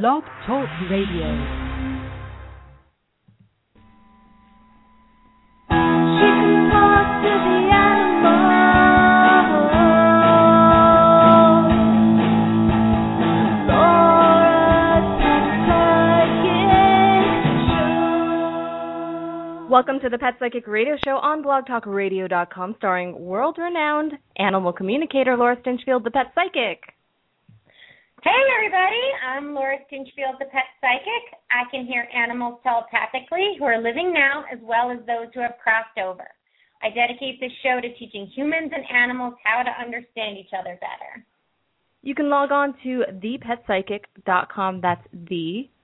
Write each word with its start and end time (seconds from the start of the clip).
Blog 0.00 0.24
Talk 0.46 0.68
Radio. 0.90 1.28
She 5.68 6.28
can 6.32 6.70
talk 6.72 7.20
to 7.20 7.28
the 7.28 7.58
animals. 7.76 8.32
Laura's 13.68 15.08
Pet 15.20 15.44
Psychic 15.68 16.56
Show. 19.60 19.68
Welcome 19.68 20.00
to 20.00 20.08
the 20.08 20.16
Pet 20.18 20.36
Psychic 20.38 20.66
Radio 20.66 20.96
Show 21.04 21.18
on 21.18 21.44
blogtalkradio.com, 21.44 22.76
starring 22.78 23.20
world-renowned 23.20 24.14
animal 24.38 24.72
communicator 24.72 25.36
Laura 25.36 25.56
Stinchfield, 25.58 26.04
the 26.04 26.10
Pet 26.10 26.32
Psychic. 26.34 26.91
Hey 28.22 28.30
everybody, 28.56 29.02
I'm 29.26 29.52
Laura 29.52 29.78
Stinchfield, 29.90 30.38
the 30.38 30.44
pet 30.44 30.70
psychic. 30.80 31.40
I 31.50 31.68
can 31.72 31.84
hear 31.84 32.06
animals 32.14 32.60
telepathically 32.62 33.56
who 33.58 33.64
are 33.64 33.82
living 33.82 34.12
now 34.14 34.44
as 34.52 34.60
well 34.62 34.92
as 34.92 34.98
those 35.08 35.26
who 35.34 35.40
have 35.40 35.58
crossed 35.60 35.98
over. 35.98 36.28
I 36.84 36.90
dedicate 36.90 37.40
this 37.40 37.50
show 37.64 37.80
to 37.80 37.92
teaching 37.98 38.30
humans 38.32 38.70
and 38.72 38.84
animals 38.96 39.34
how 39.42 39.64
to 39.64 39.70
understand 39.70 40.38
each 40.38 40.52
other 40.56 40.78
better. 40.78 41.26
You 42.02 42.14
can 42.14 42.30
log 42.30 42.52
on 42.52 42.74
to 42.84 43.02
thepetpsychic.com, 43.10 44.80
that's 44.80 45.04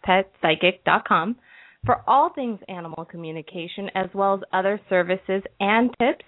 thepetpsychic.com, 0.06 1.36
for 1.84 2.04
all 2.06 2.30
things 2.32 2.60
animal 2.68 3.04
communication, 3.04 3.90
as 3.96 4.06
well 4.14 4.34
as 4.34 4.40
other 4.52 4.80
services 4.88 5.42
and 5.58 5.90
tips, 5.98 6.24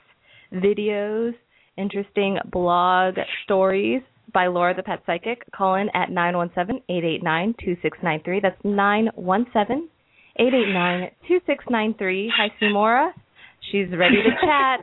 videos, 0.52 1.34
interesting 1.77 2.37
blog 2.51 3.15
stories 3.45 4.02
by 4.33 4.47
Laura 4.47 4.75
the 4.75 4.83
Pet 4.83 5.02
Psychic. 5.07 5.43
Call 5.52 5.75
in 5.77 5.89
at 5.95 6.09
917-889-2693. 6.11 8.43
That's 8.43 8.61
917-889-2693. 10.38 12.29
Hi, 12.37 12.49
Simora. 12.60 13.10
She's 13.71 13.88
ready 13.96 14.16
to 14.16 14.30
chat. 14.41 14.80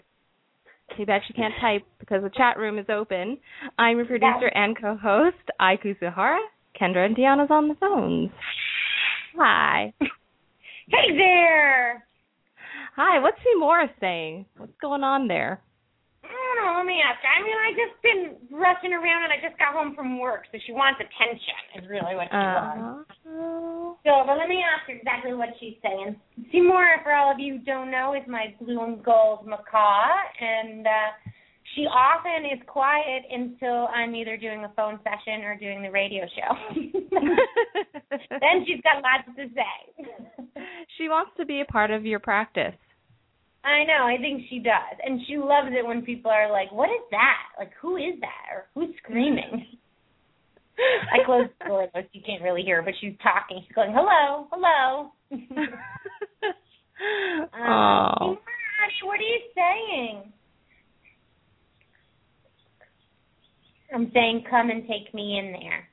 Too 0.96 1.06
bad 1.06 1.22
she 1.28 1.34
can't 1.34 1.54
type 1.60 1.84
because 2.00 2.24
the 2.24 2.30
chat 2.30 2.58
room 2.58 2.80
is 2.80 2.86
open. 2.90 3.38
I'm 3.78 3.98
your 3.98 4.06
producer 4.06 4.48
and 4.54 4.80
co-host, 4.80 5.36
Ai 5.60 5.76
Kusuhara. 5.78 6.38
Kendra 6.80 7.06
and 7.06 7.16
Deanna's 7.16 7.52
on 7.52 7.68
the 7.68 7.76
phones. 7.76 8.30
Hi. 9.38 9.94
Hey 10.90 11.18
there! 11.18 12.06
Hi, 12.96 13.20
what's 13.20 13.38
Simora 13.40 13.90
saying? 14.00 14.46
What's 14.58 14.72
going 14.82 15.04
on 15.04 15.28
there? 15.28 15.60
I 16.28 16.36
don't 16.36 16.58
know, 16.62 16.74
let 16.78 16.86
me 16.86 17.00
ask 17.02 17.20
her. 17.24 17.32
I 17.32 17.40
mean, 17.44 17.58
I 17.58 17.70
just 17.74 17.96
been 18.04 18.24
rushing 18.60 18.94
around 18.94 19.24
and 19.24 19.34
I 19.34 19.40
just 19.42 19.58
got 19.58 19.74
home 19.74 19.96
from 19.96 20.20
work, 20.20 20.46
so 20.52 20.58
she 20.66 20.72
wants 20.72 21.00
attention, 21.00 21.82
is 21.82 21.90
really 21.90 22.16
what 22.16 22.28
she 22.30 22.38
wants. 22.38 23.12
Uh, 23.24 23.96
So, 24.04 24.24
but 24.26 24.38
let 24.38 24.48
me 24.48 24.64
ask 24.64 24.88
her 24.88 24.96
exactly 24.96 25.34
what 25.34 25.50
she's 25.60 25.76
saying. 25.84 26.16
Seymour, 26.52 27.02
for 27.04 27.14
all 27.14 27.32
of 27.32 27.40
you 27.40 27.58
who 27.58 27.64
don't 27.66 27.92
know, 27.92 28.14
is 28.14 28.24
my 28.28 28.54
blue 28.62 28.84
and 28.84 29.04
gold 29.04 29.46
macaw, 29.48 30.08
and 30.40 30.86
uh, 30.88 31.10
she 31.76 31.84
often 31.86 32.46
is 32.46 32.60
quiet 32.68 33.24
until 33.30 33.88
I'm 33.94 34.16
either 34.16 34.38
doing 34.38 34.64
a 34.64 34.72
phone 34.76 35.00
session 35.04 35.44
or 35.44 35.58
doing 35.58 35.82
the 35.82 35.92
radio 35.92 36.24
show. 36.36 36.52
then 38.30 38.66
she's 38.66 38.82
got 38.82 39.04
lots 39.04 39.28
to 39.36 39.46
say. 39.54 40.64
she 40.98 41.10
wants 41.10 41.32
to 41.38 41.46
be 41.46 41.62
a 41.62 41.66
part 41.66 41.92
of 41.92 42.06
your 42.06 42.20
practice. 42.20 42.76
I 43.68 43.84
know, 43.84 44.08
I 44.08 44.16
think 44.22 44.44
she 44.50 44.60
does. 44.60 44.98
And 45.04 45.20
she 45.28 45.38
loves 45.38 45.70
it 45.72 45.86
when 45.86 46.02
people 46.04 46.32
are 46.32 46.50
like, 46.52 46.72
What 46.72 46.90
is 46.90 47.04
that? 47.12 47.44
Like 47.60 47.72
who 47.82 47.98
is 47.98 48.16
that? 48.22 48.56
Or 48.56 48.66
who's 48.74 48.96
screaming? 49.04 49.66
I 50.80 51.26
closed 51.26 51.50
the 51.60 51.68
door 51.68 51.88
so 51.94 52.00
you 52.14 52.22
can't 52.26 52.42
really 52.42 52.62
hear 52.62 52.82
but 52.82 52.94
she's 53.02 53.16
talking. 53.22 53.62
She's 53.66 53.76
going, 53.76 53.92
Hello, 53.94 54.48
hello. 54.52 55.12
Oh. 55.32 55.38
Um, 57.54 58.40
honey, 58.40 59.04
what 59.04 59.20
are 59.20 59.22
you 59.22 59.40
saying? 59.54 60.34
I'm 63.94 64.10
saying, 64.14 64.46
come 64.50 64.72
and 64.72 64.82
take 64.88 65.14
me 65.14 65.38
in 65.38 65.52
there. 65.52 65.88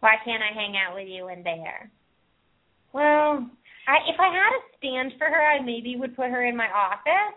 Why 0.00 0.16
can't 0.24 0.42
I 0.42 0.54
hang 0.54 0.74
out 0.76 0.94
with 0.94 1.08
you 1.08 1.28
in 1.28 1.42
there? 1.42 1.90
Well, 2.92 3.48
I 3.88 4.04
if 4.06 4.20
I 4.20 4.28
had 4.28 4.52
a 4.52 4.62
stand 4.76 5.12
for 5.16 5.26
her, 5.26 5.40
I 5.40 5.64
maybe 5.64 5.96
would 5.96 6.14
put 6.14 6.28
her 6.28 6.44
in 6.44 6.56
my 6.56 6.68
office. 6.68 7.34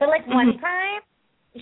But 0.00 0.08
like 0.08 0.26
one 0.26 0.56
time, 0.58 1.04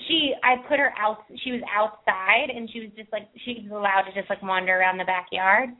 she 0.06 0.32
I 0.44 0.62
put 0.68 0.78
her 0.78 0.94
out. 0.96 1.18
She 1.42 1.50
was 1.50 1.60
outside, 1.74 2.54
and 2.54 2.70
she 2.72 2.80
was 2.80 2.90
just 2.96 3.10
like 3.12 3.28
she 3.44 3.66
was 3.66 3.72
allowed 3.72 4.08
to 4.08 4.14
just 4.14 4.30
like 4.30 4.40
wander 4.42 4.78
around 4.78 4.98
the 4.98 5.04
backyard, 5.04 5.70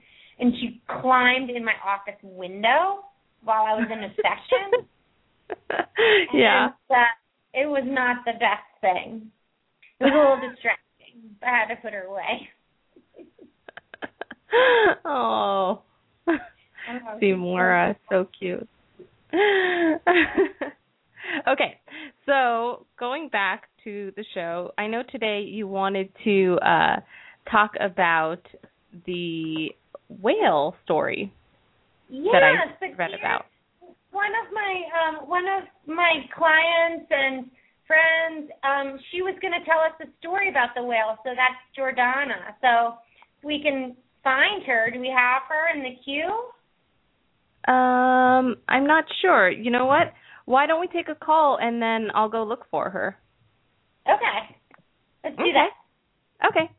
and 0.40 0.52
she 0.58 0.82
climbed 1.00 1.50
in 1.50 1.64
my 1.64 1.74
office 1.86 2.18
window 2.22 3.06
while 3.44 3.62
I 3.62 3.74
was 3.78 3.86
in 3.92 4.02
a 4.02 4.10
session. 4.18 4.88
yeah. 6.34 6.70
And, 6.90 6.98
uh, 6.98 7.14
it 7.54 7.66
was 7.66 7.84
not 7.86 8.24
the 8.26 8.32
best 8.32 8.66
thing. 8.80 9.30
It 10.00 10.04
was 10.04 10.12
a 10.12 10.18
little 10.18 10.50
distracting. 10.50 11.36
I 11.42 11.60
had 11.60 11.74
to 11.74 11.80
put 11.80 11.92
her 11.92 12.04
away. 12.04 12.48
oh. 15.04 15.82
Oh, 16.88 17.18
Simora, 17.20 17.96
so 18.10 18.26
cute. 18.38 18.68
okay, 21.48 21.80
so 22.24 22.86
going 22.98 23.28
back 23.28 23.64
to 23.84 24.12
the 24.16 24.24
show, 24.34 24.72
I 24.78 24.86
know 24.86 25.02
today 25.10 25.42
you 25.42 25.68
wanted 25.68 26.10
to 26.24 26.58
uh, 26.62 26.96
talk 27.50 27.72
about 27.80 28.40
the 29.06 29.68
whale 30.08 30.74
story 30.84 31.32
Yes, 32.08 32.32
that 32.32 32.42
I 32.42 32.92
read 32.96 33.10
about. 33.18 33.46
One 34.10 34.32
of 34.46 34.52
my 34.52 34.82
um 34.96 35.28
one 35.28 35.44
of 35.44 35.64
my 35.86 36.24
clients 36.34 37.06
and 37.10 37.50
friends, 37.86 38.50
um, 38.64 38.98
she 39.10 39.20
was 39.20 39.34
gonna 39.42 39.64
tell 39.64 39.80
us 39.80 39.92
a 40.00 40.08
story 40.18 40.48
about 40.48 40.70
the 40.74 40.82
whale, 40.82 41.18
so 41.24 41.30
that's 41.36 41.60
Jordana. 41.76 42.56
So 42.62 42.96
we 43.44 43.60
can 43.62 43.94
find 44.24 44.62
her. 44.64 44.90
Do 44.90 45.00
we 45.00 45.12
have 45.14 45.42
her 45.48 45.76
in 45.76 45.82
the 45.82 45.96
queue? 46.04 46.48
Um, 47.68 48.56
I'm 48.68 48.86
not 48.86 49.04
sure. 49.20 49.50
You 49.50 49.70
know 49.70 49.84
what? 49.86 50.12
Why 50.46 50.66
don't 50.66 50.80
we 50.80 50.86
take 50.86 51.08
a 51.08 51.14
call 51.14 51.58
and 51.60 51.82
then 51.82 52.08
I'll 52.14 52.30
go 52.30 52.42
look 52.42 52.64
for 52.70 52.88
her? 52.88 53.18
Okay. 54.06 54.56
Let's 55.22 55.36
do 55.36 55.42
Okay. 55.42 55.52
that. 55.52 56.48
Okay. 56.48 56.70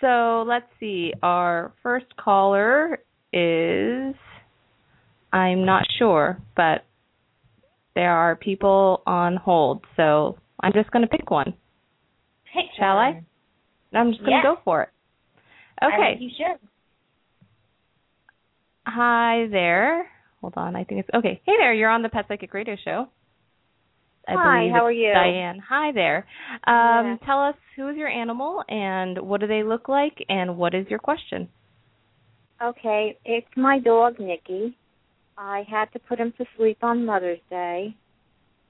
So 0.00 0.44
let's 0.46 0.66
see. 0.78 1.12
Our 1.22 1.72
first 1.82 2.06
caller 2.16 3.00
is 3.32 4.14
I'm 5.32 5.64
not 5.64 5.84
sure, 5.98 6.38
but 6.56 6.84
there 7.96 8.16
are 8.16 8.36
people 8.36 9.02
on 9.06 9.36
hold, 9.36 9.84
so 9.96 10.38
I'm 10.60 10.72
just 10.72 10.90
going 10.92 11.02
to 11.02 11.08
pick 11.08 11.30
one. 11.32 11.52
Pick 12.54 12.66
Shall 12.78 12.96
I? 12.96 13.10
one. 13.10 13.26
I'm 13.92 14.12
just 14.12 14.24
going 14.24 14.40
to 14.40 14.42
go 14.42 14.56
for 14.64 14.82
it. 14.82 14.88
I 15.82 15.86
Okay. 15.86 16.18
think 16.18 16.20
you 16.22 16.30
should. 16.36 16.68
Hi 18.86 19.48
there. 19.50 20.06
Hold 20.40 20.54
on. 20.56 20.76
I 20.76 20.84
think 20.84 21.00
it's 21.00 21.10
okay. 21.14 21.40
Hey 21.44 21.54
there. 21.58 21.72
You're 21.72 21.90
on 21.90 22.02
the 22.02 22.08
Pet 22.08 22.26
Psychic 22.28 22.52
Radio 22.54 22.76
Show. 22.84 23.08
I 24.26 24.32
Hi, 24.34 24.68
how 24.72 24.84
are 24.84 24.92
you? 24.92 25.12
Diane. 25.12 25.58
Hi 25.68 25.90
there. 25.92 26.26
Um, 26.66 27.06
Yeah. 27.06 27.16
Tell 27.24 27.42
us 27.42 27.54
who 27.76 27.88
is 27.88 27.96
your 27.96 28.08
animal 28.08 28.62
and 28.68 29.18
what 29.18 29.40
do 29.40 29.46
they 29.46 29.62
look 29.62 29.88
like 29.88 30.22
and 30.28 30.58
what 30.58 30.74
is 30.74 30.86
your 30.88 30.98
question? 30.98 31.48
Okay, 32.62 33.16
it's 33.24 33.46
my 33.56 33.78
dog 33.78 34.18
Nicky. 34.18 34.76
I 35.38 35.64
had 35.70 35.86
to 35.92 35.98
put 36.00 36.18
him 36.18 36.32
to 36.38 36.44
sleep 36.56 36.78
on 36.82 37.06
Mother's 37.06 37.38
Day. 37.48 37.94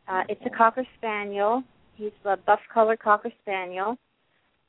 Uh, 0.06 0.22
it's 0.28 0.40
a 0.46 0.50
cocker 0.50 0.86
spaniel. 0.96 1.62
He's 1.96 2.12
a 2.24 2.36
buff 2.36 2.60
color 2.72 2.96
cocker 2.96 3.32
spaniel. 3.42 3.96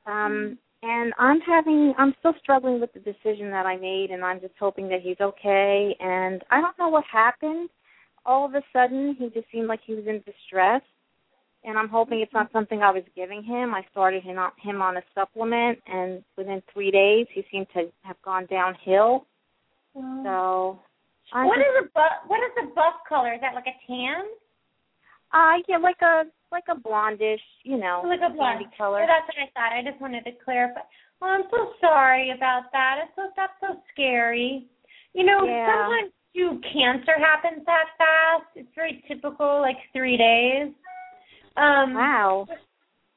Um, 0.08 0.58
and 0.82 1.14
I'm 1.18 1.40
having, 1.42 1.94
I'm 1.98 2.14
still 2.20 2.34
struggling 2.42 2.80
with 2.80 2.94
the 2.94 3.00
decision 3.00 3.50
that 3.52 3.66
I 3.66 3.76
made, 3.76 4.12
and 4.12 4.24
I'm 4.24 4.40
just 4.40 4.54
hoping 4.60 4.88
that 4.90 5.02
he's 5.02 5.20
okay. 5.20 5.96
And 6.00 6.42
I 6.50 6.62
don't 6.62 6.78
know 6.80 6.90
what 6.90 7.04
happened. 7.12 7.70
All 8.26 8.46
of 8.46 8.54
a 8.54 8.62
sudden, 8.72 9.16
he 9.20 9.30
just 9.30 9.52
seemed 9.52 9.68
like 9.68 9.82
he 9.86 9.96
was 9.96 10.06
in 10.08 10.22
distress. 10.26 10.82
And 11.66 11.78
I'm 11.78 11.90
hoping 11.90 12.22
it's 12.22 12.34
not 12.34 12.48
mm-hmm. 12.48 12.58
something 12.58 12.82
I 12.82 12.92
was 12.92 13.04
giving 13.16 13.44
him. 13.44 13.76
I 13.76 13.84
started 13.92 14.24
him 14.24 14.38
on, 14.38 14.52
him 14.62 14.82
on 14.82 14.96
a 14.96 15.02
supplement, 15.14 15.80
and 15.88 16.24
within 16.38 16.64
three 16.74 16.92
days, 16.92 17.28
he 17.34 17.44
seemed 17.52 17.68
to 17.74 17.92
have 18.04 18.16
gone 18.24 18.46
downhill. 18.50 19.26
So, 19.94 20.80
I'm 21.34 21.48
What 21.48 21.58
just, 21.58 21.68
is 21.68 21.90
a 21.90 21.94
buff? 21.94 22.12
What 22.28 22.40
is 22.40 22.52
the 22.56 22.74
buff 22.74 23.04
color? 23.08 23.34
Is 23.34 23.42
that 23.42 23.54
like 23.54 23.68
a 23.68 23.76
tan? 23.86 24.24
Uh, 25.34 25.56
yeah, 25.68 25.78
like 25.78 26.02
a 26.02 26.24
like 26.52 26.66
a 26.70 26.76
blondish, 26.76 27.44
you 27.64 27.78
know, 27.78 28.04
like 28.08 28.22
a 28.26 28.34
blonde 28.34 28.66
color. 28.78 29.02
So 29.04 29.08
that's 29.08 29.28
what 29.28 29.38
I 29.38 29.48
thought. 29.54 29.78
I 29.78 29.84
just 29.90 30.02
wanted 30.02 30.24
to 30.26 30.32
clarify. 30.44 30.82
Well, 31.22 31.32
I'm 31.32 31.44
so 31.52 31.74
sorry 31.82 32.32
about 32.32 32.72
that. 32.72 33.02
It's 33.04 33.16
so 33.16 33.30
that's 33.36 33.54
so 33.62 33.82
scary. 33.94 34.66
You 35.14 35.26
know, 35.26 35.46
Yeah. 35.46 35.86
sometimes 35.86 36.12
too 36.36 36.62
cancer 36.72 37.18
happens 37.18 37.66
that 37.66 37.86
fast. 37.98 38.46
It's 38.56 38.70
very 38.76 39.04
typical, 39.08 39.62
like 39.62 39.78
three 39.94 40.18
days. 40.18 40.74
Um 41.58 41.94
Wow. 41.96 42.48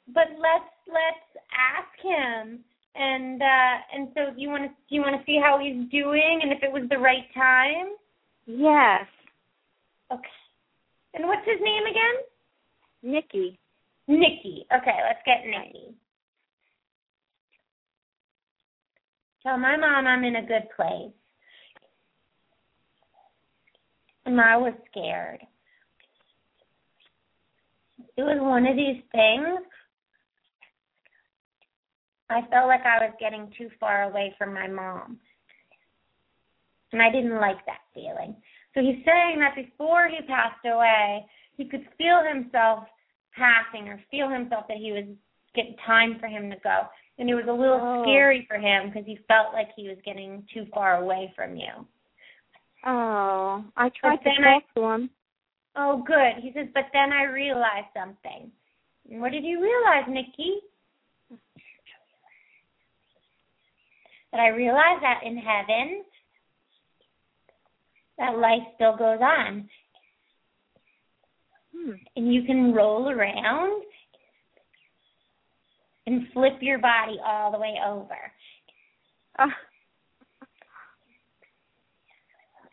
but 0.08 0.28
let's 0.38 0.72
let's 0.88 1.46
ask 1.52 1.92
him 2.02 2.64
and 2.94 3.40
uh 3.40 3.74
and 3.94 4.08
so 4.14 4.34
do 4.34 4.40
you 4.40 4.48
want 4.48 4.64
to 4.64 4.68
do 4.68 4.94
you 4.96 5.00
want 5.00 5.16
to 5.18 5.24
see 5.24 5.38
how 5.42 5.58
he's 5.58 5.88
doing 5.90 6.40
and 6.42 6.52
if 6.52 6.62
it 6.62 6.72
was 6.72 6.88
the 6.90 6.98
right 6.98 7.32
time. 7.34 7.94
Yes. 8.46 9.06
Okay. 10.10 10.28
And 11.14 11.26
what's 11.26 11.46
his 11.46 11.60
name 11.62 11.84
again? 11.84 13.12
Nikki. 13.14 13.58
Nikki. 14.08 14.66
Okay, 14.74 14.98
let's 15.06 15.20
get 15.26 15.44
Nikki. 15.44 15.94
Tell 19.42 19.58
my 19.58 19.76
mom 19.76 20.06
I'm 20.06 20.24
in 20.24 20.36
a 20.36 20.46
good 20.46 20.68
place. 20.76 21.12
And 24.24 24.40
I 24.40 24.56
was 24.56 24.72
scared. 24.90 25.40
It 28.16 28.22
was 28.22 28.38
one 28.40 28.66
of 28.66 28.76
these 28.76 29.02
things. 29.10 29.66
I 32.30 32.40
felt 32.50 32.68
like 32.68 32.86
I 32.86 33.04
was 33.04 33.12
getting 33.18 33.52
too 33.58 33.68
far 33.80 34.04
away 34.04 34.34
from 34.38 34.54
my 34.54 34.68
mom. 34.68 35.18
And 36.92 37.02
I 37.02 37.10
didn't 37.10 37.40
like 37.40 37.64
that 37.66 37.80
feeling. 37.94 38.36
So 38.74 38.80
he's 38.80 39.04
saying 39.04 39.38
that 39.40 39.54
before 39.54 40.08
he 40.08 40.24
passed 40.26 40.64
away, 40.64 41.26
he 41.56 41.64
could 41.68 41.86
feel 41.98 42.22
himself 42.24 42.84
passing 43.36 43.88
or 43.88 44.00
feel 44.10 44.28
himself 44.28 44.66
that 44.68 44.78
he 44.78 44.92
was 44.92 45.04
getting 45.54 45.76
time 45.86 46.18
for 46.18 46.26
him 46.26 46.50
to 46.50 46.56
go. 46.64 46.88
And 47.18 47.28
it 47.28 47.34
was 47.34 47.44
a 47.46 47.52
little 47.52 47.80
Oh. 47.80 48.02
scary 48.04 48.46
for 48.46 48.56
him 48.56 48.88
because 48.88 49.04
he 49.06 49.16
felt 49.28 49.52
like 49.52 49.68
he 49.76 49.88
was 49.88 49.98
getting 50.04 50.46
too 50.52 50.64
far 50.72 50.96
away 51.02 51.32
from 51.36 51.56
you. 51.56 51.86
Oh, 52.84 53.64
I 53.76 53.90
tried 53.90 54.16
But 54.24 54.30
to 54.30 54.36
then 54.36 54.44
I- 54.44 54.60
to 54.74 54.82
him. 54.86 55.10
Oh, 55.76 55.98
good. 56.02 56.36
He 56.42 56.52
says, 56.52 56.68
but 56.74 56.86
then 56.92 57.12
I 57.12 57.24
realized 57.24 57.88
something. 57.94 58.50
What 59.04 59.32
did 59.32 59.44
you 59.44 59.60
realize, 59.62 60.08
Nikki? 60.08 60.60
That 64.32 64.40
I 64.40 64.48
realized 64.48 65.02
that 65.02 65.22
in 65.22 65.36
heaven, 65.36 66.04
that 68.18 68.38
life 68.38 68.62
still 68.74 68.96
goes 68.96 69.20
on, 69.20 69.68
Hmm. 71.74 71.92
and 72.16 72.32
you 72.32 72.42
can 72.44 72.72
roll 72.74 73.08
around 73.08 73.82
and 76.06 76.28
flip 76.32 76.54
your 76.60 76.78
body 76.78 77.18
all 77.24 77.50
the 77.50 77.58
way 77.58 77.74
over, 77.84 78.32
Ah, 79.38 79.56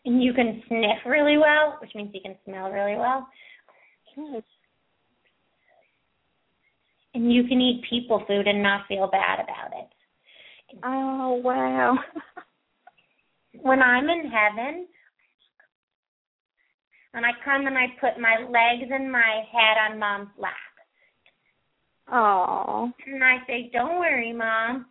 and 0.04 0.22
you 0.22 0.32
can 0.34 0.62
sniff 0.68 1.04
really 1.06 1.38
well, 1.38 1.78
which 1.80 1.94
means 1.94 2.10
you 2.14 2.20
can 2.20 2.36
smell 2.44 2.70
really 2.70 2.96
well, 2.96 3.26
good. 4.14 4.44
and 7.14 7.32
you 7.32 7.44
can 7.44 7.60
eat 7.60 7.82
people 7.88 8.20
food 8.26 8.46
and 8.46 8.62
not 8.62 8.86
feel 8.86 9.08
bad 9.08 9.40
about 9.40 9.72
it. 9.72 9.88
Oh 10.84 11.40
wow. 11.42 11.98
when 13.62 13.82
I'm 13.82 14.08
in 14.08 14.30
heaven 14.30 14.86
and 17.14 17.26
I 17.26 17.30
come 17.44 17.66
and 17.66 17.76
I 17.76 17.86
put 18.00 18.20
my 18.20 18.36
legs 18.38 18.90
and 18.92 19.10
my 19.10 19.42
head 19.52 19.90
on 19.90 19.98
mom's 19.98 20.30
lap. 20.38 20.54
Oh. 22.12 22.90
And 23.06 23.22
I 23.22 23.38
say, 23.46 23.70
Don't 23.72 23.98
worry, 23.98 24.32
mom. 24.32 24.86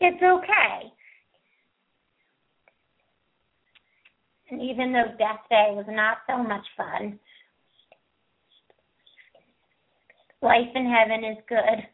It's 0.00 0.22
okay. 0.22 0.92
And 4.50 4.60
even 4.62 4.92
though 4.92 5.14
death 5.18 5.40
day 5.48 5.68
was 5.70 5.86
not 5.88 6.18
so 6.28 6.42
much 6.42 6.64
fun, 6.76 7.18
life 10.42 10.68
in 10.74 10.90
heaven 10.90 11.24
is 11.24 11.38
good. 11.48 11.86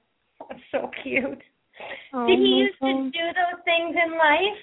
That's 0.49 0.61
so 0.73 0.91
cute. 1.03 1.43
oh 2.15 2.27
Did 2.27 2.39
he 2.39 2.67
used 2.67 2.79
to 2.81 3.11
do 3.11 3.27
those 3.35 3.63
things 3.65 3.97
in 4.05 4.13
life? 4.13 4.63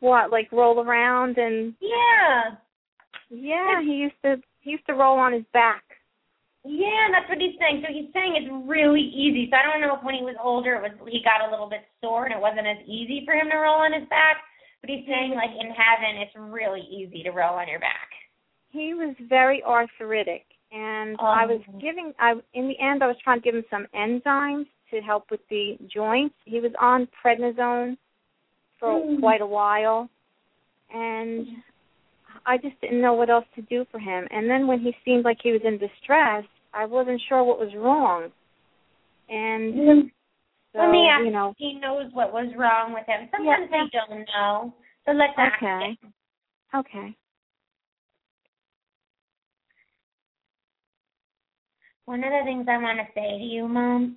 What, 0.00 0.30
like 0.30 0.50
roll 0.52 0.80
around 0.80 1.38
and 1.38 1.74
Yeah. 1.80 2.56
yeah, 3.30 3.82
he 3.82 3.94
used 3.94 4.20
to 4.24 4.36
he 4.60 4.70
used 4.72 4.86
to 4.86 4.94
roll 4.94 5.18
on 5.18 5.32
his 5.32 5.44
back. 5.52 5.82
Yeah, 6.64 7.08
that's 7.12 7.28
what 7.28 7.38
he's 7.40 7.56
saying. 7.58 7.82
So 7.86 7.92
he's 7.92 8.12
saying 8.12 8.34
it's 8.36 8.50
really 8.68 9.00
easy. 9.00 9.48
So 9.50 9.56
I 9.56 9.62
don't 9.62 9.80
know 9.80 9.96
if 9.96 10.04
when 10.04 10.14
he 10.14 10.22
was 10.22 10.36
older 10.42 10.74
it 10.74 10.82
was 10.82 10.92
he 11.10 11.22
got 11.24 11.46
a 11.46 11.50
little 11.50 11.68
bit 11.68 11.82
sore 12.00 12.26
and 12.26 12.34
it 12.34 12.40
wasn't 12.40 12.66
as 12.66 12.78
easy 12.86 13.22
for 13.24 13.34
him 13.34 13.48
to 13.50 13.56
roll 13.56 13.80
on 13.80 13.92
his 13.92 14.08
back. 14.08 14.38
But 14.80 14.90
he's 14.90 15.06
saying 15.06 15.32
like 15.34 15.50
in 15.58 15.70
heaven 15.70 16.20
it's 16.22 16.34
really 16.36 16.82
easy 16.82 17.22
to 17.24 17.30
roll 17.30 17.54
on 17.58 17.68
your 17.68 17.80
back. 17.80 18.08
He 18.70 18.94
was 18.94 19.14
very 19.28 19.62
arthritic 19.64 20.44
and 20.70 21.16
I 21.20 21.46
was 21.46 21.60
Oh. 21.68 21.78
giving 21.80 22.12
I 22.18 22.34
in 22.54 22.68
the 22.68 22.78
end 22.78 23.02
I 23.02 23.06
was 23.06 23.16
trying 23.24 23.40
to 23.40 23.44
give 23.44 23.54
him 23.54 23.64
some 23.70 23.86
enzymes 23.94 24.66
to 24.90 25.00
help 25.00 25.30
with 25.30 25.40
the 25.48 25.76
joints. 25.92 26.34
He 26.44 26.60
was 26.60 26.72
on 26.80 27.08
prednisone 27.24 27.96
for 28.78 29.00
Mm. 29.00 29.20
quite 29.20 29.40
a 29.40 29.46
while 29.46 30.08
and 30.90 31.46
I 32.46 32.56
just 32.56 32.80
didn't 32.80 33.00
know 33.00 33.14
what 33.14 33.30
else 33.30 33.44
to 33.56 33.62
do 33.62 33.84
for 33.90 33.98
him. 33.98 34.26
And 34.30 34.48
then 34.48 34.66
when 34.66 34.80
he 34.80 34.96
seemed 35.04 35.24
like 35.24 35.38
he 35.42 35.52
was 35.52 35.60
in 35.64 35.78
distress, 35.78 36.44
I 36.72 36.84
wasn't 36.84 37.20
sure 37.28 37.44
what 37.44 37.58
was 37.58 37.74
wrong. 37.74 38.32
And 39.28 40.10
so, 40.72 40.78
Let 40.78 40.90
me 40.90 41.08
ask 41.10 41.24
you 41.24 41.30
know, 41.30 41.54
he 41.58 41.74
knows 41.74 42.10
what 42.12 42.32
was 42.32 42.48
wrong 42.56 42.92
with 42.92 43.06
him. 43.06 43.28
Sometimes 43.30 43.68
Yeah. 43.70 43.84
they 43.84 43.90
don't 43.90 44.26
know. 44.26 44.74
So 45.04 45.12
let's 45.12 45.34
ask 45.36 45.56
Okay. 45.62 45.98
him. 46.00 46.14
okay. 46.74 47.14
One 52.06 52.24
of 52.24 52.32
the 52.32 52.42
things 52.44 52.66
I 52.68 52.78
want 52.78 52.98
to 52.98 53.06
say 53.14 53.38
to 53.38 53.44
you, 53.44 53.68
Mom, 53.68 54.16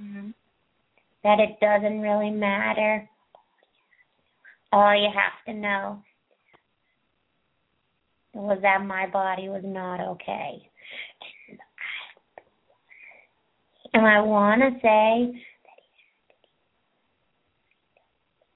Mm-hmm. 0.00 0.30
that 1.24 1.38
it 1.38 1.60
doesn't 1.60 2.00
really 2.00 2.30
matter. 2.30 3.06
All 4.72 4.94
you 4.96 5.08
have 5.14 5.44
to 5.46 5.60
know 5.60 6.02
was 8.34 8.58
that 8.62 8.84
my 8.84 9.06
body 9.06 9.48
was 9.48 9.62
not 9.64 10.00
okay. 10.00 10.66
And 13.92 14.06
I 14.06 14.20
want 14.22 14.62
to 14.62 14.70
say 14.80 15.42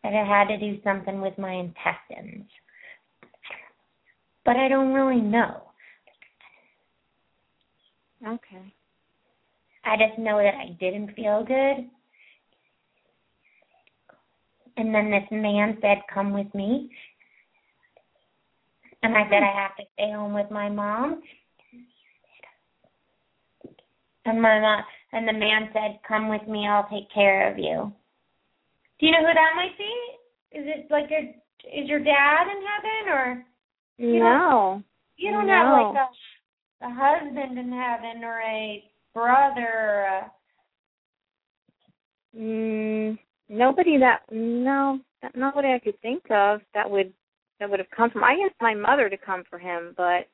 that 0.02 0.14
it 0.14 0.26
had 0.26 0.48
to 0.48 0.58
do 0.58 0.80
something 0.82 1.20
with 1.20 1.36
my 1.36 1.52
intestines. 1.52 2.48
But 4.44 4.56
I 4.56 4.68
don't 4.68 4.94
really 4.94 5.20
know. 5.20 5.62
Okay. 8.26 8.72
I 9.84 9.96
just 9.96 10.18
know 10.18 10.38
that 10.38 10.54
I 10.54 10.76
didn't 10.80 11.14
feel 11.14 11.44
good. 11.44 11.90
And 14.76 14.94
then 14.94 15.10
this 15.10 15.24
man 15.30 15.78
said, 15.80 15.98
Come 16.12 16.32
with 16.32 16.52
me. 16.54 16.90
And 19.02 19.16
I 19.16 19.24
said, 19.30 19.42
I 19.42 19.52
have 19.62 19.76
to 19.76 19.84
stay 19.94 20.12
home 20.12 20.34
with 20.34 20.50
my 20.50 20.68
mom. 20.68 21.22
And 24.24 24.42
my 24.42 24.58
mom, 24.60 24.82
and 25.12 25.28
the 25.28 25.32
man 25.32 25.70
said, 25.72 26.00
Come 26.06 26.28
with 26.28 26.46
me, 26.48 26.66
I'll 26.66 26.88
take 26.90 27.10
care 27.12 27.50
of 27.50 27.58
you. 27.58 27.92
Do 28.98 29.06
you 29.06 29.12
know 29.12 29.26
who 29.26 29.34
that 29.34 29.52
might 29.54 29.76
be? 29.78 30.58
Is 30.58 30.64
it 30.66 30.90
like 30.90 31.10
your 31.10 31.20
is 31.20 31.88
your 31.88 31.98
dad 31.98 32.46
in 32.48 32.62
heaven 32.62 33.12
or 33.12 33.44
You 33.98 34.20
no. 34.20 34.82
you 35.16 35.30
don't 35.32 35.46
No. 35.46 35.52
have 35.52 35.72
like 35.72 36.08
a 36.08 36.86
a 36.86 36.90
husband 36.90 37.58
in 37.58 37.72
heaven 37.72 38.22
or 38.24 38.40
a 38.40 38.84
brother 39.14 39.66
or 39.66 40.02
a 40.02 40.32
Mm, 42.38 43.18
nobody 43.48 43.98
that 43.98 44.20
no, 44.30 45.00
that, 45.22 45.36
nobody 45.36 45.68
I 45.68 45.78
could 45.78 46.00
think 46.00 46.22
of 46.30 46.60
that 46.74 46.90
would 46.90 47.12
that 47.60 47.70
would 47.70 47.78
have 47.78 47.90
come 47.96 48.10
from. 48.10 48.24
I 48.24 48.36
asked 48.44 48.60
my 48.60 48.74
mother 48.74 49.08
to 49.08 49.16
come 49.16 49.44
for 49.48 49.58
him, 49.58 49.94
but 49.96 50.28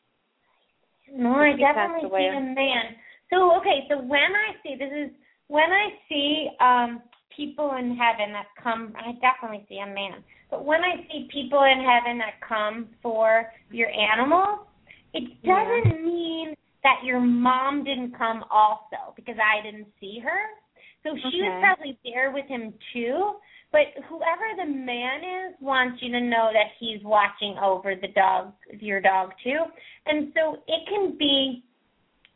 No, 1.14 1.35
I 1.35 1.52
definitely 1.52 2.11
see 2.11 2.26
a 2.26 2.40
man. 2.40 2.97
So 3.31 3.57
okay, 3.59 3.87
so 3.88 3.99
when 3.99 4.19
I 4.19 4.54
see 4.62 4.76
this 4.78 4.90
is 4.92 5.11
when 5.49 5.71
I 5.71 5.88
see 6.09 6.49
um 6.61 7.02
people 7.37 7.76
in 7.78 7.97
heaven 7.97 8.33
that 8.33 8.47
come 8.62 8.95
I 8.97 9.12
definitely 9.21 9.64
see 9.69 9.78
a 9.78 9.87
man. 9.87 10.25
But 10.50 10.64
when 10.64 10.81
I 10.83 11.07
see 11.09 11.28
people 11.33 11.62
in 11.62 11.78
heaven 11.85 12.19
that 12.19 12.47
come 12.47 12.88
for 13.02 13.50
your 13.71 13.88
animal, 13.88 14.66
it 15.14 15.42
doesn't 15.42 16.04
mean 16.04 16.54
that 16.83 17.00
your 17.04 17.21
mom 17.21 17.85
didn't 17.85 18.16
come 18.19 18.45
also 18.50 19.14
because 19.16 19.37
I 19.38 19.62
didn't 19.62 19.87
see 20.00 20.19
her. 20.23 20.62
So 21.02 21.11
she 21.30 21.42
was 21.42 21.59
probably 21.61 21.99
there 22.04 22.30
with 22.30 22.47
him 22.47 22.75
too. 22.92 23.35
But 23.73 24.04
whoever 24.09 24.44
the 24.56 24.66
man 24.66 25.21
is 25.25 25.56
wants 25.61 26.02
you 26.02 26.12
to 26.12 26.21
know 26.21 26.50
that 26.52 26.76
he's 26.78 27.02
watching 27.02 27.56
over 27.59 27.94
the 27.97 28.09
dog, 28.09 28.52
your 28.78 29.00
dog 29.00 29.32
too. 29.42 29.64
And 30.06 30.32
so 30.35 30.59
it 30.68 30.88
can 30.88 31.16
be. 31.18 31.64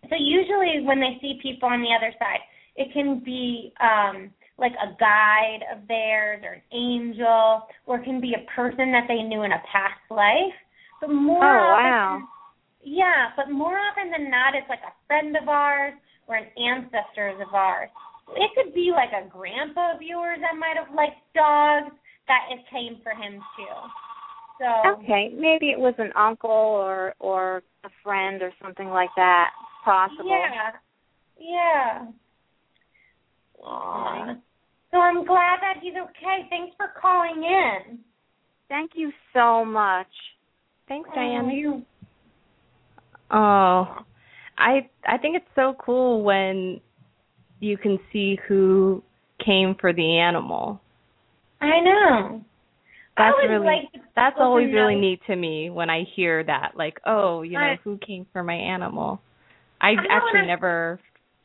So 0.09 0.17
usually 0.19 0.81
when 0.85 0.99
they 0.99 1.19
see 1.21 1.39
people 1.43 1.69
on 1.69 1.83
the 1.83 1.93
other 1.95 2.13
side, 2.19 2.41
it 2.77 2.93
can 2.93 3.23
be 3.25 3.73
um 3.81 4.31
like 4.59 4.73
a 4.83 4.97
guide 4.99 5.61
of 5.71 5.87
theirs 5.87 6.43
or 6.43 6.55
an 6.55 6.63
angel, 6.73 7.63
or 7.85 7.99
it 7.99 8.05
can 8.05 8.21
be 8.21 8.35
a 8.35 8.51
person 8.57 8.91
that 8.93 9.05
they 9.07 9.23
knew 9.23 9.43
in 9.43 9.53
a 9.53 9.63
past 9.71 10.01
life. 10.11 10.57
But 11.01 11.11
more 11.13 11.45
Oh, 11.45 11.75
often, 11.75 11.91
wow. 11.91 12.29
yeah, 12.83 13.29
but 13.37 13.51
more 13.51 13.77
often 13.79 14.11
than 14.11 14.31
not, 14.31 14.55
it's 14.55 14.69
like 14.71 14.81
a 14.81 14.95
friend 15.07 15.37
of 15.37 15.49
ours 15.49 15.93
or 16.27 16.37
an 16.37 16.47
ancestors 16.57 17.39
of 17.47 17.53
ours. 17.55 17.91
It 18.35 18.51
could 18.55 18.75
be 18.75 18.91
like 18.91 19.11
a 19.13 19.29
grandpa 19.29 19.95
of 19.95 20.03
yours 20.03 20.39
that 20.41 20.59
might 20.59 20.77
have 20.77 20.95
liked 20.95 21.21
dogs 21.35 21.95
that 22.29 22.49
it 22.51 22.61
came 22.71 23.01
for 23.03 23.11
him 23.11 23.41
too. 23.57 23.77
So 24.59 24.91
Okay, 24.99 25.31
maybe 25.35 25.71
it 25.71 25.79
was 25.79 25.95
an 25.99 26.13
uncle 26.17 26.51
or 26.51 27.15
or 27.19 27.63
a 27.85 27.91
friend 28.03 28.43
or 28.43 28.53
something 28.63 28.89
like 28.89 29.11
that. 29.17 29.51
Possible. 29.85 30.25
Yeah. 30.29 30.71
Yeah. 31.39 32.07
Aw. 33.63 34.35
So 34.91 34.99
I'm 34.99 35.25
glad 35.25 35.59
that 35.61 35.77
he's 35.83 35.95
okay. 35.95 36.47
Thanks 36.49 36.75
for 36.77 36.89
calling 37.01 37.45
in. 37.45 37.99
Thank 38.69 38.93
you 38.95 39.13
so 39.33 39.65
much. 39.65 40.09
Thanks, 40.89 41.09
Oh, 41.13 41.15
Diane. 41.15 41.51
you 41.51 41.83
Oh, 43.31 44.05
I 44.57 44.89
I 45.07 45.19
think 45.19 45.37
it's 45.37 45.55
so 45.55 45.75
cool 45.85 46.23
when 46.23 46.81
you 47.61 47.77
can 47.77 47.99
see 48.13 48.39
who 48.49 49.03
came 49.45 49.75
for 49.81 49.93
the 49.93 50.19
animal. 50.19 50.81
I 51.61 51.81
know. 51.81 52.45
That's 53.17 53.35
would 53.41 53.51
really 53.51 53.67
like 53.67 54.03
that's 54.15 54.37
always 54.39 54.73
really 54.73 54.95
know- 54.95 55.01
neat 55.01 55.21
to 55.27 55.37
me 55.37 55.71
when 55.71 55.89
I 55.89 56.03
hear 56.15 56.45
that. 56.45 56.73
Like, 56.77 57.01
oh, 57.07 57.43
you 57.43 57.53
know, 57.53 57.61
I- 57.61 57.79
who 57.83 57.99
came 57.99 58.27
for 58.33 58.43
my 58.43 58.55
animal? 58.55 59.21
I 59.81 59.95
know 59.95 60.03
actually 60.11 60.41
I- 60.41 60.47
never 60.47 61.01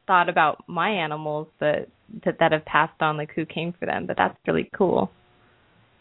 thought 0.07 0.27
about 0.29 0.63
my 0.67 0.89
animals 0.89 1.47
that 1.59 1.87
that 2.25 2.39
that 2.39 2.51
have 2.51 2.65
passed 2.65 3.01
on, 3.01 3.15
like 3.15 3.31
who 3.33 3.45
came 3.45 3.71
for 3.73 3.85
them. 3.85 4.05
But 4.05 4.17
that's 4.17 4.37
really 4.45 4.69
cool. 4.75 5.11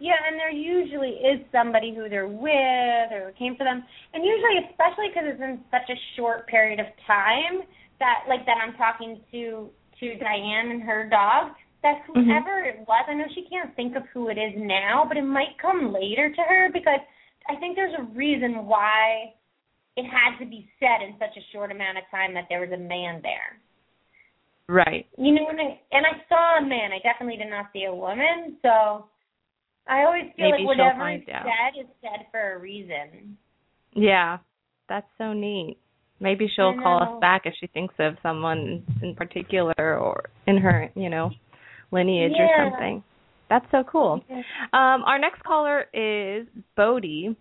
Yeah, 0.01 0.17
and 0.27 0.41
there 0.41 0.51
usually 0.51 1.11
is 1.11 1.41
somebody 1.53 1.95
who 1.95 2.09
they're 2.09 2.27
with 2.27 3.13
or 3.13 3.33
came 3.39 3.55
for 3.55 3.65
them, 3.65 3.85
and 4.15 4.25
usually, 4.25 4.59
especially 4.71 5.09
because 5.09 5.25
it's 5.27 5.41
in 5.43 5.61
such 5.71 5.89
a 5.91 6.01
short 6.17 6.47
period 6.49 6.81
of 6.81 6.87
time 7.07 7.63
that, 7.99 8.25
like 8.27 8.47
that, 8.47 8.57
I'm 8.63 8.73
talking 8.75 9.21
to 9.31 9.69
to 10.01 10.19
Diane 10.19 10.71
and 10.71 10.83
her 10.83 11.09
dog. 11.09 11.53
That 11.83 12.03
Mm-hmm. 12.11 12.29
whoever 12.29 12.61
it 12.65 12.81
was, 12.87 13.07
I 13.09 13.15
know 13.15 13.25
she 13.35 13.47
can't 13.49 13.75
think 13.75 13.97
of 13.97 14.03
who 14.13 14.29
it 14.29 14.37
is 14.37 14.53
now, 14.57 15.05
but 15.09 15.17
it 15.17 15.23
might 15.25 15.57
come 15.61 15.93
later 15.95 16.29
to 16.29 16.43
her 16.43 16.69
because 16.73 17.01
I 17.49 17.57
think 17.57 17.75
there's 17.75 17.95
a 17.99 18.03
reason 18.15 18.67
why 18.67 19.33
it 19.97 20.05
had 20.05 20.39
to 20.39 20.47
be 20.49 20.69
said 20.79 21.01
in 21.03 21.15
such 21.19 21.37
a 21.39 21.47
short 21.53 21.71
amount 21.73 21.97
of 21.97 22.05
time 22.11 22.35
that 22.35 22.45
there 22.51 22.61
was 22.61 22.71
a 22.71 22.77
man 22.77 23.21
there. 23.23 23.57
Right. 24.69 25.07
You 25.17 25.33
know, 25.35 25.49
and 25.49 25.59
I, 25.59 25.81
and 25.93 26.05
I 26.07 26.21
saw 26.29 26.59
a 26.59 26.69
man. 26.69 26.91
I 26.93 26.99
definitely 27.03 27.39
did 27.39 27.51
not 27.51 27.67
see 27.73 27.85
a 27.85 27.95
woman. 27.95 28.57
So 28.63 29.07
I 29.89 30.05
always 30.05 30.31
feel 30.37 30.51
Maybe 30.51 30.65
like 30.65 30.77
whatever 30.77 31.11
is 31.11 31.23
out. 31.33 31.47
said 31.47 31.81
is 31.81 31.87
said 32.03 32.27
for 32.31 32.57
a 32.57 32.59
reason. 32.59 33.37
Yeah. 33.95 34.39
That's 34.89 35.09
so 35.19 35.33
neat. 35.33 35.79
Maybe 36.21 36.49
she'll 36.55 36.75
call 36.83 37.03
us 37.03 37.21
back 37.21 37.43
if 37.47 37.55
she 37.59 37.67
thinks 37.69 37.95
of 37.99 38.15
someone 38.23 38.85
in 39.03 39.15
particular 39.15 39.75
or 39.79 40.29
in 40.47 40.59
her, 40.59 40.91
you 40.95 41.09
know, 41.09 41.31
lineage 41.91 42.33
or 42.39 42.49
something. 42.59 43.03
That's 43.49 43.67
so 43.71 43.83
cool. 43.91 44.21
Um, 44.31 45.03
our 45.05 45.19
next 45.19 45.43
caller 45.43 45.87
is 45.93 46.47
Bodie. 46.77 47.37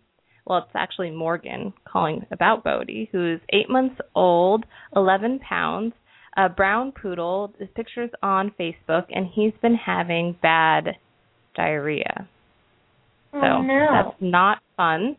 Well, 0.45 0.59
it's 0.59 0.71
actually 0.75 1.11
Morgan 1.11 1.73
calling 1.87 2.25
about 2.31 2.63
Bodie, 2.63 3.09
who's 3.11 3.39
eight 3.53 3.69
months 3.69 3.97
old, 4.15 4.65
11 4.95 5.39
pounds, 5.47 5.93
a 6.35 6.49
brown 6.49 6.91
poodle. 6.93 7.53
The 7.59 7.67
picture's 7.67 8.09
on 8.23 8.51
Facebook, 8.59 9.05
and 9.11 9.27
he's 9.31 9.53
been 9.61 9.75
having 9.75 10.35
bad 10.41 10.95
diarrhea. 11.55 12.27
Oh 13.33 13.41
So 13.41 13.61
no. 13.61 13.87
that's 13.91 14.15
not 14.21 14.59
fun. 14.77 15.17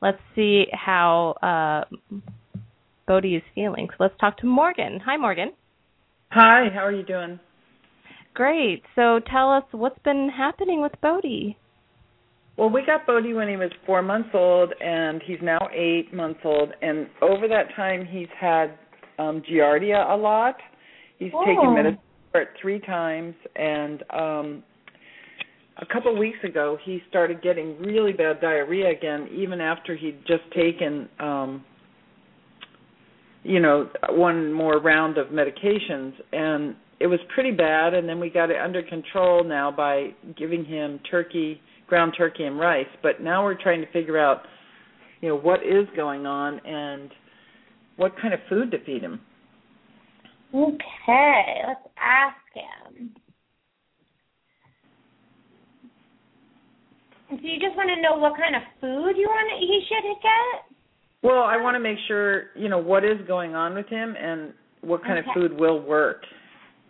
Let's 0.00 0.18
see 0.34 0.64
how 0.72 1.36
uh, 1.42 1.94
Bodie 3.12 3.36
is 3.36 3.42
feeling. 3.54 3.88
So 3.90 3.96
let's 3.98 4.14
talk 4.18 4.38
to 4.38 4.46
Morgan. 4.46 4.98
Hi, 5.04 5.18
Morgan. 5.18 5.52
Hi, 6.30 6.68
how 6.72 6.80
are 6.80 6.92
you 6.92 7.02
doing? 7.02 7.38
Great. 8.32 8.82
So 8.94 9.20
tell 9.30 9.52
us 9.52 9.64
what's 9.72 9.98
been 10.02 10.30
happening 10.34 10.80
with 10.80 10.92
Bodie. 11.02 11.58
Well, 12.56 12.70
we 12.70 12.82
got 12.86 13.06
Bodie 13.06 13.34
when 13.34 13.48
he 13.48 13.58
was 13.58 13.70
four 13.84 14.00
months 14.00 14.30
old, 14.32 14.72
and 14.80 15.20
he's 15.26 15.36
now 15.42 15.58
eight 15.74 16.14
months 16.14 16.40
old. 16.42 16.70
And 16.80 17.06
over 17.20 17.46
that 17.48 17.74
time, 17.76 18.06
he's 18.06 18.28
had 18.40 18.78
um 19.18 19.42
Giardia 19.42 20.10
a 20.10 20.16
lot. 20.16 20.56
He's 21.18 21.32
Oh. 21.34 21.44
taken 21.44 21.74
medicine 21.74 22.00
for 22.30 22.40
it 22.40 22.48
three 22.62 22.80
times, 22.80 23.34
and 23.56 24.02
um 24.08 24.62
a 25.76 25.86
couple 25.92 26.10
of 26.12 26.16
weeks 26.16 26.42
ago, 26.44 26.78
he 26.82 27.02
started 27.10 27.42
getting 27.42 27.78
really 27.82 28.14
bad 28.14 28.40
diarrhea 28.40 28.88
again, 28.88 29.28
even 29.30 29.60
after 29.60 29.94
he'd 29.94 30.24
just 30.26 30.50
taken, 30.56 31.10
um 31.20 31.62
you 33.42 33.60
know, 33.60 33.88
one 34.10 34.52
more 34.52 34.80
round 34.80 35.18
of 35.18 35.28
medications, 35.28 36.12
and 36.32 36.76
it 37.00 37.06
was 37.06 37.18
pretty 37.34 37.50
bad. 37.50 37.94
And 37.94 38.08
then 38.08 38.20
we 38.20 38.30
got 38.30 38.50
it 38.50 38.56
under 38.60 38.82
control 38.82 39.44
now 39.44 39.70
by 39.70 40.10
giving 40.36 40.64
him 40.64 41.00
turkey 41.10 41.60
ground 41.88 42.14
turkey 42.16 42.44
and 42.44 42.58
rice. 42.58 42.86
But 43.02 43.20
now 43.20 43.44
we're 43.44 43.60
trying 43.60 43.82
to 43.82 43.92
figure 43.92 44.18
out, 44.18 44.42
you 45.20 45.28
know, 45.28 45.36
what 45.36 45.60
is 45.60 45.86
going 45.94 46.24
on 46.24 46.58
and 46.64 47.10
what 47.96 48.12
kind 48.20 48.32
of 48.32 48.40
food 48.48 48.70
to 48.70 48.82
feed 48.84 49.02
him. 49.02 49.20
Okay, 50.54 51.62
let's 51.66 51.80
ask 51.98 52.36
him. 52.54 53.10
So 57.28 57.36
you 57.40 57.60
just 57.60 57.76
want 57.76 57.88
to 57.88 58.00
know 58.00 58.16
what 58.16 58.36
kind 58.36 58.56
of 58.56 58.62
food 58.80 59.16
you 59.16 59.28
want 59.28 59.52
he 59.60 59.84
should 59.88 60.04
get? 60.22 60.71
Well, 61.22 61.44
I 61.44 61.56
want 61.56 61.76
to 61.76 61.80
make 61.80 61.98
sure, 62.08 62.46
you 62.56 62.68
know, 62.68 62.78
what 62.78 63.04
is 63.04 63.18
going 63.28 63.54
on 63.54 63.74
with 63.74 63.88
him 63.88 64.16
and 64.18 64.52
what 64.80 65.02
kind 65.02 65.18
Okay. 65.18 65.28
of 65.28 65.34
food 65.34 65.58
will 65.58 65.80
work. 65.80 66.24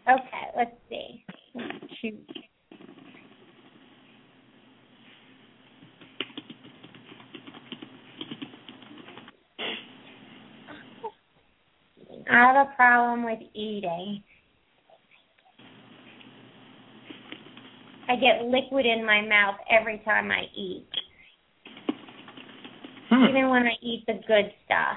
Okay, 0.08 0.46
let's 0.56 0.70
see. 0.88 1.24
Choose. 2.00 2.14
I 12.30 12.34
have 12.34 12.66
a 12.66 12.74
problem 12.74 13.24
with 13.24 13.40
eating. 13.54 14.22
I 18.08 18.16
get 18.16 18.44
liquid 18.44 18.86
in 18.86 19.04
my 19.04 19.20
mouth 19.20 19.56
every 19.70 19.98
time 20.04 20.30
I 20.30 20.44
eat, 20.56 20.86
Hmm. 23.12 23.24
even 23.28 23.50
when 23.50 23.64
I 23.64 23.72
eat 23.82 24.04
the 24.06 24.14
good 24.26 24.50
stuff. 24.64 24.96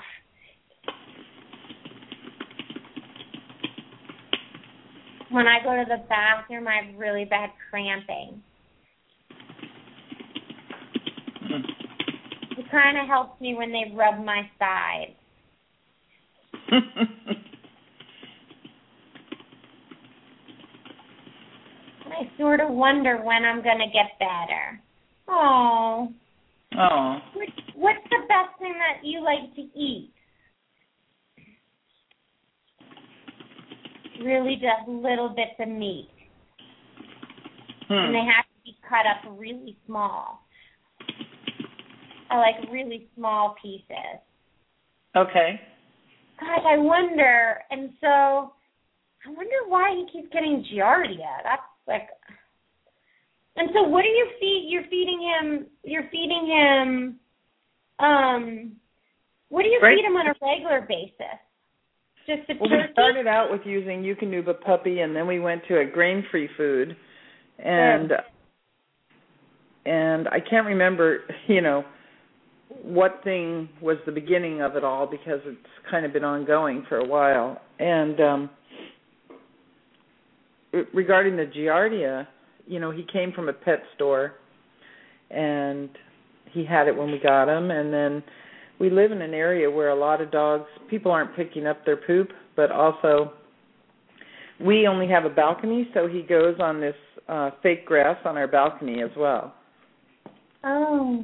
When 5.31 5.47
I 5.47 5.61
go 5.61 5.75
to 5.75 5.83
the 5.85 6.01
bathroom, 6.07 6.65
I 6.65 6.85
have 6.85 6.95
really 6.97 7.25
bad 7.25 7.49
cramping. 7.69 8.41
It 12.57 12.71
kind 12.71 12.97
of 12.97 13.05
helps 13.05 13.41
me 13.41 13.53
when 13.53 13.73
they 13.73 13.91
rub 13.93 14.23
my 14.23 14.49
sides. 14.57 15.11
I 22.05 22.31
sort 22.37 22.61
of 22.61 22.69
wonder 22.69 23.17
when 23.21 23.43
I'm 23.43 23.61
going 23.61 23.79
to 23.79 23.87
get 23.91 24.17
better. 24.19 24.81
Oh, 25.27 26.13
oh. 26.79 27.17
What's 27.75 28.03
the 28.09 28.25
best 28.27 28.57
thing 28.59 28.73
that 28.73 29.05
you 29.05 29.23
like 29.23 29.53
to 29.55 29.61
eat? 29.77 30.11
Really, 34.23 34.55
just 34.55 34.87
little 34.87 35.29
bits 35.29 35.59
of 35.59 35.67
meat, 35.67 36.09
and 37.89 38.07
Hmm. 38.07 38.13
they 38.13 38.23
have 38.25 38.45
to 38.45 38.59
be 38.63 38.77
cut 38.87 39.05
up 39.05 39.21
really 39.37 39.77
small. 39.85 40.41
I 42.29 42.37
like 42.37 42.71
really 42.71 43.07
small 43.15 43.55
pieces. 43.61 44.19
Okay. 45.15 45.61
Gosh, 46.39 46.65
I 46.65 46.77
wonder. 46.77 47.61
And 47.71 47.93
so, 48.01 48.07
I 48.07 49.29
wonder 49.29 49.67
why 49.67 49.95
he 49.95 50.07
keeps 50.11 50.31
getting 50.33 50.63
giardia. 50.63 51.43
That's 51.43 51.61
like. 51.87 52.09
And 53.57 53.69
so, 53.73 53.83
what 53.83 54.03
are 54.03 54.07
you 54.07 54.27
feed? 54.39 54.67
You're 54.69 54.83
feeding 54.89 55.21
him. 55.21 55.67
You're 55.83 56.09
feeding 56.09 56.47
him. 56.47 57.19
Um, 57.99 58.75
what 59.49 59.63
do 59.63 59.69
you 59.69 59.79
Right. 59.81 59.97
feed 59.97 60.05
him 60.05 60.17
on 60.17 60.27
a 60.27 60.33
regular 60.41 60.81
basis? 60.81 61.39
Just 62.27 62.47
the 62.47 62.55
Well, 62.55 62.69
we 62.69 62.91
started 62.91 63.27
out 63.27 63.51
with 63.51 63.65
using 63.65 64.03
Eukanuba 64.03 64.59
puppy, 64.61 65.01
and 65.01 65.15
then 65.15 65.27
we 65.27 65.39
went 65.39 65.63
to 65.67 65.79
a 65.79 65.85
grain-free 65.85 66.47
food, 66.57 66.95
and 67.59 68.11
and 69.85 70.27
I 70.29 70.39
can't 70.39 70.65
remember, 70.65 71.23
you 71.47 71.61
know, 71.61 71.85
what 72.81 73.23
thing 73.23 73.69
was 73.79 73.97
the 74.07 74.11
beginning 74.11 74.61
of 74.61 74.75
it 74.75 74.83
all 74.83 75.05
because 75.05 75.39
it's 75.45 75.67
kind 75.89 76.05
of 76.05 76.11
been 76.11 76.23
ongoing 76.23 76.83
for 76.89 76.97
a 76.97 77.05
while. 77.05 77.61
And 77.79 78.19
um 78.19 78.49
regarding 80.93 81.37
the 81.37 81.45
Giardia, 81.45 82.27
you 82.67 82.79
know, 82.79 82.91
he 82.91 83.03
came 83.11 83.31
from 83.31 83.49
a 83.49 83.53
pet 83.53 83.83
store, 83.95 84.33
and 85.29 85.89
he 86.55 86.65
had 86.65 86.87
it 86.87 86.95
when 86.97 87.11
we 87.11 87.19
got 87.19 87.47
him, 87.47 87.69
and 87.69 87.93
then 87.93 88.23
we 88.79 88.89
live 88.89 89.11
in 89.11 89.21
an 89.21 89.35
area 89.35 89.69
where 89.69 89.89
a 89.89 89.95
lot 89.95 90.21
of 90.21 90.31
dogs 90.31 90.65
people 90.89 91.11
aren't 91.11 91.35
picking 91.35 91.67
up 91.67 91.85
their 91.85 91.97
poop 91.97 92.29
but 92.55 92.71
also 92.71 93.33
we 94.59 94.87
only 94.87 95.07
have 95.09 95.25
a 95.25 95.29
balcony, 95.29 95.89
so 95.93 96.07
he 96.07 96.21
goes 96.21 96.55
on 96.59 96.79
this 96.79 96.95
uh 97.27 97.51
fake 97.61 97.85
grass 97.85 98.17
on 98.25 98.37
our 98.37 98.47
balcony 98.47 99.01
as 99.01 99.09
well. 99.17 99.53
Oh. 100.63 101.23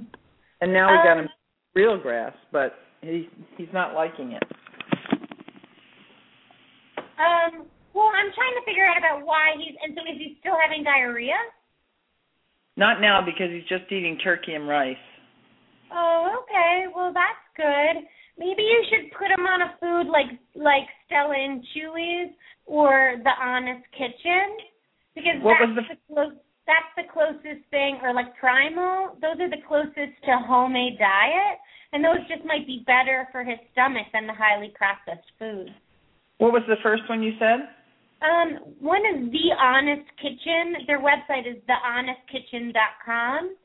And 0.59 0.73
now 0.73 0.91
we 0.91 0.97
got 0.97 1.17
Um, 1.17 1.23
him 1.25 1.29
real 1.73 1.97
grass, 1.97 2.33
but 2.51 2.75
he 3.01 3.29
he's 3.57 3.71
not 3.73 3.93
liking 3.93 4.33
it. 4.33 4.43
Um. 7.17 7.65
Well, 7.93 8.07
I'm 8.15 8.31
trying 8.33 8.55
to 8.55 8.63
figure 8.65 8.85
out 8.85 8.97
about 8.97 9.25
why 9.25 9.51
he's. 9.57 9.75
And 9.83 9.93
so, 9.95 10.01
is 10.11 10.17
he 10.17 10.37
still 10.39 10.55
having 10.61 10.83
diarrhea? 10.83 11.35
Not 12.77 13.01
now 13.01 13.19
because 13.23 13.51
he's 13.51 13.67
just 13.67 13.91
eating 13.91 14.17
turkey 14.23 14.53
and 14.53 14.67
rice. 14.67 14.95
Oh, 15.91 16.43
okay. 16.43 16.87
Well, 16.95 17.11
that's 17.13 17.45
good. 17.55 18.07
Maybe 18.37 18.63
you 18.63 18.83
should 18.89 19.11
put 19.17 19.29
him 19.29 19.45
on 19.45 19.61
a 19.61 19.75
food 19.79 20.09
like 20.09 20.39
like 20.55 20.87
Stella 21.05 21.35
and 21.35 21.63
Chewy's 21.75 22.33
or 22.65 23.15
the 23.23 23.35
Honest 23.37 23.85
Kitchen 23.91 24.57
because 25.15 25.37
What 25.41 25.57
that's 25.59 25.75
was 25.75 25.85
the, 25.85 26.13
close. 26.13 26.33
That's 26.67 26.93
the 26.95 27.11
closest 27.11 27.67
thing, 27.69 27.99
or 28.01 28.13
like 28.13 28.37
Primal. 28.39 29.17
Those 29.19 29.41
are 29.41 29.49
the 29.49 29.61
closest 29.67 30.15
to 30.23 30.39
homemade 30.47 30.97
diet, 30.97 31.59
and 31.91 32.03
those 32.03 32.21
just 32.29 32.45
might 32.45 32.65
be 32.65 32.83
better 32.87 33.27
for 33.31 33.43
his 33.43 33.57
stomach 33.73 34.07
than 34.13 34.27
the 34.27 34.33
highly 34.33 34.71
processed 34.75 35.27
foods. 35.37 35.71
What 36.37 36.53
was 36.53 36.63
the 36.67 36.79
first 36.81 37.03
one 37.09 37.21
you 37.21 37.33
said? 37.37 37.67
Um, 38.21 38.77
one 38.79 39.01
is 39.01 39.31
The 39.31 39.49
Honest 39.57 40.07
Kitchen. 40.21 40.85
Their 40.85 41.01
website 41.01 41.49
is 41.49 41.57
thehonestkitchen.com, 41.65 43.55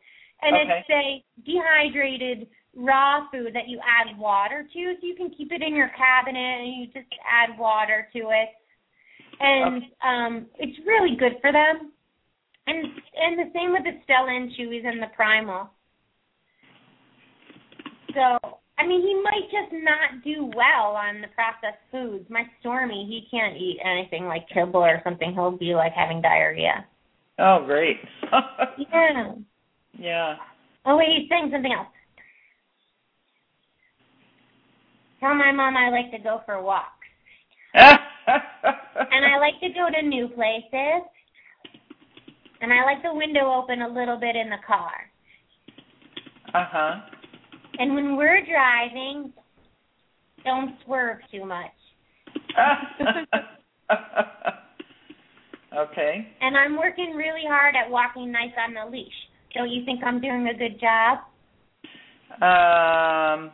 and 0.43 0.57
Okay. 0.57 0.85
it's 0.87 0.91
a 0.91 1.25
dehydrated 1.45 2.49
raw 2.75 3.29
food 3.31 3.55
that 3.55 3.69
you 3.69 3.81
add 3.81 4.17
water 4.19 4.63
to, 4.63 4.95
so 5.01 5.07
you 5.07 5.15
can 5.15 5.31
keep 5.31 5.53
it 5.53 5.63
in 5.63 5.75
your 5.75 5.91
cabinet 5.97 6.61
and 6.61 6.77
you 6.77 6.87
just 6.87 7.13
add 7.25 7.59
water 7.59 8.09
to 8.13 8.31
it, 8.31 8.51
and 9.41 9.83
um, 10.03 10.47
it's 10.59 10.79
really 10.87 11.17
good 11.17 11.39
for 11.41 11.53
them. 11.53 11.93
And 12.67 12.85
and 12.85 13.39
the 13.39 13.51
same 13.55 13.73
with 13.73 13.85
the 13.85 14.01
Stella 14.05 14.35
and 14.35 14.51
Chewy's 14.53 14.85
and 14.85 15.01
the 15.01 15.07
Primal. 15.15 15.71
So 18.13 18.59
I 18.79 18.87
mean, 18.87 19.01
he 19.01 19.15
might 19.23 19.45
just 19.51 19.73
not 19.73 20.23
do 20.23 20.51
well 20.55 20.97
on 20.97 21.23
the 21.23 21.29
processed 21.29 21.81
foods. 21.91 22.29
My 22.29 22.45
Stormy, 22.61 23.07
he 23.09 23.27
can't 23.31 23.57
eat 23.57 23.79
anything 23.83 24.27
like 24.27 24.49
kibble 24.53 24.81
or 24.81 25.01
something. 25.03 25.33
He'll 25.33 25.57
be 25.57 25.75
like 25.75 25.93
having 25.93 26.21
diarrhea. 26.21 26.85
Oh, 27.39 27.65
great. 27.65 27.97
Yeah. 28.93 29.33
Yeah. 29.99 30.37
Oh 30.85 30.97
wait, 30.97 31.09
he's 31.17 31.29
saying 31.29 31.51
something 31.53 31.73
else. 31.73 31.89
Tell 35.21 35.35
my 35.35 35.53
mom 35.53 35.77
I 35.77 35.91
like 35.91 36.11
to 36.13 36.19
go 36.19 36.41
for 36.45 36.61
walks. 36.63 36.91
And 37.75 39.25
I 39.25 39.39
like 39.45 39.59
to 39.61 39.69
go 39.71 39.89
to 39.93 40.03
new 40.07 40.29
places. 40.29 41.03
And 42.61 42.73
I 42.73 42.85
like 42.85 43.03
the 43.03 43.15
window 43.15 43.53
open 43.53 43.83
a 43.83 43.89
little 43.89 44.19
bit 44.19 44.37
in 44.37 44.49
the 44.49 44.57
car. 44.67 44.93
uh-huh. 46.55 47.01
And 47.79 47.95
when 47.95 48.17
we're 48.17 48.41
driving, 48.47 49.33
don't 50.45 50.75
swerve 50.85 51.19
too 51.31 51.45
much. 51.45 51.67
okay. 55.77 56.27
And 56.41 56.57
I'm 56.57 56.79
working 56.79 57.13
really 57.15 57.45
hard 57.47 57.75
at 57.77 57.91
walking 57.91 58.33
nice 58.33 58.55
on 58.59 58.73
the 58.73 58.87
leash. 58.91 59.13
Don't 59.57 59.71
you 59.71 59.85
think 59.87 60.05
I'm 60.05 60.21
doing 60.21 60.49
a 60.49 60.55
good 60.55 60.79
job? 60.79 61.19
Um 62.43 63.51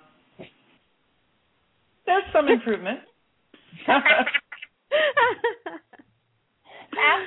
There's 2.05 2.25
some 2.33 2.49
improvement. 2.49 3.01
That's 3.87 4.05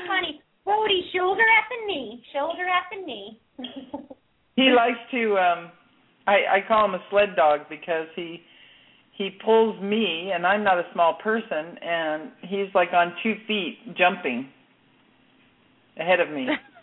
funny. 0.08 0.42
Bodie, 0.66 1.10
shoulder 1.16 1.42
at 1.42 1.66
the 1.70 1.88
knee. 1.88 2.24
Shoulder 2.34 2.66
at 2.68 2.84
the 2.92 3.06
knee. 3.06 3.40
he 4.56 4.74
likes 4.76 5.00
to 5.12 5.38
um 5.38 5.72
I 6.28 6.58
I 6.58 6.60
call 6.68 6.86
him 6.86 6.96
a 6.96 7.04
sled 7.10 7.36
dog 7.38 7.62
because 7.70 8.08
he 8.16 8.42
he 9.18 9.30
pulls 9.44 9.82
me 9.82 10.32
and 10.36 10.46
I'm 10.46 10.64
not 10.66 10.78
a 10.80 10.84
small 10.92 11.14
person 11.24 11.78
and 11.82 12.32
he's 12.42 12.68
like 12.76 12.92
on 12.94 13.14
two 13.24 13.36
feet 13.48 13.96
jumping 13.98 14.50
ahead 15.98 16.20
of 16.20 16.30
me. 16.30 16.48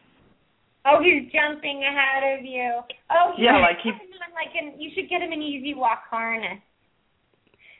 oh, 0.86 1.02
he's 1.02 1.30
jumping 1.32 1.82
ahead 1.84 2.38
of 2.38 2.44
you. 2.44 2.80
Oh, 3.10 3.32
Yeah, 3.38 3.58
like 3.58 3.78
he- 3.82 3.90
like 4.34 4.54
an, 4.56 4.80
you 4.80 4.90
should 4.94 5.08
get 5.08 5.20
him 5.22 5.32
an 5.32 5.42
easy 5.42 5.74
walk 5.74 6.04
harness. 6.10 6.58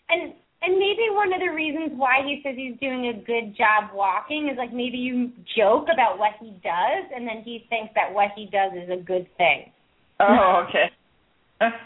And 0.08 0.34
and 0.62 0.78
maybe 0.78 1.10
one 1.10 1.32
of 1.32 1.40
the 1.40 1.48
reasons 1.48 1.90
why 1.98 2.22
he 2.24 2.40
says 2.44 2.54
he's 2.56 2.78
doing 2.78 3.08
a 3.08 3.14
good 3.26 3.56
job 3.56 3.90
walking 3.92 4.48
is 4.48 4.56
like 4.56 4.72
maybe 4.72 4.96
you 4.96 5.32
joke 5.56 5.88
about 5.92 6.18
what 6.18 6.32
he 6.40 6.50
does 6.62 7.04
and 7.14 7.26
then 7.26 7.42
he 7.44 7.66
thinks 7.68 7.90
that 7.96 8.12
what 8.12 8.28
he 8.36 8.46
does 8.46 8.70
is 8.76 8.88
a 8.90 9.02
good 9.02 9.26
thing. 9.36 9.72
Oh, 10.20 10.64
okay. 10.68 10.86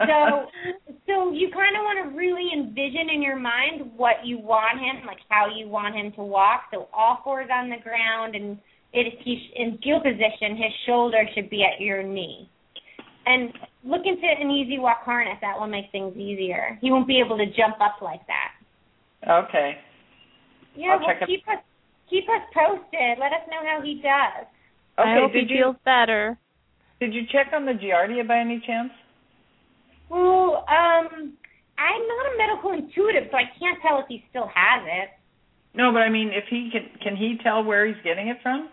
so 0.05 0.47
so 1.07 1.33
you 1.33 1.49
kind 1.53 1.77
of 1.77 1.83
want 1.85 1.99
to 2.11 2.17
really 2.17 2.51
envision 2.53 3.09
in 3.13 3.23
your 3.23 3.39
mind 3.39 3.93
what 3.97 4.17
you 4.25 4.39
want 4.39 4.79
him 4.79 5.07
like 5.07 5.21
how 5.29 5.47
you 5.55 5.69
want 5.69 5.95
him 5.95 6.13
to 6.13 6.23
walk 6.23 6.63
so 6.73 6.89
all 6.93 7.21
fours 7.25 7.49
on 7.53 7.71
the 7.71 7.77
ground 7.83 8.35
and 8.35 8.59
if 8.93 9.15
he's 9.25 9.43
in 9.57 9.79
heel 9.83 10.01
position 10.01 10.57
his 10.57 10.73
shoulder 10.87 11.25
should 11.35 11.51
be 11.51 11.63
at 11.65 11.81
your 11.81 12.03
knee 12.03 12.49
and 13.27 13.53
look 13.85 14.03
into 14.05 14.23
an 14.27 14.51
easy 14.51 14.79
walk 14.79 15.03
harness 15.05 15.37
that 15.41 15.59
will 15.59 15.67
make 15.67 15.91
things 15.93 16.17
easier 16.17 16.79
he 16.81 16.91
won't 16.91 17.07
be 17.07 17.21
able 17.21 17.37
to 17.37 17.47
jump 17.47 17.77
up 17.81 18.01
like 18.03 18.21
that 18.27 18.53
okay. 19.45 19.79
yeah 20.77 20.93
I'll 20.93 20.99
well 21.01 21.09
check 21.09 21.23
it- 21.23 21.27
keep 21.27 21.47
us 21.49 21.63
keep 22.09 22.25
us 22.29 22.43
posted 22.55 23.19
let 23.19 23.33
us 23.33 23.43
know 23.51 23.61
how 23.65 23.81
he 23.83 23.95
does 24.03 24.47
Okay, 24.99 25.11
I 25.11 25.21
hope 25.21 25.33
did 25.33 25.49
he 25.51 25.55
you 25.57 25.63
feels 25.63 25.77
better. 25.85 26.39
did 27.01 27.13
you 27.13 27.23
check 27.31 27.49
on 27.53 27.67
the 27.67 27.73
Giardia 27.73 28.27
by 28.27 28.39
any 28.39 28.63
chance? 28.67 28.91
well 30.09 30.65
um 30.69 31.35
i'm 31.79 32.03
not 32.09 32.25
a 32.33 32.39
medical 32.39 32.73
intuitive 32.73 33.29
so 33.31 33.37
i 33.37 33.45
can't 33.59 33.79
tell 33.83 33.99
if 33.99 34.07
he 34.09 34.25
still 34.31 34.47
has 34.55 34.83
it 34.87 35.11
No, 35.75 35.93
but 35.93 35.99
I 36.01 36.09
mean 36.09 36.31
if 36.33 36.45
he 36.49 36.71
can 36.73 36.89
can 37.03 37.17
he 37.17 37.37
tell 37.43 37.63
where 37.65 37.85
he's 37.87 38.01
getting 38.05 38.29
it 38.29 38.39
from? 38.43 38.69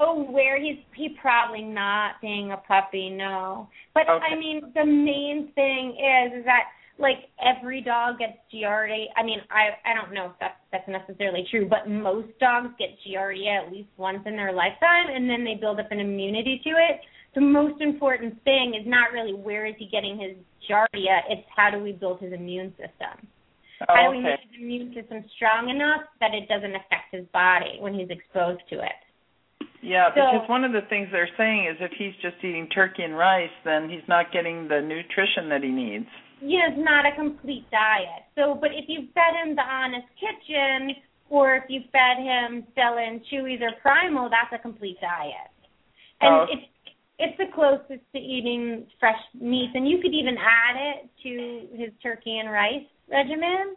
Oh, 0.00 0.22
where 0.30 0.60
he's 0.60 0.78
he 0.94 1.10
probably 1.20 1.62
not 1.62 2.20
being 2.20 2.52
a 2.52 2.56
puppy, 2.56 3.10
no. 3.10 3.68
But 3.94 4.08
Okay. 4.08 4.26
I 4.32 4.38
mean, 4.38 4.72
the 4.74 4.84
main 4.84 5.52
thing 5.54 5.96
is 5.98 6.40
is 6.40 6.44
that 6.44 6.64
like 6.98 7.30
every 7.40 7.80
dog 7.80 8.18
gets 8.18 8.38
Giardia. 8.52 9.06
I 9.16 9.22
mean, 9.22 9.40
I 9.50 9.70
I 9.88 9.94
don't 9.94 10.12
know 10.12 10.26
if 10.26 10.32
that's 10.40 10.58
that's 10.72 10.88
necessarily 10.88 11.46
true, 11.50 11.68
but 11.68 11.88
most 11.88 12.28
dogs 12.40 12.68
get 12.78 12.90
Giardia 13.06 13.64
at 13.66 13.72
least 13.72 13.88
once 13.96 14.20
in 14.26 14.36
their 14.36 14.52
lifetime, 14.52 15.06
and 15.14 15.28
then 15.28 15.44
they 15.44 15.54
build 15.54 15.80
up 15.80 15.90
an 15.90 16.00
immunity 16.00 16.60
to 16.64 16.70
it. 16.70 17.00
The 17.34 17.40
most 17.40 17.80
important 17.80 18.42
thing 18.44 18.74
is 18.78 18.86
not 18.86 19.12
really 19.12 19.34
where 19.34 19.66
is 19.66 19.74
he 19.78 19.86
getting 19.86 20.18
his 20.18 20.36
Giardia; 20.68 21.20
it's 21.28 21.46
how 21.54 21.70
do 21.70 21.82
we 21.82 21.92
build 21.92 22.20
his 22.20 22.32
immune 22.32 22.70
system. 22.70 23.26
Oh, 23.82 23.94
how 23.94 24.02
do 24.02 24.08
Oh, 24.08 24.10
we 24.10 24.18
okay. 24.18 24.30
make 24.30 24.40
his 24.50 24.60
immune 24.60 24.94
system 24.94 25.24
strong 25.36 25.68
enough 25.70 26.02
that 26.20 26.34
it 26.34 26.48
doesn't 26.48 26.74
affect 26.74 27.12
his 27.12 27.24
body 27.32 27.78
when 27.78 27.94
he's 27.94 28.10
exposed 28.10 28.62
to 28.70 28.80
it? 28.80 28.98
Yeah, 29.80 30.08
So- 30.14 30.32
because 30.32 30.48
one 30.48 30.64
of 30.64 30.72
the 30.72 30.82
things 30.82 31.08
they're 31.12 31.30
saying 31.36 31.66
is 31.66 31.80
if 31.80 31.92
he's 31.92 32.14
just 32.16 32.42
eating 32.42 32.68
turkey 32.68 33.04
and 33.04 33.16
rice, 33.16 33.50
then 33.64 33.88
he's 33.88 34.06
not 34.08 34.32
getting 34.32 34.68
the 34.68 34.80
nutrition 34.80 35.48
that 35.50 35.62
he 35.62 35.70
needs. 35.70 36.08
Yeah, 36.40 36.68
it's 36.68 36.78
not 36.78 37.04
a 37.06 37.12
complete 37.12 37.68
diet. 37.70 38.24
So, 38.34 38.54
but 38.54 38.70
if 38.72 38.88
you 38.88 39.08
fed 39.14 39.34
him 39.34 39.54
the 39.56 39.62
Honest 39.62 40.06
Kitchen, 40.18 40.94
or 41.30 41.56
if 41.56 41.64
you 41.68 41.82
fed 41.92 42.18
him 42.18 42.66
Stella 42.72 43.02
and 43.02 43.20
Chewy's 43.26 43.60
or 43.60 43.72
Primal, 43.82 44.28
that's 44.28 44.52
a 44.52 44.58
complete 44.58 45.00
diet. 45.00 45.50
And 46.20 46.34
Oh. 46.34 46.46
it's 46.50 46.66
it's 47.20 47.36
the 47.36 47.46
closest 47.48 48.00
to 48.12 48.18
eating 48.18 48.86
fresh 49.00 49.20
meats, 49.34 49.74
and 49.74 49.88
you 49.88 49.98
could 49.98 50.14
even 50.14 50.38
add 50.38 50.76
it 50.76 51.08
to 51.24 51.76
his 51.76 51.90
turkey 52.00 52.38
and 52.38 52.48
rice 52.48 52.86
regimen. 53.08 53.74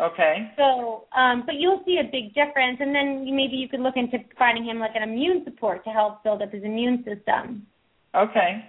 Okay. 0.00 0.52
So, 0.56 1.04
um, 1.16 1.42
but 1.44 1.56
you'll 1.58 1.82
see 1.84 2.00
a 2.00 2.04
big 2.10 2.32
difference, 2.32 2.78
and 2.80 2.94
then 2.94 3.24
maybe 3.24 3.56
you 3.56 3.68
could 3.68 3.80
look 3.80 3.96
into 3.96 4.18
finding 4.38 4.64
him 4.64 4.78
like 4.78 4.92
an 4.94 5.02
immune 5.02 5.44
support 5.44 5.84
to 5.84 5.90
help 5.90 6.24
build 6.24 6.40
up 6.40 6.52
his 6.52 6.64
immune 6.64 7.04
system. 7.04 7.66
Okay. 8.14 8.64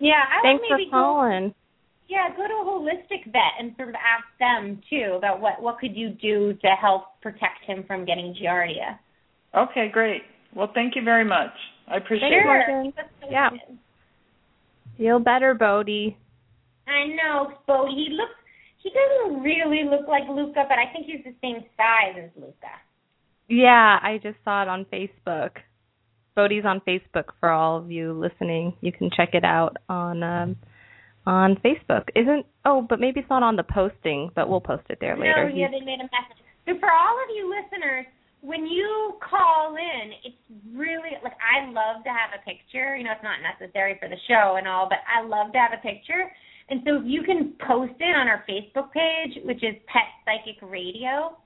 Yeah, 0.00 0.22
I 0.26 0.42
Thanks 0.42 0.62
would 0.62 0.68
for 0.68 0.76
maybe 0.76 0.90
go 0.90 0.96
calling. 0.98 1.54
Yeah, 2.08 2.28
go 2.36 2.48
to 2.48 2.54
a 2.54 2.64
holistic 2.64 3.24
vet 3.26 3.60
and 3.60 3.74
sort 3.76 3.90
of 3.90 3.94
ask 3.96 4.24
them 4.40 4.80
too 4.88 5.14
about 5.16 5.40
what 5.40 5.60
what 5.60 5.78
could 5.78 5.94
you 5.94 6.10
do 6.10 6.54
to 6.54 6.68
help 6.80 7.20
protect 7.20 7.64
him 7.66 7.84
from 7.86 8.04
getting 8.04 8.34
giardia. 8.34 8.98
Okay, 9.54 9.88
great. 9.92 10.22
Well, 10.54 10.70
thank 10.74 10.96
you 10.96 11.02
very 11.02 11.24
much. 11.24 11.52
I 11.86 11.98
appreciate 11.98 12.30
Thanks, 12.30 12.44
it. 12.44 12.46
Morgan. 12.46 12.84
Keep 12.86 12.98
us 12.98 13.10
posted. 13.20 13.32
Yeah. 13.32 13.50
Feel 14.96 15.18
better, 15.18 15.54
Bodie. 15.54 16.16
I 16.86 17.06
know, 17.08 17.52
Bodie. 17.66 17.94
He 17.94 18.08
looks. 18.10 18.32
He 18.78 18.90
doesn't 18.90 19.42
really 19.42 19.84
look 19.84 20.08
like 20.08 20.22
Luca, 20.28 20.64
but 20.68 20.78
I 20.78 20.92
think 20.92 21.06
he's 21.06 21.24
the 21.24 21.34
same 21.42 21.64
size 21.76 22.24
as 22.24 22.30
Luca. 22.36 22.74
Yeah, 23.48 23.98
I 24.02 24.20
just 24.22 24.36
saw 24.44 24.62
it 24.62 24.68
on 24.68 24.86
Facebook. 24.86 25.50
Bodie's 26.36 26.64
on 26.64 26.80
Facebook 26.86 27.34
for 27.40 27.50
all 27.50 27.76
of 27.76 27.90
you 27.90 28.12
listening. 28.12 28.74
You 28.80 28.92
can 28.92 29.10
check 29.14 29.30
it 29.32 29.44
out 29.44 29.76
on 29.88 30.22
um 30.22 30.56
on 31.26 31.56
Facebook. 31.56 32.04
Isn't 32.14 32.46
oh, 32.64 32.86
but 32.88 33.00
maybe 33.00 33.20
it's 33.20 33.30
not 33.30 33.42
on 33.42 33.56
the 33.56 33.64
posting, 33.64 34.30
but 34.36 34.48
we'll 34.48 34.60
post 34.60 34.84
it 34.90 34.98
there 35.00 35.16
later. 35.16 35.50
No, 35.50 35.56
yeah, 35.56 35.68
they 35.68 35.84
made 35.84 36.00
a 36.00 36.08
message. 36.08 36.38
So 36.66 36.78
for 36.78 36.90
all 36.90 37.16
of 37.18 37.28
you 37.34 37.50
listeners 37.50 38.06
when 38.40 38.66
you 38.66 39.18
call 39.18 39.74
in, 39.74 40.12
it's 40.22 40.42
really 40.70 41.18
like 41.24 41.34
I 41.42 41.66
love 41.66 42.04
to 42.04 42.10
have 42.10 42.30
a 42.38 42.42
picture. 42.46 42.94
You 42.94 43.04
know, 43.04 43.12
it's 43.12 43.26
not 43.26 43.42
necessary 43.42 43.98
for 43.98 44.08
the 44.08 44.18
show 44.28 44.56
and 44.56 44.68
all, 44.68 44.88
but 44.88 45.02
I 45.10 45.26
love 45.26 45.52
to 45.52 45.58
have 45.58 45.74
a 45.74 45.82
picture. 45.82 46.30
And 46.70 46.82
so 46.86 46.96
if 46.96 47.02
you 47.06 47.22
can 47.22 47.54
post 47.66 47.94
it 47.98 48.16
on 48.16 48.28
our 48.28 48.44
Facebook 48.48 48.92
page, 48.92 49.42
which 49.44 49.62
is 49.62 49.74
Pet 49.86 50.02
Psychic 50.24 50.60
Radio, 50.62 51.36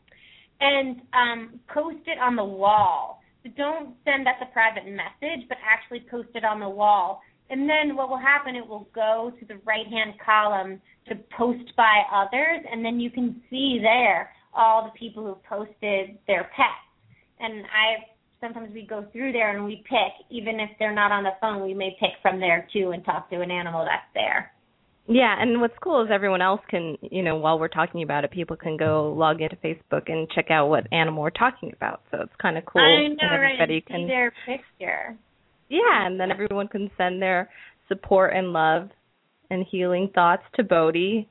and 0.61 1.01
um, 1.13 1.61
post 1.73 2.07
it 2.07 2.19
on 2.19 2.37
the 2.37 2.45
wall. 2.45 3.23
So 3.45 3.51
don't 3.57 3.95
send 4.05 4.27
us 4.29 4.35
a 4.41 4.47
private 4.47 4.87
message, 4.87 5.49
but 5.49 5.59
actually 5.63 6.07
post 6.11 6.29
it 6.35 6.45
on 6.45 6.61
the 6.61 6.69
wall. 6.69 7.21
And 7.51 7.69
then 7.69 7.97
what 7.97 8.09
will 8.09 8.19
happen, 8.19 8.57
it 8.57 8.67
will 8.67 8.89
go 8.95 9.33
to 9.39 9.45
the 9.47 9.61
right 9.65 9.87
hand 9.87 10.15
column 10.25 10.81
to 11.09 11.17
post 11.37 11.75
by 11.77 12.03
others, 12.13 12.65
and 12.71 12.85
then 12.85 13.01
you 13.01 13.11
can 13.11 13.43
see 13.51 13.79
there 13.83 14.31
all 14.55 14.85
the 14.85 14.99
people 14.99 15.25
who 15.25 15.37
posted 15.49 16.19
their 16.27 16.45
pets. 16.57 16.87
And 17.41 17.65
I 17.67 18.07
sometimes 18.41 18.73
we 18.75 18.87
go 18.87 19.07
through 19.13 19.33
there 19.33 19.57
and 19.57 19.65
we 19.65 19.85
pick, 19.89 20.27
even 20.31 20.61
if 20.61 20.71
they're 20.79 20.95
not 20.95 21.13
on 21.13 21.23
the 21.23 21.31
phone, 21.41 21.63
we 21.63 21.75
may 21.75 21.97
pick 22.01 22.11
from 22.21 22.41
there 22.41 22.67
too 22.73 22.91
and 22.91 23.05
talk 23.05 23.31
to 23.31 23.41
an 23.41 23.51
animal 23.51 23.85
that's 23.85 24.03
there. 24.15 24.53
Yeah, 25.09 25.35
and 25.39 25.61
what's 25.61 25.75
cool 25.83 26.03
is 26.05 26.11
everyone 26.13 26.43
else 26.43 26.61
can, 26.71 26.97
you 27.03 27.23
know, 27.23 27.37
while 27.37 27.59
we're 27.59 27.69
talking 27.69 28.05
about 28.05 28.25
it, 28.25 28.31
people 28.31 28.57
can 28.57 28.77
go 28.77 29.13
log 29.13 29.41
into 29.41 29.57
Facebook 29.57 30.03
and 30.07 30.31
check 30.31 30.47
out 30.51 30.69
what 30.69 30.87
animal 30.93 31.23
we're 31.23 31.31
talking 31.31 31.73
about. 31.75 32.03
So 32.11 32.19
it's 32.21 32.33
kind 32.41 32.57
of 32.57 32.65
cool. 32.65 32.83
I 32.83 33.09
know, 33.09 33.17
and 33.21 33.43
right? 33.43 33.53
everybody 33.55 33.85
and 33.89 34.05
see 34.05 34.07
their 34.07 34.33
picture. 34.47 35.17
Yeah, 35.69 36.07
and 36.07 36.21
then 36.21 36.31
everyone 36.31 36.69
can 36.69 36.89
send 36.97 37.21
their 37.21 37.51
support 37.89 38.33
and 38.35 38.53
love 38.53 38.91
and 39.51 39.67
healing 39.69 40.11
thoughts 40.15 40.45
to 40.55 40.63
Bodie 40.63 41.29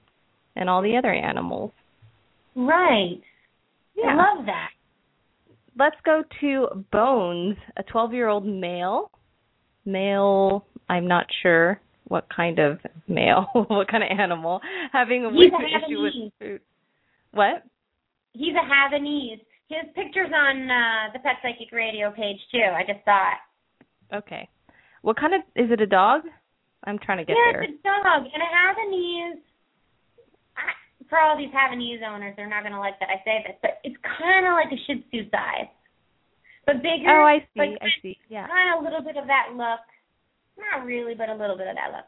and 0.56 0.70
all 0.70 0.82
the 0.82 0.98
other 0.98 1.14
animals. 1.14 1.72
Right. 2.56 3.22
Yeah. 3.96 4.10
I 4.10 4.16
love 4.16 4.46
that. 4.48 4.70
Let's 5.80 5.96
go 6.06 6.24
to 6.42 6.86
Bones, 6.92 7.56
a 7.78 7.84
12-year-old 7.84 8.46
male. 8.46 9.12
Male, 9.86 10.66
I'm 10.90 11.08
not 11.08 11.26
sure 11.42 11.80
what 12.12 12.28
kind 12.28 12.60
of 12.60 12.78
male, 13.08 13.48
what 13.54 13.88
kind 13.88 14.04
of 14.04 14.12
animal, 14.12 14.60
having 14.92 15.24
a 15.24 15.32
He's 15.32 15.48
weird 15.48 15.54
issue 15.64 16.02
with 16.04 16.14
food. 16.40 16.62
What? 17.32 17.64
He's 18.34 18.52
a 18.52 18.66
Havanese. 18.68 19.40
His 19.72 19.88
picture's 19.96 20.30
on 20.36 20.68
uh, 20.68 21.16
the 21.16 21.20
Pet 21.20 21.40
Psychic 21.42 21.72
Radio 21.72 22.12
page 22.12 22.36
too. 22.52 22.68
I 22.68 22.84
just 22.84 23.00
saw 23.08 23.32
it. 23.32 24.18
Okay. 24.20 24.50
What 25.02 25.16
kind 25.16 25.34
of 25.34 25.42
is 25.56 25.72
it 25.72 25.80
a 25.80 25.88
dog? 25.88 26.28
I'm 26.84 27.00
trying 27.00 27.20
to 27.20 27.24
get 27.24 27.38
yeah, 27.40 27.54
there. 27.54 27.64
it's 27.64 27.80
a 27.80 27.88
dog 27.88 28.28
and 28.28 28.44
a 28.44 28.50
Havanese. 28.52 29.40
I, 30.60 30.76
for 31.08 31.18
all 31.18 31.38
these 31.40 31.54
Havanese 31.56 32.04
owners, 32.04 32.36
they're 32.36 32.52
not 32.52 32.64
going 32.64 32.76
to 32.76 32.84
like 32.84 33.00
that 33.00 33.08
I 33.08 33.24
say 33.24 33.40
this, 33.48 33.56
but 33.62 33.80
it's 33.86 33.96
kind 34.04 34.44
of 34.44 34.60
like 34.60 34.68
a 34.68 34.80
Shih 34.84 35.00
Tzu 35.08 35.32
size, 35.32 35.72
but 36.66 36.84
bigger. 36.84 37.08
Oh, 37.08 37.24
I 37.24 37.40
see. 37.56 37.80
I 37.80 37.88
see. 38.04 38.18
Yeah. 38.28 38.52
Kind 38.52 38.76
of 38.76 38.82
a 38.82 38.84
little 38.84 39.00
bit 39.02 39.16
of 39.16 39.32
that 39.32 39.56
look. 39.56 39.80
Not 40.58 40.86
really, 40.86 41.14
but 41.16 41.30
a 41.30 41.36
little 41.36 41.58
bit 41.58 41.68
of 41.68 41.76
that 41.76 41.92
look. 41.96 42.06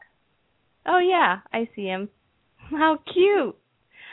Oh 0.86 0.98
yeah, 0.98 1.38
I 1.52 1.68
see 1.74 1.84
him. 1.84 2.08
How 2.70 2.98
cute. 3.12 3.56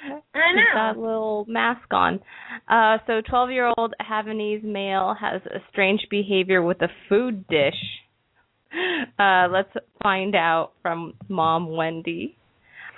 I 0.03 0.15
He's 0.55 0.65
got 0.73 0.97
a 0.97 0.99
little 0.99 1.45
mask 1.47 1.93
on. 1.93 2.19
Uh 2.67 2.97
so 3.05 3.21
12-year-old 3.21 3.93
Havanese 4.01 4.63
male 4.63 5.15
has 5.19 5.41
a 5.45 5.59
strange 5.69 6.01
behavior 6.09 6.61
with 6.61 6.81
a 6.81 6.87
food 7.07 7.47
dish. 7.47 7.73
Uh 9.19 9.47
let's 9.51 9.71
find 10.01 10.35
out 10.35 10.71
from 10.81 11.13
mom 11.27 11.75
Wendy. 11.75 12.37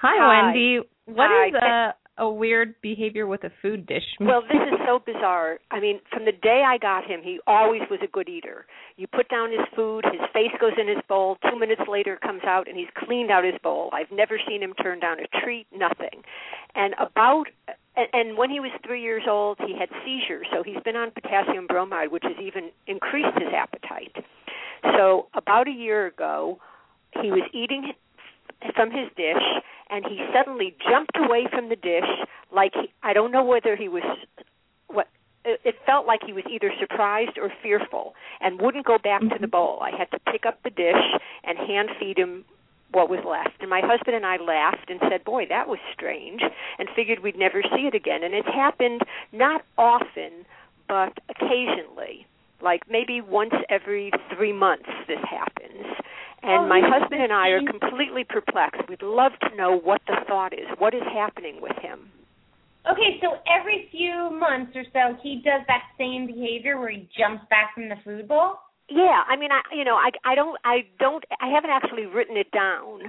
Hi, 0.02 0.14
Hi. 0.18 0.46
Wendy. 0.46 0.80
What 1.06 1.30
Hi. 1.30 1.48
is 1.48 1.54
a 1.56 1.94
a 2.18 2.30
weird 2.30 2.76
behavior 2.82 3.26
with 3.28 3.44
a 3.44 3.52
food 3.62 3.86
dish? 3.86 4.04
Well, 4.20 4.42
this 4.42 4.62
is 4.62 4.80
so 4.88 5.00
bizarre. 5.06 5.60
I 5.72 5.80
mean, 5.80 6.00
from 6.12 6.26
the 6.26 6.32
day 6.32 6.64
I 6.66 6.78
got 6.78 7.06
him, 7.06 7.22
he 7.24 7.40
always 7.46 7.82
was 7.90 8.00
a 8.04 8.08
good 8.08 8.30
eater. 8.30 8.66
You 8.96 9.08
put 9.08 9.30
down 9.30 9.52
his 9.52 9.66
food, 9.76 10.06
his 10.06 10.22
face 10.34 10.52
goes 10.60 10.74
in 10.80 10.88
his 10.88 11.04
bowl. 11.08 11.38
Two 11.50 11.60
minutes 11.60 11.82
later, 11.90 12.18
comes 12.22 12.42
out 12.46 12.68
and 12.68 12.78
he's 12.78 12.88
cleaned 12.96 13.32
out 13.32 13.44
his 13.44 13.56
bowl. 13.64 13.90
I've 13.94 14.12
never 14.12 14.40
seen 14.48 14.62
him 14.62 14.74
turn 14.82 15.00
down 15.00 15.18
a 15.20 15.28
treat, 15.44 15.68
nothing. 15.76 16.24
And 16.76 16.96
about 17.00 17.46
and, 17.96 18.38
when 18.38 18.50
he 18.50 18.60
was 18.60 18.72
three 18.86 19.02
years 19.02 19.24
old, 19.30 19.60
he 19.60 19.78
had 19.78 19.90
seizures, 20.04 20.48
so 20.52 20.64
he's 20.64 20.82
been 20.84 20.96
on 20.96 21.12
potassium 21.12 21.68
bromide, 21.68 22.12
which 22.12 22.24
has 22.24 22.36
even 22.44 22.72
increased 22.88 23.38
his 23.38 23.54
appetite. 23.56 24.16
So 24.98 25.28
about 25.36 25.68
a 25.68 25.72
year 25.72 26.08
ago, 26.08 26.60
he 27.22 27.30
was 27.30 27.48
eating 27.54 27.94
from 28.76 28.90
his 28.90 29.10
dish, 29.16 29.44
and 29.90 30.06
he 30.06 30.20
suddenly 30.34 30.76
jumped 30.90 31.18
away 31.18 31.48
from 31.52 31.70
the 31.70 31.76
dish 31.76 32.10
like 32.52 32.74
he, 32.74 32.92
I 33.04 33.14
don't 33.14 33.32
know 33.32 33.44
whether 33.44 33.76
he 33.76 33.88
was 33.88 34.04
what 34.88 35.08
it 35.46 35.60
it 35.64 35.76
felt 35.86 36.06
like 36.06 36.22
he 36.26 36.34
was 36.34 36.44
either 36.50 36.72
surprised 36.80 37.38
or 37.38 37.52
fearful 37.62 38.16
and 38.42 38.62
wouldn't 38.62 38.86
go 38.86 38.98
back 38.98 39.22
to 39.22 39.28
the 39.28 39.36
mm-hmm. 39.36 39.48
bowl. 39.48 39.80
I 39.82 39.92
had 39.96 40.10
to 40.12 40.20
pick 40.32 40.46
up 40.46 40.62
the 40.64 40.70
dish 40.70 41.04
and 41.44 41.58
hand 41.58 41.90
feed 42.00 42.18
him 42.18 42.46
what 42.92 43.10
was 43.10 43.20
left. 43.28 43.60
And 43.60 43.70
my 43.70 43.82
husband 43.84 44.16
and 44.16 44.26
I 44.26 44.38
laughed 44.38 44.90
and 44.90 45.00
said, 45.10 45.24
"Boy, 45.24 45.46
that 45.50 45.68
was 45.68 45.80
strange," 45.94 46.42
and 46.78 46.88
figured 46.96 47.20
we'd 47.20 47.38
never 47.38 47.62
see 47.62 47.88
it 47.88 47.96
again. 47.96 48.24
And 48.24 48.34
it's 48.34 48.48
happened 48.48 49.02
not 49.32 49.64
often, 49.78 50.46
but 50.88 51.18
occasionally. 51.30 52.28
Like 52.62 52.84
maybe 52.90 53.20
once 53.20 53.54
every 53.70 54.12
3 54.34 54.54
months 54.54 54.90
this 55.08 55.20
happens. 55.30 55.86
And 56.44 56.66
Oh, 56.66 56.68
my 56.68 56.82
husband 56.84 57.22
and 57.24 57.32
I 57.32 57.50
are 57.50 57.62
completely 57.64 58.26
perplexed. 58.28 58.82
We'd 58.90 59.02
love 59.02 59.32
to 59.50 59.56
know 59.56 59.78
what 59.80 60.02
the 60.08 60.18
thought 60.28 60.52
is. 60.54 60.68
What 60.78 60.94
is 60.94 61.02
happening 61.14 61.62
with 61.62 61.78
him? 61.82 62.12
Okay, 62.90 63.18
so 63.22 63.40
every 63.48 63.88
few 63.92 64.30
months 64.30 64.76
or 64.76 64.84
so, 64.92 65.16
he 65.24 65.36
does 65.44 65.62
that 65.68 65.84
same 65.98 66.28
behavior 66.28 66.78
where 66.80 66.90
he 66.90 67.08
jumps 67.18 67.46
back 67.50 67.74
from 67.74 67.88
the 67.88 67.96
food 68.04 68.28
bowl. 68.28 68.60
Yeah, 68.90 69.24
I 69.26 69.38
mean, 69.38 69.52
I 69.54 69.62
you 69.74 69.86
know, 69.86 69.96
I 69.96 70.10
I 70.26 70.36
don't 70.36 70.58
I 70.66 70.80
don't 71.00 71.24
I 71.40 71.48
haven't 71.48 71.72
actually 71.72 72.06
written 72.06 72.36
it 72.36 72.52
down, 72.52 73.00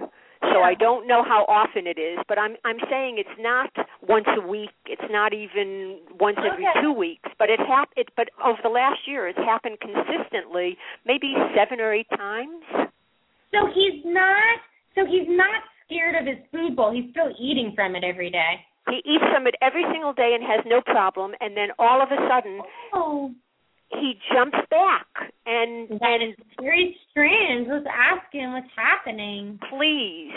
so. 0.40 0.62
I 0.62 0.74
don't 0.74 1.08
know 1.08 1.24
how 1.24 1.44
often 1.48 1.88
it 1.88 1.98
is. 1.98 2.18
But 2.28 2.38
I'm 2.38 2.54
I'm 2.64 2.78
saying 2.88 3.16
it's 3.18 3.36
not 3.40 3.70
once 4.00 4.26
a 4.38 4.46
week. 4.46 4.70
It's 4.86 5.10
not 5.10 5.34
even 5.34 5.98
once 6.20 6.38
every 6.38 6.64
Okay. 6.68 6.80
two 6.80 6.92
weeks. 6.92 7.28
But 7.40 7.50
it 7.50 7.58
hap 7.58 7.90
it 7.96 8.10
but 8.16 8.28
over 8.44 8.58
the 8.62 8.68
last 8.68 9.00
year, 9.08 9.26
it's 9.26 9.38
happened 9.38 9.78
consistently, 9.80 10.78
maybe 11.04 11.34
seven 11.56 11.80
or 11.80 11.92
eight 11.92 12.08
times. 12.16 12.62
So 13.54 13.66
he's 13.72 14.02
not. 14.04 14.58
So 14.94 15.06
he's 15.06 15.28
not 15.28 15.62
scared 15.86 16.14
of 16.20 16.26
his 16.26 16.38
food 16.52 16.76
bowl. 16.76 16.92
He's 16.92 17.10
still 17.10 17.30
eating 17.40 17.72
from 17.74 17.94
it 17.96 18.04
every 18.04 18.30
day. 18.30 18.60
He 18.90 18.96
eats 19.06 19.24
from 19.32 19.46
it 19.46 19.54
every 19.62 19.84
single 19.92 20.12
day 20.12 20.36
and 20.38 20.44
has 20.44 20.60
no 20.66 20.80
problem, 20.82 21.32
and 21.40 21.56
then 21.56 21.68
all 21.78 22.02
of 22.02 22.08
a 22.12 22.28
sudden 22.28 22.60
Oh, 22.92 23.30
he 23.88 24.14
jumps 24.34 24.58
back 24.70 25.06
and 25.46 25.88
that 26.00 26.18
is 26.20 26.34
very 26.60 26.96
strange. 27.10 27.66
Let's 27.70 27.86
ask 27.88 28.30
him 28.32 28.52
what's 28.52 28.66
happening. 28.76 29.58
please, 29.70 30.32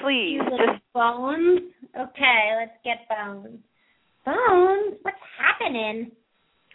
please, 0.00 0.40
just 0.50 0.82
bones. 0.94 1.60
Okay, 1.98 2.40
let's 2.58 2.76
get 2.84 3.06
bones. 3.08 3.58
Bones, 4.24 4.94
what's 5.02 5.16
happening? 5.38 6.10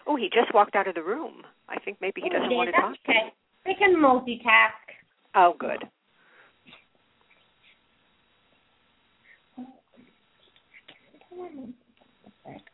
oh, 0.05 0.15
he 0.15 0.29
just 0.29 0.53
walked 0.53 0.75
out 0.75 0.87
of 0.87 0.95
the 0.95 1.03
room. 1.03 1.43
I 1.69 1.77
think 1.79 1.97
maybe 1.99 2.21
he 2.21 2.29
Oh, 2.29 2.33
doesn't 2.33 2.49
did. 2.49 2.55
want 2.55 2.69
to 2.69 2.81
talk. 2.81 2.95
Okay, 3.07 3.33
we 3.65 3.75
can 3.75 3.95
multitask. 3.95 4.79
Oh, 5.39 5.55
good. 5.59 5.83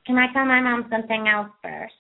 Can 0.08 0.18
I 0.18 0.32
tell 0.32 0.46
my 0.46 0.62
mom 0.62 0.88
something 0.90 1.28
else 1.28 1.50
first? 1.62 1.94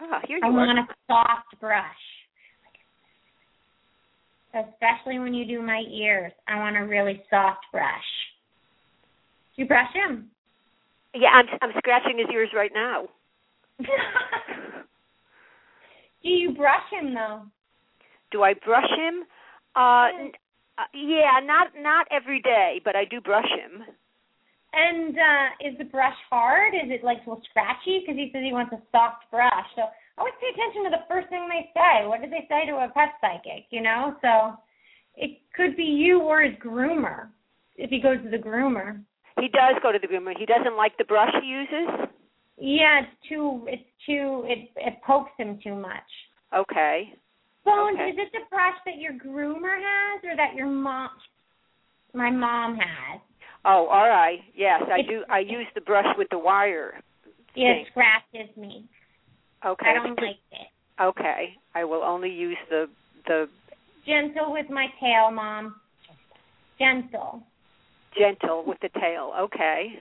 Ah, 0.00 0.20
here 0.26 0.38
you 0.38 0.44
I 0.44 0.48
are. 0.48 0.52
want 0.52 0.78
a 0.78 0.86
soft 1.06 1.60
brush. 1.60 1.84
Especially 4.54 5.18
when 5.18 5.34
you 5.34 5.44
do 5.44 5.60
my 5.60 5.82
ears. 5.90 6.32
I 6.48 6.58
want 6.58 6.78
a 6.78 6.86
really 6.86 7.22
soft 7.28 7.66
brush. 7.70 7.84
Do 9.54 9.62
you 9.62 9.68
brush 9.68 9.92
him? 9.92 10.30
Yeah, 11.14 11.28
I'm 11.28 11.44
I'm 11.60 11.72
scratching 11.76 12.16
his 12.16 12.28
ears 12.32 12.48
right 12.54 12.72
now. 12.74 13.06
do 13.78 13.86
you 16.22 16.54
brush 16.54 16.90
him 16.90 17.12
though? 17.12 17.42
Do 18.30 18.42
I 18.42 18.54
brush 18.54 18.90
him? 18.96 19.24
Uh, 19.74 20.08
n- 20.18 20.32
uh 20.78 20.82
yeah, 20.94 21.40
not 21.42 21.68
not 21.78 22.06
every 22.10 22.40
day, 22.40 22.80
but 22.84 22.96
I 22.96 23.04
do 23.04 23.20
brush 23.20 23.48
him. 23.48 23.82
And 24.72 25.16
uh 25.16 25.68
is 25.68 25.78
the 25.78 25.84
brush 25.84 26.16
hard? 26.30 26.74
Is 26.74 26.90
it 26.90 27.04
like 27.04 27.18
a 27.26 27.30
little 27.30 27.42
scratchy? 27.50 28.00
Because 28.00 28.16
he 28.16 28.30
says 28.32 28.42
he 28.44 28.52
wants 28.52 28.72
a 28.72 28.80
soft 28.92 29.30
brush. 29.30 29.66
So 29.74 29.82
always 30.18 30.34
pay 30.40 30.50
attention 30.52 30.84
to 30.84 30.90
the 30.90 31.04
first 31.08 31.28
thing 31.28 31.48
they 31.48 31.70
say. 31.74 32.06
What 32.06 32.20
did 32.20 32.30
they 32.30 32.46
say 32.48 32.66
to 32.66 32.76
a 32.76 32.90
pet 32.94 33.14
psychic? 33.20 33.66
You 33.70 33.82
know, 33.82 34.14
so 34.20 34.58
it 35.16 35.40
could 35.54 35.76
be 35.76 35.84
you 35.84 36.20
or 36.20 36.42
his 36.42 36.54
groomer 36.58 37.28
if 37.76 37.90
he 37.90 38.00
goes 38.00 38.18
to 38.22 38.30
the 38.30 38.38
groomer. 38.38 39.00
He 39.40 39.48
does 39.48 39.76
go 39.82 39.92
to 39.92 39.98
the 39.98 40.06
groomer. 40.06 40.32
He 40.36 40.46
doesn't 40.46 40.76
like 40.76 40.96
the 40.98 41.04
brush 41.04 41.32
he 41.40 41.48
uses. 41.48 42.08
Yeah, 42.58 43.02
it's 43.02 43.28
too. 43.28 43.64
It's 43.68 43.88
too. 44.04 44.44
It 44.46 44.70
it 44.76 44.94
pokes 45.06 45.30
him 45.38 45.60
too 45.62 45.76
much. 45.76 46.10
Okay. 46.54 47.12
Bones, 47.64 47.98
Okay. 47.98 48.10
is 48.10 48.18
it 48.18 48.32
the 48.32 48.40
brush 48.50 48.76
that 48.86 48.96
your 48.98 49.12
groomer 49.12 49.76
has, 49.78 50.24
or 50.24 50.36
that 50.36 50.54
your 50.54 50.66
mom, 50.66 51.10
my 52.14 52.30
mom 52.30 52.76
has? 52.76 53.20
Oh, 53.64 53.86
all 53.88 54.08
right. 54.08 54.40
Yes, 54.54 54.82
I 54.90 55.02
do. 55.02 55.24
I 55.28 55.40
use 55.40 55.66
the 55.74 55.80
brush 55.82 56.06
with 56.16 56.28
the 56.30 56.38
wire. 56.38 57.00
It 57.54 57.86
scratches 57.90 58.56
me. 58.56 58.86
Okay. 59.64 59.86
I 59.90 59.94
don't 59.94 60.20
like 60.22 60.36
it. 60.52 60.68
Okay. 61.00 61.56
I 61.74 61.84
will 61.84 62.02
only 62.02 62.30
use 62.30 62.56
the 62.70 62.88
the 63.26 63.48
Gentle 64.06 64.52
with 64.52 64.70
my 64.70 64.86
tail, 65.00 65.30
Mom. 65.30 65.74
Gentle. 66.78 67.42
gentle 68.16 68.64
with 68.66 68.78
the 68.80 68.88
tail. 69.00 69.32
Okay. 69.38 70.00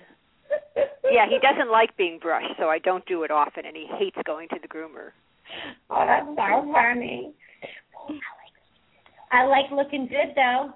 Yeah, 1.10 1.26
he 1.30 1.40
doesn't 1.40 1.72
like 1.72 1.96
being 1.96 2.20
brushed, 2.20 2.54
so 2.60 2.68
I 2.68 2.80
don't 2.80 3.06
do 3.06 3.24
it 3.24 3.32
often, 3.32 3.66
and 3.66 3.76
he 3.78 3.88
hates 3.98 4.18
going 4.26 4.50
to 4.50 4.58
the 4.62 4.68
groomer. 4.68 5.12
Oh, 5.90 6.06
that's 6.06 6.28
so 6.28 6.72
funny. 6.74 7.34
I 9.32 9.46
like 9.46 9.70
looking 9.72 10.08
good 10.08 10.34
though. 10.36 10.72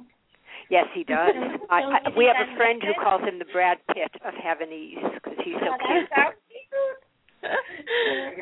Yes, 0.69 0.85
he 0.95 1.03
does. 1.03 1.35
I, 1.69 1.81
I, 1.83 2.17
we 2.17 2.25
have 2.25 2.47
a 2.47 2.55
friend 2.55 2.81
who 2.81 2.93
calls 3.01 3.21
him 3.23 3.39
the 3.39 3.45
Brad 3.51 3.77
Pitt 3.93 4.11
of 4.25 4.33
Havanese 4.35 5.03
because 5.15 5.37
he's 5.43 5.55
so 5.59 5.71
Oh, 5.71 5.77
cute. 5.87 6.09
so 6.15 6.23
cute. 6.47 7.01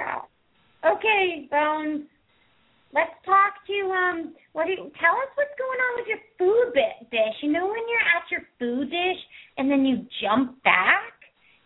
Oh. 0.02 0.96
Okay, 0.96 1.48
Bones. 1.50 2.06
Let's 2.94 3.14
talk 3.26 3.54
to 3.68 3.78
um. 3.92 4.34
What 4.54 4.66
do 4.66 4.72
you, 4.72 4.78
tell 5.00 5.14
us 5.14 5.30
what's 5.36 5.54
going 5.58 5.80
on 5.80 5.92
with 6.02 6.08
your 6.08 6.22
food 6.38 6.74
bit 6.74 7.10
dish? 7.12 7.38
You 7.42 7.52
know 7.52 7.68
when 7.68 7.86
you're 7.88 8.08
at 8.18 8.26
your 8.32 8.42
food 8.58 8.90
dish 8.90 9.22
and 9.58 9.70
then 9.70 9.86
you 9.86 10.06
jump 10.22 10.62
back 10.64 11.14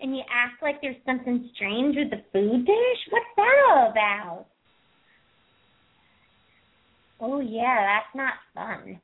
and 0.01 0.15
you 0.15 0.21
act 0.31 0.61
like 0.61 0.81
there's 0.81 0.99
something 1.05 1.49
strange 1.55 1.95
with 1.95 2.09
the 2.11 2.23
food 2.33 2.65
dish. 2.65 2.99
What's 3.09 3.33
that 3.37 3.55
all 3.69 3.91
about? 3.91 4.45
Oh 7.25 7.39
yeah, 7.39 8.01
that's 8.03 8.15
not 8.15 8.33
fun. 8.53 8.99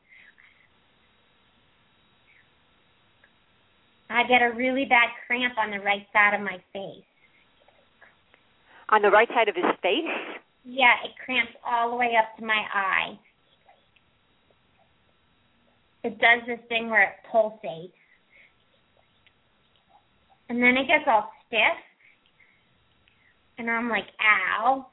I 4.10 4.24
get 4.28 4.42
a 4.42 4.52
really 4.54 4.84
bad 4.84 5.08
cramp 5.26 5.54
on 5.58 5.72
the 5.72 5.80
right 5.80 6.06
side 6.12 6.34
of 6.34 6.42
my 6.42 6.58
face. 6.74 7.06
On 8.90 9.02
the 9.02 9.10
right 9.10 9.30
side 9.30 9.48
of 9.48 9.56
his 9.56 9.64
face. 9.82 10.04
Yeah, 10.66 10.96
it 11.06 11.12
cramps 11.24 11.54
all 11.66 11.92
the 11.92 11.96
way 11.96 12.18
up 12.20 12.38
to 12.38 12.46
my 12.46 12.62
eye. 12.74 13.18
It 16.04 16.20
does 16.20 16.42
this 16.46 16.60
thing 16.68 16.90
where 16.90 17.04
it 17.04 17.32
pulsates. 17.32 17.94
And 20.50 20.62
then 20.62 20.76
it 20.76 20.88
gets 20.88 21.06
all 21.08 21.32
stiff. 21.48 21.80
And 23.58 23.70
I'm 23.70 23.88
like, 23.88 24.08
ow. 24.20 24.88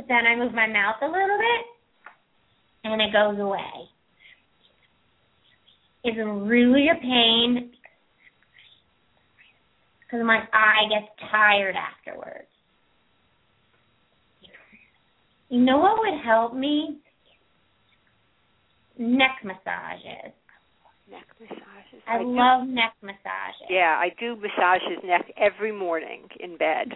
But 0.00 0.08
then 0.08 0.24
I 0.26 0.34
move 0.34 0.54
my 0.54 0.66
mouth 0.66 0.96
a 1.02 1.04
little 1.04 1.36
bit 1.36 1.66
and 2.84 3.02
it 3.02 3.12
goes 3.12 3.38
away. 3.38 3.84
It's 6.04 6.16
really 6.16 6.86
a 6.88 6.98
pain 6.98 7.70
because 10.00 10.24
my 10.24 10.38
eye 10.54 10.88
gets 10.88 11.12
tired 11.30 11.74
afterwards. 11.76 12.48
You 15.50 15.60
know 15.60 15.76
what 15.76 15.98
would 15.98 16.24
help 16.24 16.54
me? 16.54 16.96
Neck 18.96 19.36
massages. 19.44 20.32
Neck 21.10 21.26
massages. 21.38 22.02
I 22.08 22.20
do- 22.20 22.24
love 22.24 22.66
neck 22.66 22.94
massages. 23.02 23.68
Yeah, 23.68 24.00
I 24.00 24.14
do 24.18 24.34
massage 24.36 24.80
his 24.88 25.04
neck 25.04 25.30
every 25.36 25.72
morning 25.72 26.26
in 26.38 26.56
bed. 26.56 26.88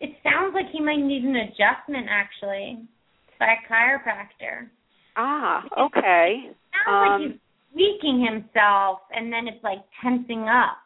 It 0.00 0.10
sounds 0.22 0.54
like 0.54 0.66
he 0.72 0.80
might 0.80 0.98
need 0.98 1.24
an 1.24 1.36
adjustment 1.36 2.06
actually 2.10 2.78
by 3.38 3.54
a 3.54 3.72
chiropractor. 3.72 4.68
Ah, 5.16 5.64
okay. 5.78 6.50
Sounds 6.86 6.88
Um, 6.88 7.22
like 7.22 7.30
he's 7.30 7.40
tweaking 7.72 8.24
himself 8.24 9.00
and 9.14 9.32
then 9.32 9.46
it's 9.48 9.62
like 9.62 9.78
tensing 10.02 10.48
up. 10.48 10.78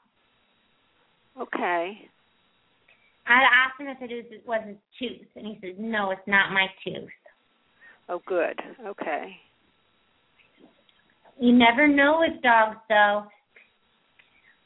Okay. 1.40 2.08
I 3.26 3.42
asked 3.42 3.80
him 3.80 3.88
if 3.88 3.98
it 4.00 4.10
was, 4.10 4.40
was 4.46 4.62
his 4.66 4.76
tooth, 4.98 5.28
and 5.36 5.46
he 5.46 5.58
says, 5.60 5.76
"No, 5.78 6.10
it's 6.10 6.26
not 6.26 6.50
my 6.50 6.66
tooth." 6.82 7.10
Oh, 8.08 8.22
good. 8.26 8.58
Okay. 8.86 9.36
You 11.38 11.52
never 11.52 11.86
know 11.86 12.20
with 12.20 12.42
dogs, 12.42 12.78
though, 12.88 13.26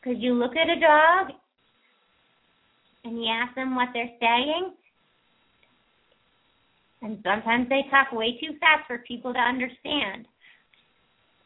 because 0.00 0.22
you 0.22 0.33
look 0.35 0.52
at 0.57 0.70
a 0.70 0.81
dog 0.81 1.33
and 3.04 3.18
you 3.18 3.26
ask 3.28 3.54
them 3.54 3.74
what 3.74 3.88
they're 3.92 4.10
saying, 4.20 4.72
and 7.02 7.18
sometimes 7.24 7.68
they 7.68 7.82
talk 7.90 8.12
way 8.12 8.38
too 8.40 8.56
fast 8.60 8.86
for 8.86 8.98
people 8.98 9.32
to 9.32 9.38
understand. 9.38 10.26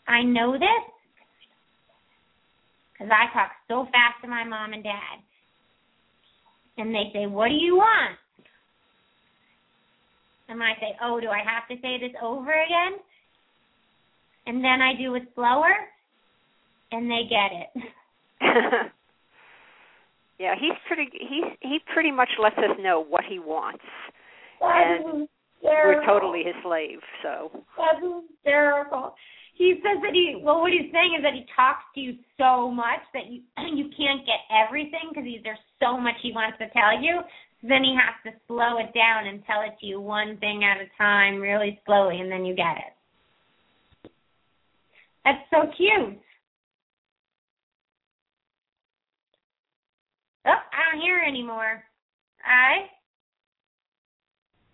I 0.07 0.23
know 0.23 0.53
this 0.53 0.85
because 2.93 3.11
I 3.11 3.33
talk 3.33 3.53
so 3.69 3.85
fast 3.87 4.23
to 4.23 4.29
my 4.29 4.45
mom 4.45 4.73
and 4.73 4.83
dad. 4.83 5.19
And 6.79 6.95
they 6.95 7.11
say, 7.13 7.27
What 7.27 7.49
do 7.49 7.55
you 7.55 7.77
want? 7.77 8.19
And 10.49 10.63
I 10.63 10.75
say, 10.75 10.97
Oh, 11.03 11.21
do 11.21 11.29
I 11.29 11.39
have 11.39 11.67
to 11.69 11.83
say 11.83 11.99
this 11.99 12.15
over 12.23 12.51
again? 12.51 12.99
And 14.47 14.63
then 14.63 14.81
I 14.81 14.93
do 14.97 15.15
it 15.15 15.25
slower, 15.35 15.75
and 16.93 17.11
they 17.11 17.23
get 17.29 17.51
it. 17.53 17.93
yeah, 20.39 20.55
he's 20.59 20.77
pretty. 20.87 21.09
He's 21.13 21.45
he 21.61 21.79
pretty 21.93 22.13
much 22.13 22.29
lets 22.43 22.59
us 22.59 22.77
know 22.81 23.03
what 23.03 23.25
he 23.29 23.39
wants. 23.39 23.85
And 24.61 25.29
We're 25.63 26.05
totally 26.07 26.43
his 26.45 26.55
slave. 26.63 27.01
So. 27.23 27.51
That's 27.77 28.01
hysterical. 28.01 29.15
He 29.55 29.81
says 29.81 30.03
that 30.03 30.13
he 30.13 30.41
well, 30.43 30.61
what 30.61 30.73
he's 30.73 30.93
saying 30.93 31.17
is 31.17 31.23
that 31.23 31.33
he 31.33 31.47
talks 31.57 31.85
to 31.95 32.01
you 32.01 32.17
so 32.37 32.71
much 32.71 33.01
that 33.15 33.27
you 33.33 33.41
you 33.75 33.89
can't 33.97 34.25
get 34.27 34.45
everything 34.53 35.09
because 35.11 35.25
there's 35.43 35.67
so 35.81 35.99
much 35.99 36.15
he 36.23 36.33
wants 36.33 36.59
to 36.59 36.69
tell 36.71 37.01
you. 37.01 37.21
So 37.63 37.69
then 37.69 37.83
he 37.83 37.97
has 37.97 38.13
to 38.29 38.39
slow 38.47 38.77
it 38.77 38.93
down 38.93 39.27
and 39.27 39.43
tell 39.47 39.63
it 39.63 39.73
to 39.81 39.87
you 39.87 40.01
one 40.01 40.37
thing 40.39 40.63
at 40.65 40.77
a 40.77 40.89
time, 41.01 41.41
really 41.41 41.81
slowly, 41.87 42.21
and 42.21 42.31
then 42.31 42.45
you 42.45 42.55
get 42.55 42.77
it. 42.77 42.93
That's 45.25 45.43
so 45.51 45.73
cute. 45.77 46.21
Hear 51.01 51.23
anymore. 51.27 51.83
I 52.45 52.89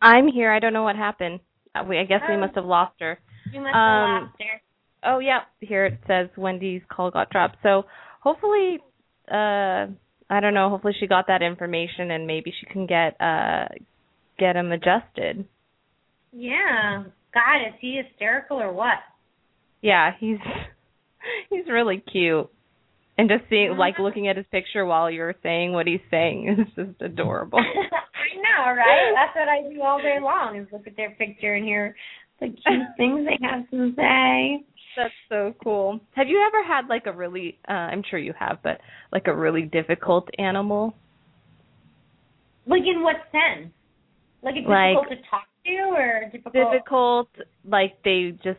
I'm 0.01 0.27
here. 0.29 0.51
I 0.53 0.59
don't 0.59 0.73
know 0.73 0.83
what 0.83 0.97
happened. 0.97 1.41
Uh, 1.75 1.85
we, 1.89 1.99
I 1.99 2.05
guess 2.05 2.21
we 2.29 2.35
Oh. 2.35 2.39
must 2.41 2.55
have 2.57 2.65
lost 2.65 2.95
her. 3.01 3.19
you 3.53 3.61
must 3.61 3.75
Um, 3.75 3.81
have 4.11 4.23
lost 4.29 4.43
her. 4.43 4.63
Oh, 5.05 5.19
yeah. 5.19 5.41
Here 5.61 5.87
it 5.87 5.99
says 6.07 6.29
Wendy's 6.37 6.83
call 6.89 7.11
got 7.11 7.31
dropped. 7.31 7.57
So 7.63 7.85
hopefully, 8.21 8.79
uh, 9.31 9.87
I 10.31 10.41
don't 10.41 10.55
know. 10.55 10.69
Hopefully 10.71 10.95
she 10.99 11.07
got 11.07 11.27
that 11.29 11.43
information 11.43 12.11
and 12.13 12.27
maybe 12.27 12.53
she 12.59 12.67
can 12.67 12.87
get 12.87 13.21
uh 13.21 13.67
get 14.39 14.57
him 14.57 14.73
adjusted. 14.73 15.47
Yeah. 16.33 17.05
God, 17.35 17.57
is 17.69 17.75
he 17.81 17.97
hysterical 18.03 18.61
or 18.61 18.73
what? 18.73 18.99
Yeah, 19.83 20.13
he's 20.19 20.39
he's 21.51 21.67
really 21.69 21.99
cute. 21.99 22.49
And 23.23 23.31
just 23.31 23.49
seeing, 23.49 23.77
like, 23.77 23.95
Mhm. 23.99 24.03
looking 24.03 24.27
at 24.27 24.37
his 24.37 24.47
picture 24.49 24.85
while 24.85 25.09
you're 25.09 25.37
saying 25.45 25.73
what 25.73 25.87
he's 25.87 26.01
saying 26.11 26.49
is 26.49 26.67
just 26.75 27.01
adorable. 27.01 27.61
I 27.63 28.35
know, 28.35 28.75
right? 28.75 29.13
That's 29.15 29.37
what 29.37 29.49
I 29.49 29.63
do 29.73 29.81
all 29.81 29.99
day 30.03 30.19
long 30.19 30.57
is 30.57 30.67
look 30.73 30.89
at 30.89 30.97
their 30.97 31.11
picture 31.13 31.55
and 31.55 31.65
hear 31.65 31.95
the 32.41 32.49
cute 32.49 32.89
things 32.97 33.25
they 33.25 33.39
have 33.47 33.71
to 33.71 33.95
say. 33.95 34.65
That's 34.97 35.15
so 35.29 35.55
cool. 35.63 36.01
Have 36.17 36.29
you 36.29 36.43
ever 36.45 36.65
had 36.65 36.89
like 36.89 37.07
a 37.07 37.13
really 37.13 37.59
uh 37.69 37.73
I'm 37.93 38.03
sure 38.03 38.19
you 38.19 38.33
have, 38.37 38.59
but 38.65 38.81
like 39.13 39.29
a 39.29 39.35
really 39.37 39.63
difficult 39.63 40.29
animal? 40.41 40.93
Like 42.67 42.83
in 42.85 43.03
what 43.05 43.17
sense? 43.31 43.73
Like 44.43 44.57
it's 44.57 44.67
Like- 44.69 44.97
difficult 44.97 45.19
to 45.23 45.31
talk 45.31 45.47
to 45.65 45.77
or 45.97 46.25
difficult 46.33 46.55
Difficult 46.73 47.29
like 47.65 48.03
they 48.03 48.33
just 48.43 48.59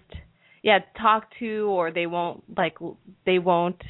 yeah, 0.64 0.80
talk 0.98 1.26
to 1.40 1.68
or 1.70 1.92
they 1.92 2.08
won't 2.08 2.42
like 2.58 2.78
they 3.26 3.38
won't 3.38 3.82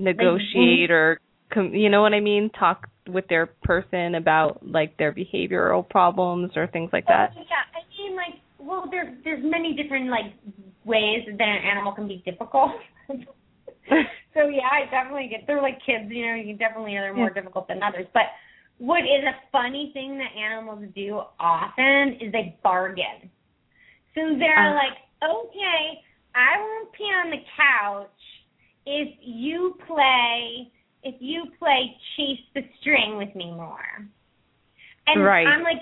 negotiate 0.00 0.90
or 0.90 1.20
com- 1.52 1.74
you 1.74 1.88
know 1.88 2.02
what 2.02 2.14
I 2.14 2.20
mean? 2.20 2.50
Talk 2.50 2.88
with 3.08 3.26
their 3.28 3.46
person 3.46 4.14
about 4.14 4.60
like 4.66 4.96
their 4.96 5.12
behavioral 5.12 5.88
problems 5.88 6.52
or 6.56 6.66
things 6.66 6.90
like 6.92 7.06
that. 7.06 7.32
Yeah, 7.36 7.64
I 7.74 7.82
mean 8.00 8.16
like 8.16 8.40
well 8.58 8.84
there's 8.90 9.16
there's 9.24 9.42
many 9.42 9.74
different 9.74 10.10
like 10.10 10.32
ways 10.84 11.26
that 11.26 11.48
an 11.48 11.62
animal 11.70 11.92
can 11.92 12.08
be 12.08 12.22
difficult. 12.24 12.70
so 13.08 14.48
yeah, 14.48 14.68
I 14.70 14.90
definitely 14.90 15.28
get 15.30 15.46
they're 15.46 15.62
like 15.62 15.78
kids, 15.84 16.06
you 16.08 16.26
know, 16.26 16.34
you 16.34 16.56
definitely 16.56 16.96
are 16.96 17.12
more 17.14 17.30
difficult 17.30 17.68
than 17.68 17.82
others. 17.82 18.06
But 18.14 18.24
what 18.78 19.00
is 19.00 19.24
a 19.28 19.36
funny 19.52 19.90
thing 19.92 20.18
that 20.18 20.32
animals 20.38 20.84
do 20.94 21.20
often 21.38 22.16
is 22.20 22.32
they 22.32 22.56
bargain. 22.62 23.30
So 24.14 24.36
they're 24.38 24.72
Uh. 24.72 24.74
like, 24.74 24.96
Okay, 25.22 26.00
I 26.34 26.56
won't 26.58 26.92
pee 26.92 27.04
on 27.04 27.30
the 27.30 27.42
couch 27.54 28.19
if 28.86 29.08
you 29.20 29.76
play 29.86 30.70
if 31.02 31.14
you 31.18 31.44
play 31.58 31.96
chase 32.16 32.40
the 32.54 32.60
string 32.80 33.16
with 33.16 33.34
me 33.34 33.50
more. 33.50 34.06
And 35.06 35.24
Right. 35.24 35.46
I'm 35.46 35.62
like, 35.62 35.78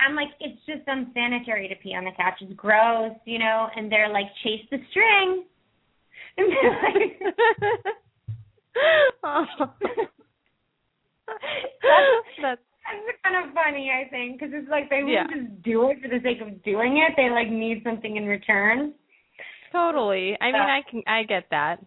I'm 0.00 0.16
like, 0.16 0.30
it's 0.40 0.58
just 0.66 0.80
unsanitary 0.86 1.68
to 1.68 1.74
pee 1.76 1.94
on 1.94 2.04
the 2.04 2.10
couch. 2.16 2.34
It's 2.40 2.52
gross, 2.54 3.12
you 3.26 3.38
know. 3.38 3.68
And 3.76 3.92
they're 3.92 4.08
like, 4.08 4.26
chase 4.42 4.64
the 4.70 4.78
string. 4.90 5.44
And 6.38 6.52
they're 6.52 6.82
like, 6.92 7.34
oh. 9.24 9.46
That's 11.26 12.42
That's 12.42 12.60
kind 13.24 13.48
of 13.48 13.54
funny, 13.54 13.90
I 13.90 14.08
think, 14.10 14.38
because 14.38 14.52
it's 14.54 14.68
like 14.68 14.90
they 14.90 15.02
wouldn't 15.02 15.30
just 15.30 15.62
do 15.62 15.88
it 15.90 15.98
for 16.02 16.08
the 16.08 16.20
sake 16.22 16.40
of 16.42 16.62
doing 16.62 16.98
it. 16.98 17.14
They 17.16 17.30
like 17.30 17.48
need 17.48 17.82
something 17.84 18.16
in 18.16 18.26
return. 18.26 18.92
Totally. 19.72 20.36
I 20.40 20.46
mean, 20.52 20.60
I 20.60 20.80
can 20.90 21.02
I 21.06 21.22
get 21.22 21.44
that. 21.50 21.78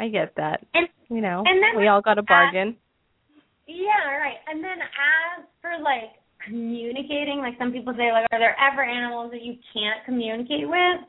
I 0.00 0.08
get 0.08 0.34
that. 0.36 0.64
And 0.74 0.88
You 1.08 1.20
know, 1.20 1.42
And 1.46 1.62
then, 1.62 1.78
we 1.80 1.88
all 1.88 2.00
got 2.00 2.18
a 2.18 2.22
bargain. 2.22 2.76
yeah, 3.66 4.16
right. 4.18 4.38
And 4.48 4.62
then 4.62 4.78
as 4.80 5.44
for 5.60 5.72
like 5.82 6.10
communicating, 6.46 7.38
like 7.38 7.54
some 7.58 7.72
people 7.72 7.94
say, 7.96 8.12
like, 8.12 8.26
are 8.32 8.38
there 8.38 8.56
ever 8.60 8.82
animals 8.82 9.30
that 9.32 9.42
you 9.42 9.54
can't 9.74 10.04
communicate 10.04 10.68
with? 10.68 11.00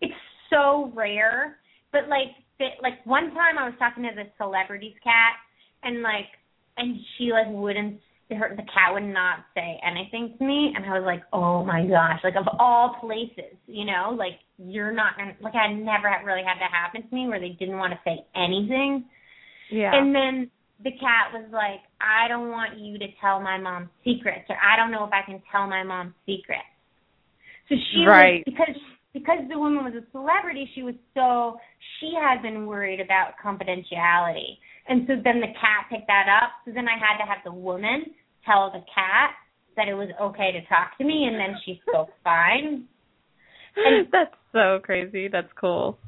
It's 0.00 0.14
so 0.50 0.92
rare. 0.94 1.58
But 1.92 2.08
like, 2.08 2.28
they, 2.58 2.74
like 2.82 3.04
one 3.04 3.34
time 3.34 3.58
I 3.58 3.64
was 3.64 3.74
talking 3.78 4.04
to 4.04 4.10
this 4.14 4.30
celebrity's 4.38 4.96
cat, 5.02 5.34
and 5.82 6.02
like, 6.02 6.26
and 6.76 6.96
she 7.16 7.30
like 7.32 7.46
wouldn't. 7.48 8.00
Her, 8.30 8.54
the 8.54 8.62
cat 8.62 8.92
would 8.92 9.08
not 9.08 9.46
say 9.54 9.80
anything 9.82 10.36
to 10.36 10.44
me, 10.44 10.74
and 10.76 10.84
I 10.84 10.98
was 10.98 11.06
like, 11.06 11.22
"Oh 11.32 11.64
my 11.64 11.86
gosh!" 11.86 12.20
Like 12.22 12.36
of 12.36 12.46
all 12.58 12.96
places, 13.00 13.56
you 13.66 13.86
know, 13.86 14.14
like 14.16 14.38
you're 14.58 14.92
not 14.92 15.16
gonna 15.16 15.34
like 15.40 15.54
I 15.54 15.72
never 15.72 16.10
had 16.10 16.26
really 16.26 16.44
had 16.44 16.60
that 16.60 16.70
happen 16.70 17.08
to 17.08 17.14
me 17.14 17.26
where 17.26 17.40
they 17.40 17.56
didn't 17.58 17.78
want 17.78 17.94
to 17.94 18.00
say 18.04 18.26
anything. 18.36 19.06
Yeah. 19.70 19.94
And 19.94 20.14
then 20.14 20.50
the 20.84 20.92
cat 20.92 21.32
was 21.32 21.48
like, 21.52 21.80
I 22.00 22.28
don't 22.28 22.50
want 22.50 22.78
you 22.78 22.98
to 22.98 23.06
tell 23.20 23.40
my 23.40 23.58
mom 23.58 23.88
secrets, 24.04 24.44
or 24.48 24.56
I 24.56 24.76
don't 24.76 24.90
know 24.90 25.04
if 25.04 25.12
I 25.12 25.22
can 25.24 25.42
tell 25.50 25.66
my 25.66 25.82
mom 25.82 26.14
secrets. 26.26 26.68
So 27.68 27.76
she 27.92 28.04
Right. 28.04 28.44
was 28.46 28.54
because 28.54 28.76
because 29.14 29.38
the 29.48 29.58
woman 29.58 29.84
was 29.84 29.94
a 29.94 30.04
celebrity, 30.12 30.70
she 30.74 30.82
was 30.82 30.94
so 31.14 31.58
she 31.98 32.12
had 32.14 32.42
been 32.42 32.66
worried 32.66 33.00
about 33.00 33.32
confidentiality. 33.42 34.58
And 34.88 35.04
so 35.06 35.14
then 35.22 35.40
the 35.40 35.52
cat 35.60 35.86
picked 35.90 36.06
that 36.06 36.26
up. 36.28 36.50
So 36.64 36.72
then 36.72 36.86
I 36.88 36.96
had 36.98 37.18
to 37.18 37.28
have 37.28 37.44
the 37.44 37.52
woman 37.52 38.06
tell 38.44 38.70
the 38.72 38.84
cat 38.92 39.34
that 39.76 39.88
it 39.88 39.94
was 39.94 40.08
okay 40.20 40.52
to 40.52 40.60
talk 40.66 40.96
to 40.98 41.04
me 41.04 41.28
and 41.30 41.38
then 41.38 41.56
she 41.64 41.80
spoke 41.88 42.10
fine. 42.24 42.84
And 43.76 44.08
That's 44.12 44.34
so 44.52 44.80
crazy. 44.82 45.28
That's 45.28 45.52
cool. 45.60 45.98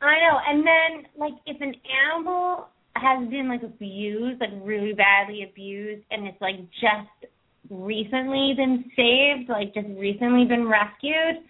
I 0.00 0.14
know. 0.20 0.38
And 0.46 0.64
then 0.64 1.10
like 1.18 1.34
if 1.46 1.60
an 1.60 1.74
animal 2.06 2.68
has 2.94 3.28
been 3.28 3.48
like 3.48 3.62
abused, 3.62 4.40
like 4.40 4.50
really 4.62 4.92
badly 4.92 5.46
abused 5.50 6.04
and 6.10 6.26
it's 6.26 6.40
like 6.40 6.56
just 6.80 7.32
recently 7.70 8.54
been 8.56 8.84
saved, 8.94 9.48
like 9.48 9.74
just 9.74 9.88
recently 9.98 10.44
been 10.44 10.68
rescued, 10.68 11.42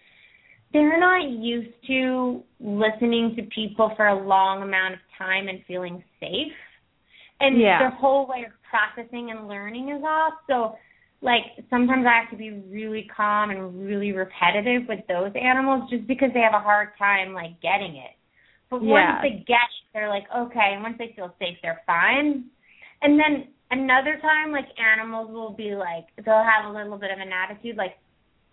they're 0.72 1.00
not 1.00 1.28
used 1.30 1.74
to 1.86 2.42
listening 2.60 3.34
to 3.36 3.42
people 3.54 3.92
for 3.96 4.08
a 4.08 4.26
long 4.26 4.62
amount 4.62 4.94
of 4.94 5.00
time 5.16 5.48
and 5.48 5.60
feeling 5.66 6.02
safe. 6.20 6.52
And 7.40 7.58
Yeah. 7.58 7.78
their 7.78 7.90
whole 7.90 8.26
way 8.26 8.44
of 8.44 8.52
processing 8.62 9.30
and 9.30 9.48
learning 9.48 9.90
is 9.90 10.02
off. 10.02 10.34
So 10.48 10.76
like 11.20 11.42
sometimes 11.70 12.06
I 12.06 12.20
have 12.20 12.30
to 12.30 12.36
be 12.36 12.50
really 12.70 13.04
calm 13.14 13.50
and 13.50 13.84
really 13.84 14.12
repetitive 14.12 14.86
with 14.88 15.06
those 15.08 15.32
animals 15.34 15.90
just 15.90 16.06
because 16.06 16.30
they 16.32 16.40
have 16.40 16.54
a 16.54 16.60
hard 16.60 16.96
time 16.96 17.34
like 17.34 17.60
getting 17.60 17.96
it. 17.96 18.16
But 18.70 18.82
Yeah. 18.82 18.92
once 19.12 19.22
they 19.22 19.44
get 19.46 19.56
it, 19.56 19.84
they're 19.94 20.08
like, 20.08 20.24
okay, 20.34 20.74
and 20.74 20.82
once 20.82 20.96
they 20.98 21.12
feel 21.16 21.34
safe, 21.38 21.58
they're 21.62 21.82
fine. 21.86 22.44
And 23.02 23.18
then 23.18 23.48
another 23.70 24.18
time, 24.20 24.52
like 24.52 24.66
animals 24.78 25.30
will 25.30 25.52
be 25.52 25.74
like, 25.74 26.06
they'll 26.24 26.44
have 26.44 26.66
a 26.66 26.72
little 26.72 26.98
bit 26.98 27.10
of 27.10 27.18
an 27.18 27.32
attitude, 27.32 27.76
like, 27.76 27.96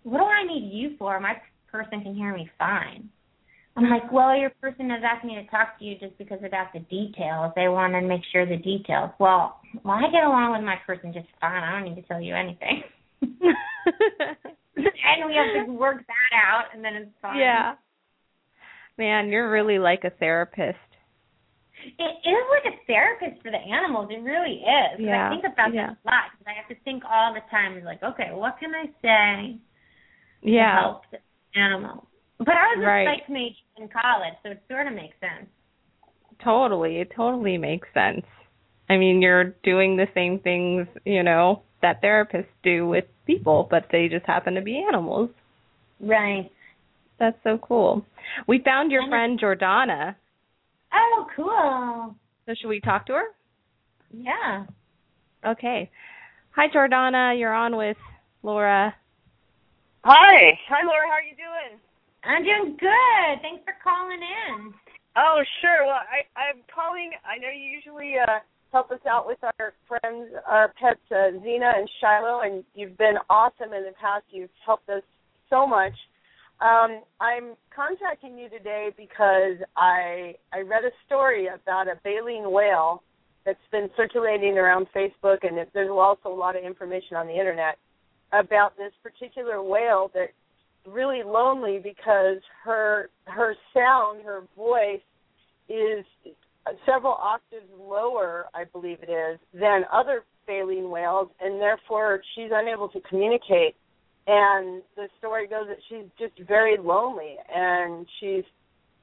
what 0.04 0.18
do 0.18 0.24
I 0.24 0.44
need 0.44 0.72
you 0.72 0.96
for? 0.96 1.18
My 1.20 1.40
person 1.70 2.00
can 2.02 2.14
hear 2.14 2.32
me 2.32 2.48
fine. 2.58 3.10
I'm 3.76 3.90
like, 3.90 4.10
well, 4.10 4.34
your 4.34 4.50
person 4.60 4.88
has 4.88 5.02
asked 5.04 5.24
me 5.24 5.34
to 5.34 5.44
talk 5.50 5.78
to 5.78 5.84
you 5.84 5.98
just 5.98 6.16
because 6.16 6.38
about 6.44 6.72
the 6.72 6.80
details. 6.80 7.52
They 7.54 7.68
want 7.68 7.92
to 7.92 8.00
make 8.00 8.22
sure 8.32 8.46
the 8.46 8.56
details. 8.56 9.10
Well, 9.18 9.60
well, 9.84 9.96
I 9.96 10.10
get 10.10 10.24
along 10.24 10.52
with 10.52 10.62
my 10.64 10.76
person 10.86 11.12
just 11.12 11.26
fine. 11.40 11.62
I 11.62 11.72
don't 11.72 11.84
need 11.84 12.00
to 12.00 12.08
tell 12.08 12.20
you 12.20 12.34
anything. 12.34 12.82
and 13.20 13.30
we 15.26 15.34
have 15.36 15.66
to 15.66 15.72
work 15.72 15.98
that 16.06 16.34
out, 16.34 16.64
and 16.74 16.82
then 16.82 16.94
it's 16.94 17.10
fine. 17.20 17.38
yeah. 17.38 17.74
Man, 18.98 19.28
you're 19.28 19.50
really 19.50 19.78
like 19.78 20.04
a 20.04 20.10
therapist. 20.10 20.78
It 21.98 22.02
is 22.02 22.44
like 22.50 22.72
a 22.72 22.76
therapist 22.86 23.42
for 23.42 23.50
the 23.50 23.58
animals. 23.58 24.08
It 24.10 24.22
really 24.22 24.62
is. 24.64 25.00
Yeah, 25.00 25.26
I 25.28 25.30
think 25.30 25.44
about 25.44 25.74
yeah. 25.74 25.90
this 25.90 25.98
a 26.04 26.08
lot 26.08 26.22
because 26.32 26.46
I 26.48 26.54
have 26.58 26.68
to 26.74 26.82
think 26.82 27.02
all 27.04 27.34
the 27.34 27.40
time. 27.50 27.84
Like, 27.84 28.02
okay, 28.02 28.30
what 28.32 28.56
can 28.58 28.72
I 28.74 28.86
say 29.02 29.58
Yeah. 30.42 30.74
to 30.76 30.80
help 30.80 31.02
the 31.12 31.18
animal? 31.60 32.08
But 32.38 32.54
I 32.56 32.74
was 32.76 32.84
Right. 32.84 33.08
a 33.08 33.20
psych 33.20 33.28
major 33.28 33.56
in 33.76 33.88
college, 33.88 34.34
so 34.42 34.50
it 34.50 34.62
sort 34.68 34.86
of 34.86 34.92
makes 34.92 35.18
sense. 35.20 35.48
Totally. 36.38 36.98
It 37.00 37.10
totally 37.10 37.56
makes 37.56 37.88
sense. 37.94 38.26
I 38.88 38.96
mean, 38.98 39.22
you're 39.22 39.54
doing 39.62 39.96
the 39.96 40.06
same 40.14 40.38
things, 40.38 40.86
you 41.04 41.22
know, 41.22 41.62
that 41.82 42.02
therapists 42.02 42.46
do 42.62 42.86
with 42.86 43.04
people, 43.26 43.66
but 43.70 43.88
they 43.90 44.08
just 44.08 44.26
happen 44.26 44.54
to 44.54 44.60
be 44.60 44.84
animals. 44.86 45.30
Right. 46.00 46.50
That's 47.18 47.42
so 47.42 47.58
cool. 47.58 48.04
We 48.46 48.58
found 48.58 48.92
your 48.92 49.08
friend 49.08 49.40
Jordana. 49.40 50.14
Oh, 50.92 51.26
cool. 51.34 52.14
So 52.44 52.54
should 52.54 52.68
we 52.68 52.80
talk 52.80 53.06
to 53.06 53.14
her? 53.14 53.24
Yeah. 54.12 54.66
Okay. 55.44 55.90
Hi 56.50 56.68
Jordana, 56.68 57.38
you're 57.38 57.54
on 57.54 57.76
with 57.76 57.96
Laura. 58.42 58.94
Hi. 60.04 60.58
Hi, 60.68 60.82
Laura. 60.84 61.06
How 61.06 61.14
are 61.14 61.22
you 61.22 61.34
doing? 61.36 61.80
I'm 62.26 62.42
doing 62.42 62.76
good. 62.78 63.32
Thanks 63.40 63.62
for 63.64 63.74
calling 63.82 64.20
in. 64.20 64.74
Oh, 65.16 65.40
sure. 65.60 65.86
Well, 65.86 66.02
I, 66.02 66.26
I'm 66.34 66.60
calling. 66.72 67.10
I 67.24 67.38
know 67.38 67.48
you 67.48 67.70
usually 67.70 68.14
uh, 68.20 68.40
help 68.72 68.90
us 68.90 69.00
out 69.08 69.26
with 69.26 69.38
our 69.42 69.72
friends, 69.86 70.34
our 70.46 70.74
pets, 70.80 71.00
uh, 71.10 71.38
Zena 71.42 71.72
and 71.76 71.88
Shiloh, 72.00 72.40
and 72.42 72.64
you've 72.74 72.98
been 72.98 73.16
awesome 73.30 73.72
in 73.72 73.84
the 73.84 73.94
past. 74.00 74.24
You've 74.30 74.50
helped 74.64 74.88
us 74.88 75.02
so 75.48 75.66
much. 75.66 75.94
Um, 76.60 77.02
I'm 77.20 77.54
contacting 77.74 78.38
you 78.38 78.48
today 78.48 78.90
because 78.96 79.62
I 79.76 80.34
I 80.52 80.60
read 80.60 80.84
a 80.84 80.92
story 81.06 81.48
about 81.48 81.86
a 81.86 82.00
baleen 82.02 82.50
whale 82.50 83.02
that's 83.44 83.58
been 83.70 83.88
circulating 83.96 84.58
around 84.58 84.88
Facebook, 84.94 85.46
and 85.46 85.56
there's 85.72 85.90
also 85.90 86.28
a 86.28 86.34
lot 86.34 86.56
of 86.56 86.64
information 86.64 87.16
on 87.16 87.26
the 87.26 87.38
internet 87.38 87.78
about 88.32 88.76
this 88.76 88.92
particular 89.02 89.62
whale 89.62 90.10
that's 90.12 90.32
really 90.86 91.22
lonely 91.24 91.78
because 91.82 92.38
her 92.64 93.10
her 93.26 93.54
sound, 93.74 94.24
her 94.24 94.42
voice 94.56 95.00
is 95.68 96.04
several 96.84 97.12
octaves 97.14 97.66
lower, 97.78 98.46
I 98.54 98.64
believe 98.64 98.98
it 99.02 99.10
is, 99.10 99.38
than 99.52 99.84
other 99.92 100.24
baleen 100.46 100.90
whales, 100.90 101.28
and 101.40 101.60
therefore 101.60 102.20
she's 102.34 102.50
unable 102.52 102.88
to 102.90 103.00
communicate. 103.00 103.76
And 104.26 104.82
the 104.96 105.08
story 105.18 105.46
goes 105.46 105.66
that 105.68 105.78
she's 105.88 106.06
just 106.18 106.48
very 106.48 106.76
lonely, 106.76 107.36
and 107.54 108.06
she's, 108.18 108.44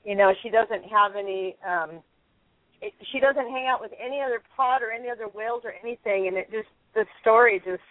you 0.04 0.16
know, 0.16 0.34
she 0.42 0.50
doesn't 0.50 0.84
have 0.84 1.16
any. 1.18 1.56
um 1.68 2.02
it, 2.82 2.92
she 3.14 3.20
doesn't 3.22 3.50
hang 3.50 3.66
out 3.68 3.80
with 3.80 3.92
any 4.04 4.20
other 4.20 4.42
pod 4.58 4.82
or 4.82 4.92
any 4.92 5.10
other 5.10 5.28
whales 5.34 5.62
or 5.64 5.74
anything, 5.82 6.28
and 6.28 6.36
it 6.36 6.52
just 6.52 6.68
the 6.94 7.06
story 7.22 7.62
just 7.64 7.82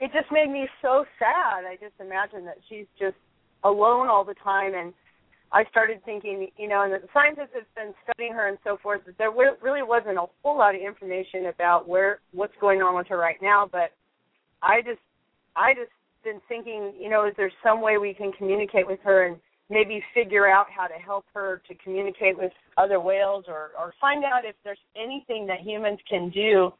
it 0.00 0.12
just 0.12 0.30
made 0.30 0.50
me 0.50 0.68
so 0.82 1.04
sad. 1.18 1.64
I 1.64 1.76
just 1.80 1.94
imagine 2.00 2.44
that 2.44 2.58
she's 2.68 2.86
just 2.98 3.16
alone 3.64 4.08
all 4.08 4.24
the 4.24 4.34
time, 4.34 4.74
and 4.74 4.92
I 5.50 5.64
started 5.70 6.04
thinking, 6.04 6.48
you 6.56 6.68
know, 6.68 6.82
and 6.82 6.92
the 6.92 7.00
scientists 7.12 7.54
have 7.54 7.74
been 7.74 7.94
studying 8.04 8.32
her 8.34 8.48
and 8.48 8.58
so 8.64 8.78
forth. 8.82 9.00
That 9.06 9.16
there 9.18 9.30
really 9.30 9.82
wasn't 9.82 10.18
a 10.18 10.26
whole 10.42 10.58
lot 10.58 10.74
of 10.74 10.80
information 10.80 11.46
about 11.46 11.88
where 11.88 12.20
what's 12.32 12.52
going 12.60 12.82
on 12.82 12.96
with 12.96 13.08
her 13.08 13.18
right 13.18 13.40
now, 13.40 13.68
but 13.70 13.92
I 14.62 14.82
just, 14.82 15.00
I 15.56 15.74
just 15.74 15.90
been 16.22 16.40
thinking, 16.48 16.92
you 16.98 17.08
know, 17.08 17.26
is 17.26 17.34
there 17.36 17.50
some 17.62 17.80
way 17.80 17.96
we 17.96 18.12
can 18.12 18.32
communicate 18.32 18.86
with 18.86 19.00
her 19.04 19.26
and 19.26 19.36
maybe 19.70 20.02
figure 20.14 20.48
out 20.48 20.66
how 20.74 20.86
to 20.86 20.94
help 20.94 21.24
her 21.34 21.62
to 21.68 21.74
communicate 21.82 22.36
with 22.36 22.52
other 22.76 23.00
whales, 23.00 23.44
or 23.48 23.70
or 23.78 23.94
find 24.00 24.24
out 24.24 24.44
if 24.44 24.54
there's 24.64 24.78
anything 24.96 25.46
that 25.46 25.60
humans 25.60 25.98
can 26.08 26.30
do 26.30 26.72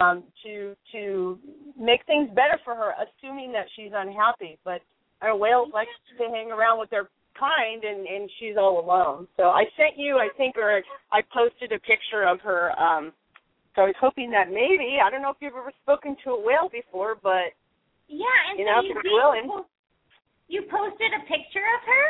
um, 0.00 0.24
to 0.44 0.76
to 0.92 1.38
make 1.78 2.04
things 2.06 2.28
better 2.30 2.58
for 2.64 2.74
her, 2.74 2.92
assuming 3.00 3.52
that 3.52 3.66
she's 3.76 3.92
unhappy. 3.94 4.58
But 4.64 4.80
our 5.22 5.36
whales 5.36 5.68
like 5.72 5.88
to 6.18 6.24
hang 6.28 6.50
around 6.52 6.78
with 6.80 6.90
their 6.90 7.08
kind, 7.38 7.84
and 7.84 8.06
and 8.06 8.30
she's 8.38 8.56
all 8.58 8.80
alone. 8.84 9.26
So 9.36 9.44
I 9.44 9.64
sent 9.76 9.96
you, 9.96 10.16
I 10.18 10.28
think, 10.36 10.56
or 10.56 10.82
I 11.12 11.20
posted 11.32 11.72
a 11.72 11.78
picture 11.80 12.26
of 12.26 12.40
her. 12.40 12.72
Um, 12.78 13.12
so 13.74 13.82
I 13.82 13.86
was 13.86 13.94
hoping 14.00 14.30
that 14.32 14.48
maybe 14.48 14.98
I 15.04 15.10
don't 15.10 15.22
know 15.22 15.30
if 15.30 15.36
you've 15.40 15.54
ever 15.54 15.72
spoken 15.82 16.16
to 16.24 16.30
a 16.30 16.40
whale 16.40 16.68
before, 16.70 17.16
but 17.22 17.54
Yeah, 18.08 18.26
and 18.50 18.58
You 18.58 18.66
so 18.66 18.72
know, 18.72 18.80
you 18.82 18.94
did 18.94 19.04
you're 19.04 19.12
willing. 19.14 19.64
you 20.48 20.62
posted 20.70 21.12
a 21.14 21.20
picture 21.28 21.62
of 21.76 21.80
her? 21.86 22.06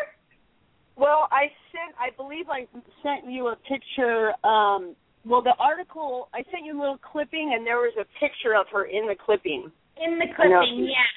Well, 0.96 1.28
I 1.30 1.46
sent. 1.70 1.94
I 2.00 2.10
believe 2.16 2.48
I 2.48 2.66
sent 3.02 3.30
you 3.30 3.48
a 3.48 3.56
picture. 3.56 4.32
Um, 4.46 4.96
well, 5.28 5.42
the 5.42 5.54
article 5.60 6.28
I 6.32 6.42
sent 6.50 6.64
you 6.64 6.72
a 6.72 6.80
little 6.80 6.98
clipping, 6.98 7.52
and 7.54 7.66
there 7.66 7.76
was 7.76 7.92
a 8.00 8.06
picture 8.18 8.56
of 8.56 8.66
her 8.72 8.84
in 8.84 9.06
the 9.06 9.14
clipping. 9.14 9.70
In 10.00 10.18
the 10.18 10.26
clipping, 10.34 10.88
yeah. 10.88 11.12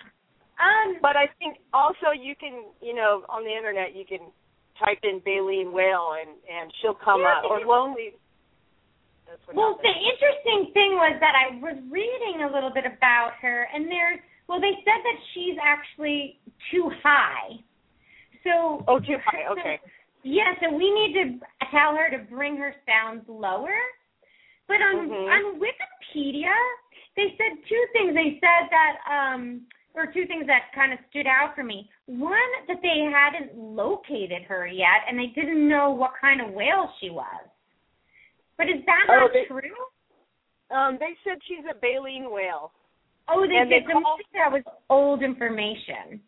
Um 0.60 1.00
But 1.02 1.16
I 1.16 1.28
think 1.40 1.58
also 1.74 2.12
you 2.12 2.36
can, 2.36 2.66
you 2.82 2.94
know, 2.94 3.24
on 3.30 3.44
the 3.44 3.56
internet 3.56 3.96
you 3.96 4.06
can 4.06 4.20
type 4.78 5.00
in 5.04 5.20
baleen 5.24 5.72
whale, 5.72 6.20
and 6.20 6.36
and 6.46 6.72
she'll 6.82 7.00
come 7.00 7.22
Yeah, 7.22 7.40
up 7.40 7.50
or 7.50 7.64
lonely. 7.66 8.14
That's 9.28 9.40
what 9.48 9.56
Well, 9.56 9.80
happened. 9.80 9.88
the 9.88 9.96
interesting 10.12 10.74
thing 10.74 10.92
was 11.00 11.16
that 11.24 11.36
I 11.40 11.56
was 11.64 11.78
reading 11.90 12.44
a 12.44 12.52
little 12.52 12.70
bit 12.70 12.86
about 12.86 13.34
her, 13.42 13.70
and 13.74 13.90
there's 13.90 14.20
well, 14.48 14.60
they 14.60 14.76
said 14.84 15.00
that 15.00 15.18
she's 15.34 15.58
actually 15.64 16.38
too 16.72 16.92
high. 17.02 17.56
So 18.44 18.84
oh, 18.88 19.00
too 19.00 19.18
high. 19.24 19.48
Okay. 19.56 19.80
yeah, 20.24 20.54
so 20.60 20.76
we 20.76 20.92
need 20.92 21.14
to 21.14 21.40
tell 21.72 21.96
her 21.96 22.10
to 22.12 22.20
bring 22.30 22.58
her 22.58 22.76
sounds 22.86 23.24
lower. 23.30 23.78
But 24.68 24.82
on 24.82 25.10
Mhm. 25.10 25.28
on 25.30 25.60
Wikipedia, 25.60 26.54
they 27.16 27.36
said 27.38 27.64
two 27.68 27.86
things. 27.94 28.14
They 28.16 28.40
said 28.40 28.70
that 28.70 28.98
um 29.08 29.68
or 29.94 30.08
two 30.08 30.26
things 30.26 30.48
that 30.48 30.72
kind 30.74 30.94
of 30.94 31.00
stood 31.10 31.28
out 31.28 31.54
for 31.54 31.64
me. 31.64 31.90
One 32.06 32.66
that 32.68 32.82
they 32.82 33.02
hadn't 33.02 33.54
located 33.58 34.44
her 34.44 34.66
yet 34.66 35.04
and 35.08 35.20
they 35.20 35.28
didn't 35.28 35.68
know 35.68 35.90
what 35.92 36.14
kind 36.16 36.40
of 36.40 36.52
whale 36.52 36.94
she 37.00 37.10
was. 37.10 37.44
But 38.58 38.70
is 38.70 38.86
that 38.86 39.06
Oh, 39.10 39.16
not 39.20 39.34
they- 39.34 39.46
true? 39.46 39.88
Um, 40.70 40.98
they 40.98 41.16
said 41.26 41.44
she's 41.44 41.66
a 41.66 41.74
baleen 41.74 42.32
whale. 42.32 42.72
Oh, 43.28 43.46
they 43.46 43.58
And 43.58 43.70
they 43.72 43.80
did. 43.80 43.88
Then 43.90 44.02
call- 44.04 44.18
that 44.34 44.52
was 44.52 44.64
old 44.90 45.22
information. 45.24 46.24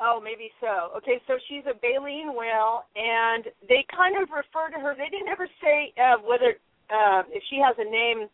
Oh, 0.00 0.18
maybe 0.20 0.50
so. 0.60 0.90
Okay, 0.96 1.20
so 1.26 1.38
she's 1.46 1.66
a 1.66 1.74
baleen 1.74 2.32
whale, 2.34 2.86
and 2.96 3.52
they 3.68 3.84
kind 3.84 4.16
of 4.16 4.30
refer 4.30 4.70
to 4.70 4.80
her. 4.80 4.94
They 4.94 5.08
didn't 5.10 5.28
ever 5.28 5.46
say 5.60 5.92
uh, 5.98 6.16
whether 6.18 6.58
uh, 6.94 7.22
if 7.30 7.42
she 7.50 7.58
has 7.58 7.74
a 7.78 7.90
name 7.90 8.28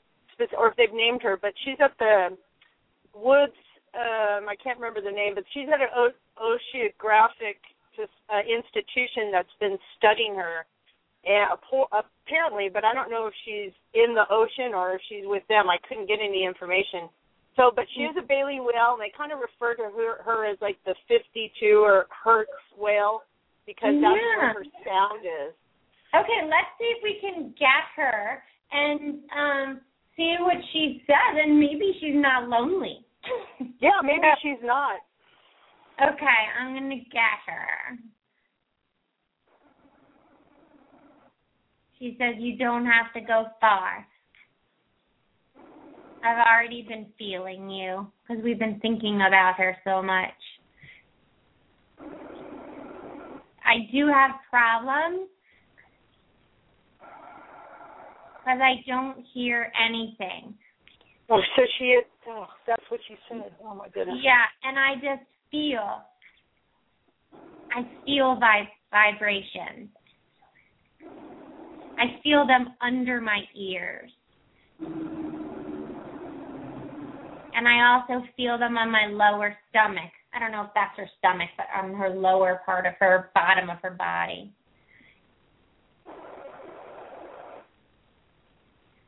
or 0.56 0.68
if 0.68 0.76
they've 0.76 0.92
named 0.92 1.22
her, 1.22 1.36
but 1.40 1.52
she's 1.64 1.76
at 1.80 1.92
the 1.98 2.36
Woods. 3.14 3.56
Um, 3.92 4.48
I 4.48 4.54
can't 4.62 4.78
remember 4.78 5.00
the 5.00 5.11
name, 5.11 5.34
but 5.34 5.44
she's 5.52 5.68
at 5.68 5.80
an 5.80 5.90
o- 5.94 6.16
oceanographic 6.40 7.58
just, 7.96 8.12
uh, 8.32 8.40
institution 8.46 9.32
that's 9.32 9.52
been 9.58 9.76
studying 9.98 10.34
her. 10.36 10.64
And 11.26 11.50
apparently, 11.92 12.70
but 12.72 12.84
I 12.84 12.94
don't 12.94 13.11
know 13.11 13.26
if 13.26 13.34
she's 13.44 13.72
in 13.92 14.14
the 14.14 14.24
ocean 14.30 14.72
or 14.72 14.94
if 14.94 15.02
she's 15.08 15.26
with 15.26 15.42
them. 15.48 15.68
I 15.68 15.76
couldn't 15.86 16.06
get 16.06 16.20
any 16.22 16.44
information. 16.46 17.11
So, 17.56 17.70
but 17.74 17.84
she 17.94 18.02
is 18.08 18.16
a 18.16 18.22
baleen 18.22 18.64
whale, 18.64 18.94
and 18.96 19.02
they 19.02 19.12
kind 19.12 19.32
of 19.32 19.40
refer 19.40 19.74
to 19.74 19.90
her, 19.92 20.22
her 20.22 20.46
as 20.46 20.56
like 20.62 20.78
the 20.86 20.94
52 21.08 21.82
or 21.84 22.06
hertz 22.08 22.50
whale 22.78 23.22
because 23.66 23.92
that's 24.00 24.16
Yeah. 24.16 24.38
where 24.38 24.54
her 24.54 24.64
sound 24.86 25.26
is. 25.26 25.52
Okay, 26.14 26.40
let's 26.44 26.72
see 26.78 26.92
if 26.96 27.02
we 27.02 27.18
can 27.20 27.54
get 27.58 27.86
her 27.96 28.42
and 28.72 29.20
um 29.36 29.80
see 30.16 30.36
what 30.40 30.56
she 30.72 31.02
says, 31.06 31.38
and 31.42 31.58
maybe 31.58 31.96
she's 32.00 32.14
not 32.14 32.48
lonely. 32.48 33.04
Yeah, 33.80 34.00
maybe 34.02 34.26
she's 34.42 34.62
not. 34.62 35.00
Okay, 36.02 36.40
I'm 36.58 36.74
gonna 36.74 36.96
get 36.96 37.40
her. 37.46 37.98
She 41.98 42.16
says 42.18 42.36
you 42.38 42.56
don't 42.56 42.86
have 42.86 43.12
to 43.14 43.20
go 43.20 43.46
far. 43.61 44.06
I've 46.24 46.46
already 46.46 46.82
been 46.86 47.06
feeling 47.18 47.70
you 47.70 48.11
because 48.22 48.42
we've 48.42 48.58
been 48.58 48.78
thinking 48.80 49.16
about 49.16 49.54
her 49.56 49.76
so 49.84 50.02
much. 50.02 50.28
I 53.64 53.88
do 53.92 54.08
have 54.08 54.32
problems 54.50 55.28
because 58.51 58.61
I 58.62 58.82
don't 58.88 59.24
hear 59.32 59.72
anything. 59.78 60.55
Oh, 61.30 61.40
so 61.57 61.62
she 61.78 61.84
is. 61.84 62.05
Oh, 62.28 62.46
that's 62.66 62.82
what 62.88 63.01
she 63.07 63.14
said. 63.28 63.53
Oh 63.64 63.74
my 63.74 63.88
goodness. 63.88 64.16
Yeah, 64.22 64.44
and 64.64 64.78
I 64.78 64.94
just 64.94 65.26
feel. 65.51 66.03
I 67.72 67.82
feel 68.05 68.36
vib- 68.40 68.66
vibrations. 68.90 69.90
I 71.96 72.20
feel 72.24 72.46
them 72.46 72.74
under 72.80 73.20
my 73.20 73.42
ears. 73.55 74.11
And 77.53 77.68
I 77.68 77.94
also 77.94 78.24
feel 78.36 78.59
them 78.59 78.76
on 78.78 78.90
my 78.90 79.07
lower 79.07 79.57
stomach. 79.68 80.11
I 80.34 80.38
don't 80.40 80.51
know 80.51 80.62
if 80.62 80.70
that's 80.74 80.96
her 80.96 81.09
stomach, 81.18 81.51
but 81.57 81.66
on 81.76 81.94
her 81.94 82.09
lower 82.09 82.62
part 82.64 82.86
of 82.86 82.94
her 82.98 83.30
bottom 83.34 83.70
of 83.70 83.78
her 83.82 83.90
body. 83.90 84.53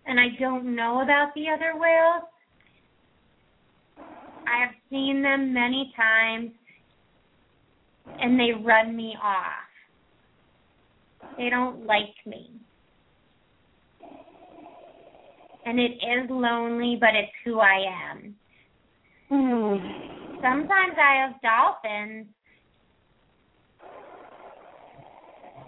And 0.07 0.19
I 0.19 0.29
don't 0.39 0.75
know 0.75 1.03
about 1.03 1.33
the 1.35 1.49
other 1.49 1.75
whales. 1.79 2.25
I 4.47 4.61
have 4.61 4.75
seen 4.91 5.23
them 5.23 5.55
many 5.55 5.93
times 5.97 6.51
and 8.21 8.39
they 8.39 8.53
run 8.53 8.97
me 8.97 9.17
off. 9.23 9.69
They 11.39 11.49
don't 11.51 11.87
like 11.87 12.15
me. 12.27 12.51
And 15.65 15.79
it 15.79 15.93
is 15.93 16.29
lonely, 16.29 16.97
but 17.01 17.11
it's 17.15 17.33
who 17.45 17.61
I 17.61 17.85
am. 18.13 18.35
Mm. 19.31 20.43
Sometimes 20.43 20.95
I 21.01 21.15
have 21.23 21.41
dolphins, 21.41 22.27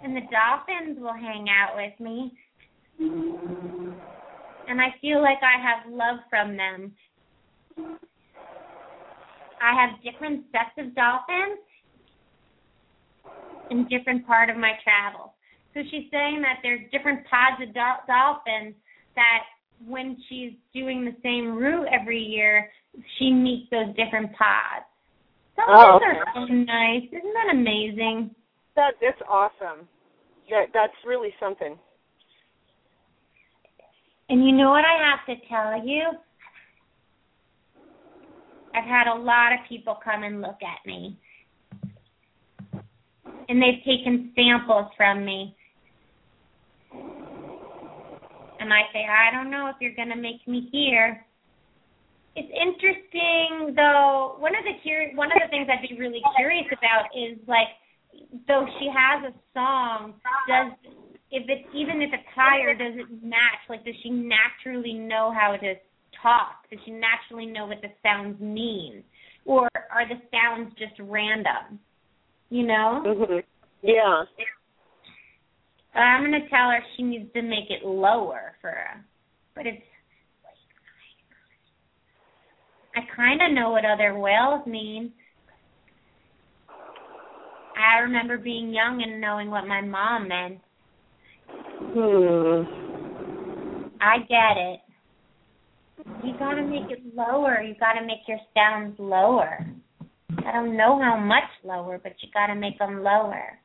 and 0.03 0.15
the 0.15 0.21
dolphins 0.29 0.99
will 0.99 1.13
hang 1.13 1.47
out 1.49 1.75
with 1.75 1.99
me. 1.99 2.33
Mm. 3.01 3.64
And 4.67 4.81
I 4.81 4.87
feel 5.01 5.21
like 5.21 5.39
I 5.41 5.61
have 5.61 5.91
love 5.91 6.19
from 6.29 6.57
them. 6.57 6.91
I 9.61 9.73
have 9.73 10.01
different 10.03 10.45
sets 10.51 10.75
of 10.77 10.95
dolphins 10.95 11.59
in 13.71 13.87
different 13.87 14.25
part 14.27 14.49
of 14.49 14.57
my 14.57 14.73
travel. 14.83 15.33
So 15.73 15.81
she's 15.83 16.09
saying 16.11 16.41
that 16.41 16.59
there's 16.63 16.81
different 16.91 17.25
pods 17.27 17.61
of 17.61 17.73
dol- 17.73 18.03
dolphins 18.07 18.75
that 19.15 19.43
when 19.85 20.17
she's 20.29 20.53
doing 20.73 21.03
the 21.05 21.15
same 21.21 21.55
route 21.55 21.87
every 21.91 22.19
year, 22.19 22.71
she 23.17 23.31
meets 23.31 23.69
those 23.71 23.93
different 23.95 24.31
pods. 24.33 24.85
Some 25.55 25.65
Oh, 25.69 25.95
okay. 25.97 26.19
are 26.19 26.25
so 26.33 26.45
nice. 26.53 27.03
Isn't 27.11 27.33
that 27.33 27.53
amazing? 27.53 28.31
That 28.75 28.95
that's 29.01 29.21
awesome. 29.29 29.87
That 30.49 30.67
that's 30.73 30.93
really 31.05 31.33
something. 31.39 31.77
And 34.29 34.45
you 34.45 34.51
know 34.51 34.71
what 34.71 34.83
I 34.85 34.97
have 35.11 35.25
to 35.27 35.47
tell 35.47 35.85
you? 35.85 36.03
I've 38.73 38.83
had 38.83 39.07
a 39.07 39.15
lot 39.15 39.53
of 39.53 39.59
people 39.69 39.97
come 40.03 40.23
and 40.23 40.41
look 40.41 40.57
at 40.61 40.85
me. 40.85 41.17
And 43.47 43.61
they've 43.61 43.83
taken 43.85 44.33
samples 44.35 44.91
from 44.97 45.23
me. 45.23 45.55
And 48.59 48.73
I 48.73 48.81
say, 48.91 49.05
I 49.05 49.31
don't 49.31 49.51
know 49.51 49.69
if 49.69 49.75
you're 49.79 49.95
going 49.95 50.09
to 50.09 50.15
make 50.15 50.45
me 50.47 50.67
hear. 50.71 51.23
It's 52.35 52.51
interesting 52.51 53.75
though. 53.75 54.35
One 54.39 54.53
of 54.55 54.63
the 54.65 54.75
curi- 54.83 55.15
one 55.15 55.31
of 55.31 55.37
the 55.41 55.47
things 55.49 55.69
I'd 55.71 55.87
be 55.87 55.95
really 55.97 56.21
curious 56.35 56.67
about 56.73 57.05
is 57.15 57.37
like 57.47 57.67
though 58.47 58.65
she 58.79 58.89
has 58.91 59.31
a 59.31 59.33
song, 59.53 60.15
does 60.49 60.73
if 61.35 61.43
it's 61.49 61.67
even 61.75 62.01
if 62.01 62.11
it's 62.13 62.23
higher, 62.33 62.73
does 62.73 62.95
it 62.95 63.11
match? 63.21 63.59
Like, 63.67 63.83
does 63.83 63.95
she 64.01 64.09
naturally 64.09 64.93
know 64.93 65.33
how 65.35 65.57
to 65.57 65.73
talk? 66.23 66.63
Does 66.71 66.79
she 66.85 66.91
naturally 66.91 67.45
know 67.45 67.65
what 67.65 67.81
the 67.81 67.89
sounds 68.01 68.39
mean, 68.39 69.03
or 69.43 69.67
are 69.91 70.07
the 70.07 70.15
sounds 70.31 70.73
just 70.79 70.93
random? 70.97 71.77
You 72.49 72.67
know. 72.67 73.03
Mhm. 73.05 73.43
Yeah. 73.81 74.23
But 75.93 75.99
I'm 75.99 76.23
gonna 76.23 76.47
tell 76.47 76.71
her 76.71 76.83
she 76.95 77.03
needs 77.03 77.31
to 77.33 77.41
make 77.41 77.69
it 77.69 77.85
lower 77.85 78.55
for 78.61 78.69
her. 78.69 79.03
But 79.55 79.67
it's. 79.67 79.83
I 82.95 83.01
kind 83.13 83.41
of 83.41 83.51
know 83.51 83.71
what 83.71 83.83
other 83.83 84.17
whales 84.17 84.65
mean. 84.65 85.13
I 87.77 87.99
remember 87.99 88.37
being 88.37 88.73
young 88.73 89.03
and 89.03 89.19
knowing 89.19 89.51
what 89.51 89.67
my 89.67 89.81
mom 89.81 90.29
meant. 90.29 90.61
Hmm. 91.47 92.63
I 94.01 94.17
get 94.27 94.57
it. 94.57 94.79
You 96.23 96.33
gotta 96.37 96.63
make 96.63 96.89
it 96.91 97.01
lower. 97.15 97.61
You 97.61 97.75
gotta 97.79 98.05
make 98.05 98.27
your 98.27 98.39
sounds 98.53 98.95
lower. 98.99 99.65
I 100.45 100.51
don't 100.51 100.77
know 100.77 101.01
how 101.01 101.17
much 101.17 101.49
lower, 101.63 101.99
but 102.01 102.13
you 102.21 102.29
gotta 102.33 102.55
make 102.55 102.77
them 102.79 103.03
lower. 103.03 103.59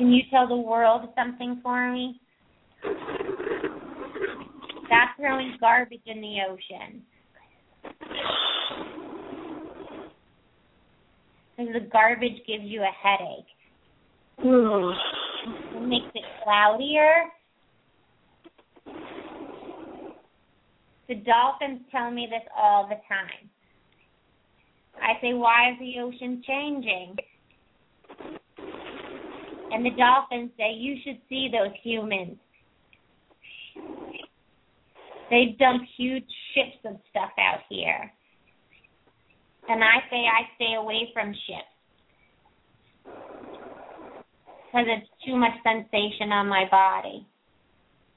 Can 0.00 0.10
you 0.10 0.22
tell 0.30 0.48
the 0.48 0.56
world 0.56 1.08
something 1.14 1.60
for 1.62 1.92
me? 1.92 2.20
Stop 4.86 5.10
throwing 5.18 5.56
garbage 5.60 6.00
in 6.06 6.22
the 6.22 6.38
ocean. 6.48 7.02
Because 11.56 11.74
the 11.74 11.80
garbage 11.92 12.40
gives 12.46 12.64
you 12.64 12.82
a 12.82 12.90
headache. 13.02 13.44
Makes 15.80 16.12
it 16.14 16.24
cloudier. 16.44 17.24
The 21.08 21.14
dolphins 21.14 21.80
tell 21.90 22.10
me 22.10 22.28
this 22.30 22.46
all 22.56 22.86
the 22.86 22.96
time. 23.08 23.50
I 25.02 25.20
say, 25.20 25.32
why 25.32 25.72
is 25.72 25.78
the 25.80 26.00
ocean 26.00 26.42
changing? 26.46 27.16
And 29.72 29.84
the 29.84 29.90
dolphins 29.90 30.50
say, 30.56 30.72
you 30.74 30.96
should 31.04 31.18
see 31.28 31.48
those 31.50 31.74
humans. 31.82 32.36
They 35.30 35.56
dump 35.58 35.82
huge 35.96 36.28
ships 36.54 36.84
of 36.84 37.00
stuff 37.10 37.30
out 37.38 37.60
here. 37.68 38.12
And 39.68 39.82
I 39.82 40.00
say 40.10 40.26
I 40.26 40.42
stay 40.56 40.74
away 40.76 41.10
from 41.14 41.32
ships. 41.32 41.70
Because 44.70 44.86
it's 44.86 45.10
too 45.26 45.36
much 45.36 45.52
sensation 45.64 46.30
on 46.30 46.46
my 46.46 46.64
body. 46.70 47.26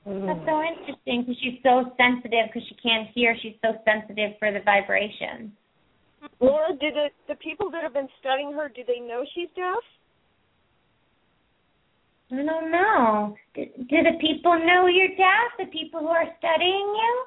That's 0.06 0.45
so 0.45 0.62
interesting 0.62 1.22
because 1.22 1.38
she's 1.41 1.60
so 1.64 1.89
sensitive 1.97 2.51
because 2.51 2.68
she 2.68 2.76
can't 2.76 3.08
hear. 3.16 3.36
She's 3.41 3.56
so 3.64 3.74
sensitive 3.86 4.38
for 4.38 4.51
the 4.51 4.60
vibration. 4.60 5.51
Laura, 6.39 6.74
do 6.74 6.91
the 6.91 7.08
the 7.28 7.36
people 7.36 7.72
that 7.72 7.84
have 7.84 7.93
been 7.93 8.10
studying 8.20 8.51
her, 8.54 8.70
do 8.70 8.82
they 8.86 8.99
know 8.99 9.24
she's 9.34 9.47
deaf? 9.56 9.84
I 12.32 12.43
don't 12.43 12.72
know. 12.72 13.36
Do, 13.56 13.66
do 13.78 14.04
the 14.04 14.18
people 14.20 14.60
know 14.60 14.88
you're 14.88 15.16
deaf? 15.16 15.56
The 15.58 15.66
people 15.72 16.01
who 16.01 16.08
are 16.08 16.28
studying 16.38 16.93
you? 16.95 17.26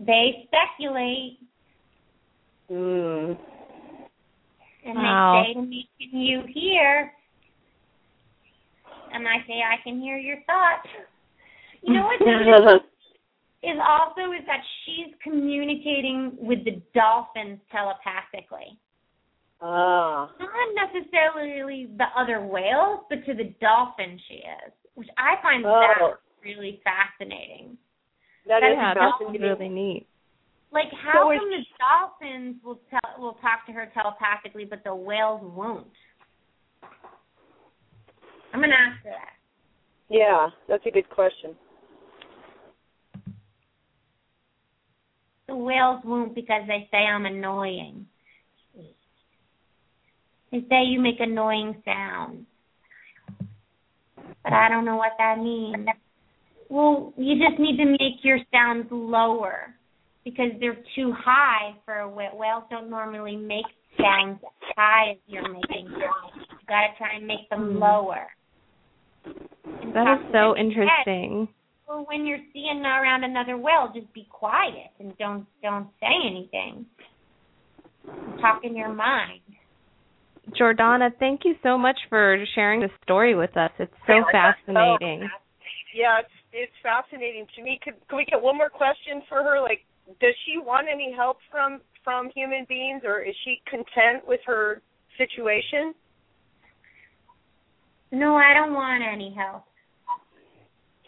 They 0.00 0.46
speculate 0.46 1.38
Mm. 2.70 3.36
And 4.84 4.96
Wow. 4.96 5.42
they 5.42 5.48
say 5.48 5.54
to 5.54 5.62
me, 5.62 5.88
"Can 5.98 6.20
you 6.20 6.42
hear?" 6.48 7.12
And 9.12 9.26
I 9.28 9.38
say, 9.46 9.62
"I 9.62 9.76
can 9.82 10.00
hear 10.00 10.16
your 10.16 10.40
thoughts." 10.42 10.88
You 11.82 11.94
know 11.94 12.06
what? 12.06 12.20
is 13.62 13.78
also 13.80 14.32
is 14.32 14.44
that 14.46 14.60
she's 14.84 15.14
communicating 15.22 16.36
with 16.38 16.64
the 16.64 16.82
dolphins 16.94 17.58
telepathically. 17.72 18.76
ah. 19.62 20.30
Not 20.38 20.92
necessarily 20.92 21.86
the 21.96 22.04
other 22.16 22.42
whales, 22.42 23.00
but 23.08 23.24
to 23.24 23.32
the 23.32 23.54
dolphin 23.62 24.20
she 24.28 24.34
is, 24.44 24.72
which 24.94 25.08
I 25.16 25.36
find 25.42 25.64
Oh. 25.64 25.80
that 25.80 26.18
really 26.44 26.82
fascinating. 26.84 27.78
That 28.46 28.60
That's 28.60 28.74
is 28.74 28.98
fascinating. 29.00 29.40
really 29.40 29.68
neat. 29.70 30.06
Like 30.74 30.90
how 30.92 31.30
So 31.30 31.38
come 31.38 31.50
the 31.50 31.64
dolphins 31.78 32.56
will 32.64 32.80
tell 32.90 33.22
will 33.22 33.34
talk 33.34 33.64
to 33.66 33.72
her 33.72 33.88
telepathically, 33.94 34.64
but 34.64 34.82
the 34.82 34.92
whales 34.92 35.40
won't? 35.40 35.86
I'm 38.52 38.60
gonna 38.60 38.74
ask 38.74 39.04
her 39.04 39.10
that. 39.10 39.34
Yeah, 40.08 40.48
that's 40.68 40.84
a 40.84 40.90
good 40.90 41.08
question. 41.10 41.54
The 45.46 45.54
whales 45.54 46.00
won't 46.04 46.34
because 46.34 46.62
they 46.66 46.88
say 46.90 46.98
I'm 46.98 47.24
annoying. 47.24 48.06
They 50.50 50.60
say 50.68 50.84
you 50.86 51.00
make 51.00 51.20
annoying 51.20 51.82
sounds. 51.84 52.46
But 54.42 54.52
I 54.52 54.68
don't 54.68 54.84
know 54.84 54.96
what 54.96 55.12
that 55.18 55.38
means. 55.38 55.86
Well, 56.68 57.12
you 57.16 57.34
just 57.36 57.60
need 57.60 57.76
to 57.76 57.84
make 57.84 58.24
your 58.24 58.38
sounds 58.52 58.88
lower 58.90 59.74
because 60.24 60.50
they're 60.60 60.78
too 60.96 61.12
high 61.16 61.74
for 61.84 62.00
a 62.00 62.08
whale. 62.08 62.36
Whales 62.36 62.64
don't 62.70 62.90
normally 62.90 63.36
make 63.36 63.66
sounds 63.98 64.40
as 64.42 64.72
high 64.76 65.12
as 65.12 65.16
you're 65.26 65.48
making. 65.48 65.88
You 65.90 66.08
gotta 66.68 66.88
try 66.98 67.16
and 67.16 67.26
make 67.26 67.48
them 67.50 67.72
hmm. 67.72 67.78
lower. 67.78 68.26
And 69.24 69.94
That 69.94 70.04
talk 70.04 70.20
is 70.20 70.26
to 70.26 70.32
so 70.32 70.54
them 70.54 70.66
instead. 70.66 70.82
interesting. 70.82 71.48
Well, 71.88 72.04
when 72.08 72.26
you're 72.26 72.38
seeing 72.52 72.82
around 72.84 73.24
another 73.24 73.58
whale, 73.58 73.92
just 73.94 74.12
be 74.14 74.26
quiet 74.30 74.90
and 74.98 75.16
don't 75.18 75.46
don't 75.62 75.88
say 76.00 76.14
anything. 76.26 76.86
Talk 78.40 78.60
in 78.64 78.76
your 78.76 78.92
mind. 78.92 79.40
Jordana, 80.60 81.10
thank 81.18 81.40
you 81.44 81.54
so 81.62 81.78
much 81.78 81.98
for 82.08 82.44
sharing 82.54 82.80
this 82.80 82.90
story 83.02 83.34
with 83.34 83.56
us. 83.56 83.70
It's 83.78 83.92
so 84.06 84.24
fascinating. 84.30 85.28
Yeah, 85.94 86.20
it's 86.20 86.36
it's 86.52 86.72
fascinating 86.82 87.46
to 87.56 87.62
me. 87.62 87.78
Could 87.82 87.94
can 88.08 88.16
we 88.18 88.24
get 88.24 88.40
one 88.40 88.56
more 88.56 88.68
question 88.68 89.22
for 89.28 89.42
her? 89.42 89.60
Like, 89.60 89.84
does 90.20 90.34
she 90.44 90.58
want 90.58 90.86
any 90.92 91.12
help 91.16 91.38
from 91.50 91.80
from 92.02 92.30
human 92.34 92.66
beings, 92.68 93.02
or 93.04 93.22
is 93.22 93.34
she 93.44 93.62
content 93.68 94.26
with 94.26 94.40
her 94.46 94.82
situation? 95.16 95.94
No, 98.12 98.36
I 98.36 98.52
don't 98.54 98.74
want 98.74 99.02
any 99.02 99.34
help. 99.36 99.64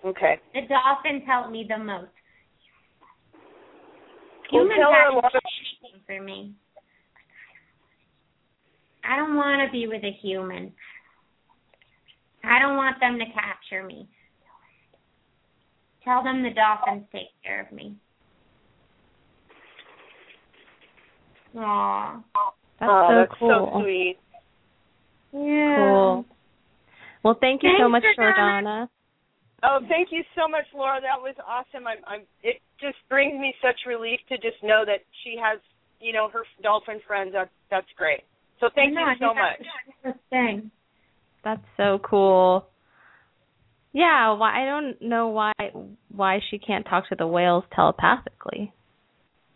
Okay. 0.05 0.41
The 0.55 0.63
dolphins 0.63 1.23
help 1.27 1.51
me 1.51 1.67
the 1.69 1.79
most. 1.79 2.09
Well, 4.53 4.63
Humans 4.63 4.81
a 4.81 4.93
haven't 4.93 5.25
anything 5.25 6.01
for 6.07 6.23
me. 6.23 6.55
I 9.05 9.17
don't 9.17 9.37
want 9.37 9.67
to 9.67 9.73
be 9.73 9.87
with 9.87 10.03
a 10.03 10.17
human. 10.23 10.73
I 12.45 12.59
don't 12.59 12.77
want 12.77 12.99
them 13.01 13.19
to 13.19 13.25
capture 13.27 13.85
me. 13.85 14.09
Tell 16.05 16.23
them 16.23 16.43
the 16.43 16.51
dolphins 16.51 17.07
take 17.13 17.29
care 17.43 17.61
of 17.61 17.73
me. 17.73 17.97
Aw. 21.57 22.23
That's 22.81 22.91
oh, 22.91 23.07
so 23.09 23.15
that's 23.15 23.39
cool. 23.39 23.71
so 23.73 23.81
sweet. 23.83 24.17
Yeah. 25.33 25.77
Cool. 25.77 26.25
Well, 27.23 27.39
thank 27.41 27.63
you 27.63 27.71
so 27.79 27.89
much, 27.89 28.05
Jordana. 28.19 28.63
Jordana. 28.63 28.89
Oh, 29.63 29.81
thank 29.89 30.09
you 30.13 30.23
so 30.37 30.47
much, 30.47 30.65
Laura. 30.75 31.01
That 31.01 31.21
was 31.21 31.35
awesome. 31.47 31.87
I'm, 31.87 31.99
I'm. 32.07 32.21
It 32.43 32.61
just 32.81 32.97
brings 33.09 33.39
me 33.41 33.55
such 33.63 33.77
relief 33.87 34.21
to 34.29 34.37
just 34.37 34.63
know 34.63 34.85
that 34.85 35.01
she 35.25 35.37
has, 35.43 35.59
you 36.01 36.13
know, 36.13 36.29
her 36.29 36.45
dolphin 36.63 37.01
friends. 37.07 37.33
That 37.33 37.51
that's 37.71 37.87
great. 37.97 38.21
So 38.61 38.69
thank 38.75 38.95
know, 38.95 39.01
you 39.01 39.15
so 39.19 39.29
think 39.29 39.37
much. 39.37 39.67
that's 40.05 40.17
the 40.17 40.21
thing. 40.31 40.71
That's 41.43 41.65
so 41.77 41.99
cool. 42.09 42.67
Yeah, 43.93 44.35
why 44.35 44.63
I 44.63 44.67
don't 44.67 45.01
know 45.01 45.29
why 45.29 45.53
why 46.15 46.41
she 46.51 46.59
can't 46.59 46.85
talk 46.85 47.09
to 47.09 47.17
the 47.17 47.27
whales 47.27 47.65
telepathically. 47.75 48.73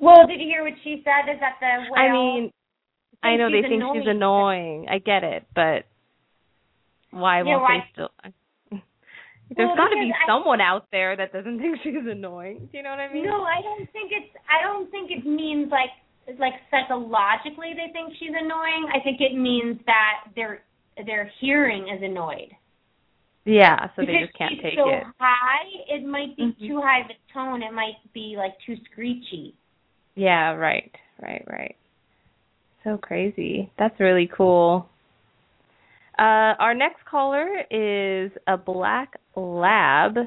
Well, 0.01 0.27
did 0.27 0.41
you 0.41 0.47
hear 0.49 0.65
what 0.65 0.73
she 0.83 1.03
said? 1.05 1.31
Is 1.33 1.39
that 1.41 1.57
the 1.61 1.93
whale? 1.93 2.01
I 2.01 2.11
mean, 2.13 2.51
I 3.23 3.37
know 3.37 3.51
they 3.51 3.61
think 3.69 3.83
she's 3.95 4.09
annoying. 4.09 4.87
I 4.91 4.99
get 4.99 5.23
it, 5.25 5.45
but 5.55 5.85
why 7.11 7.39
Yeah, 7.39 7.45
won't 7.45 7.63
why- 7.63 7.79
they 7.79 7.85
still? 7.93 8.11
There's 9.57 9.67
Well, 9.67 9.77
got 9.77 9.89
to 9.89 9.97
be 9.97 10.13
I- 10.15 10.27
someone 10.27 10.61
out 10.61 10.87
there 10.93 11.17
that 11.17 11.33
doesn't 11.33 11.59
think 11.63 11.79
she's 11.83 12.07
annoying. 12.09 12.69
Do 12.71 12.79
you 12.79 12.83
know 12.85 12.91
what 12.91 13.01
I 13.01 13.13
mean? 13.13 13.27
No, 13.27 13.43
I 13.45 13.61
don't 13.63 13.91
think 13.93 14.13
it's. 14.13 14.33
I 14.49 14.63
don't 14.63 14.91
think 14.91 15.11
it 15.11 15.27
means 15.27 15.71
like 15.71 15.91
like 16.39 16.55
psychologically 16.71 17.75
they 17.75 17.93
think 17.93 18.15
she's 18.19 18.31
annoying. 18.31 18.87
I 18.95 19.01
think 19.03 19.21
it 19.21 19.37
means 19.37 19.79
that 19.87 20.31
their 20.37 20.63
their 21.05 21.31
hearing 21.41 21.89
is 21.89 22.01
annoyed. 22.03 22.53
Yeah, 23.45 23.89
so 23.97 24.03
they 24.03 24.07
Because 24.07 24.29
just 24.29 24.39
can't 24.39 24.61
take 24.63 24.75
so 24.77 24.89
it. 24.91 25.03
high, 25.19 25.67
it 25.89 26.05
might 26.07 26.37
be 26.37 26.53
Mhm. 26.53 26.69
too 26.69 26.81
high 26.81 27.01
of 27.01 27.07
a 27.11 27.33
tone. 27.33 27.63
It 27.63 27.73
might 27.73 27.97
be 28.13 28.37
like 28.37 28.53
too 28.65 28.77
screechy. 28.85 29.55
Yeah, 30.21 30.53
right, 30.53 30.93
right, 31.23 31.43
right. 31.49 31.77
So 32.85 32.99
crazy. 32.99 33.73
That's 33.79 33.99
really 33.99 34.29
cool. 34.37 34.87
Uh, 36.19 36.53
our 36.61 36.75
next 36.75 37.07
caller 37.11 37.49
is 37.71 38.31
a 38.47 38.59
black 38.59 39.15
lab 39.35 40.19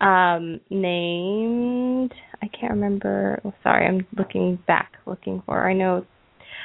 um, 0.00 0.60
named 0.70 2.12
I 2.42 2.48
can't 2.48 2.72
remember. 2.72 3.40
Oh, 3.44 3.54
sorry, 3.62 3.86
I'm 3.86 4.04
looking 4.18 4.58
back, 4.66 4.94
looking 5.06 5.40
for. 5.46 5.68
I 5.68 5.72
know. 5.72 6.04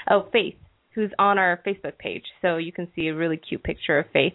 Oh, 0.10 0.28
Faith, 0.32 0.56
who's 0.96 1.12
on 1.20 1.38
our 1.38 1.62
Facebook 1.68 2.00
page, 2.00 2.24
so 2.42 2.58
you 2.58 2.72
can 2.72 2.88
see 2.96 3.08
a 3.10 3.16
really 3.16 3.38
cute 3.38 3.62
picture 3.64 4.00
of 4.00 4.06
Faith. 4.14 4.34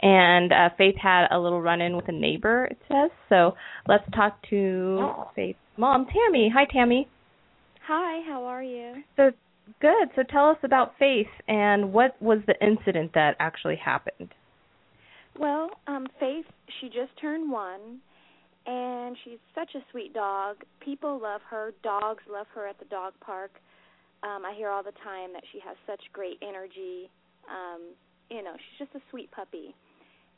And 0.00 0.52
uh, 0.52 0.68
Faith 0.78 0.94
had 1.02 1.26
a 1.32 1.40
little 1.40 1.60
run-in 1.60 1.96
with 1.96 2.08
a 2.08 2.12
neighbor. 2.12 2.66
It 2.66 2.78
says 2.86 3.10
so. 3.28 3.54
Let's 3.88 4.04
talk 4.14 4.38
to 4.50 4.98
Oh. 5.00 5.30
Faith's 5.34 5.58
mom, 5.76 6.06
Tammy. 6.06 6.52
Hi, 6.54 6.66
Tammy. 6.72 7.08
Hi, 7.86 8.22
how 8.28 8.44
are 8.44 8.62
you? 8.62 9.02
So 9.16 9.30
good. 9.80 10.08
So 10.14 10.22
tell 10.22 10.48
us 10.48 10.58
about 10.62 10.94
Faith 10.98 11.26
and 11.48 11.92
what 11.92 12.20
was 12.22 12.38
the 12.46 12.54
incident 12.64 13.12
that 13.14 13.36
actually 13.40 13.76
happened? 13.76 14.32
Well, 15.38 15.70
um 15.86 16.06
Faith, 16.20 16.46
she 16.80 16.86
just 16.88 17.10
turned 17.20 17.50
1 17.50 17.98
and 18.66 19.16
she's 19.24 19.38
such 19.54 19.74
a 19.74 19.80
sweet 19.90 20.14
dog. 20.14 20.58
People 20.80 21.20
love 21.20 21.40
her, 21.50 21.72
dogs 21.82 22.22
love 22.30 22.46
her 22.54 22.66
at 22.68 22.78
the 22.78 22.84
dog 22.84 23.14
park. 23.20 23.50
Um 24.22 24.44
I 24.44 24.54
hear 24.56 24.68
all 24.68 24.84
the 24.84 24.92
time 25.02 25.32
that 25.32 25.42
she 25.52 25.58
has 25.66 25.76
such 25.86 26.00
great 26.12 26.38
energy. 26.42 27.10
Um 27.48 27.94
you 28.30 28.42
know, 28.42 28.52
she's 28.56 28.86
just 28.86 28.94
a 28.94 29.02
sweet 29.10 29.30
puppy. 29.32 29.74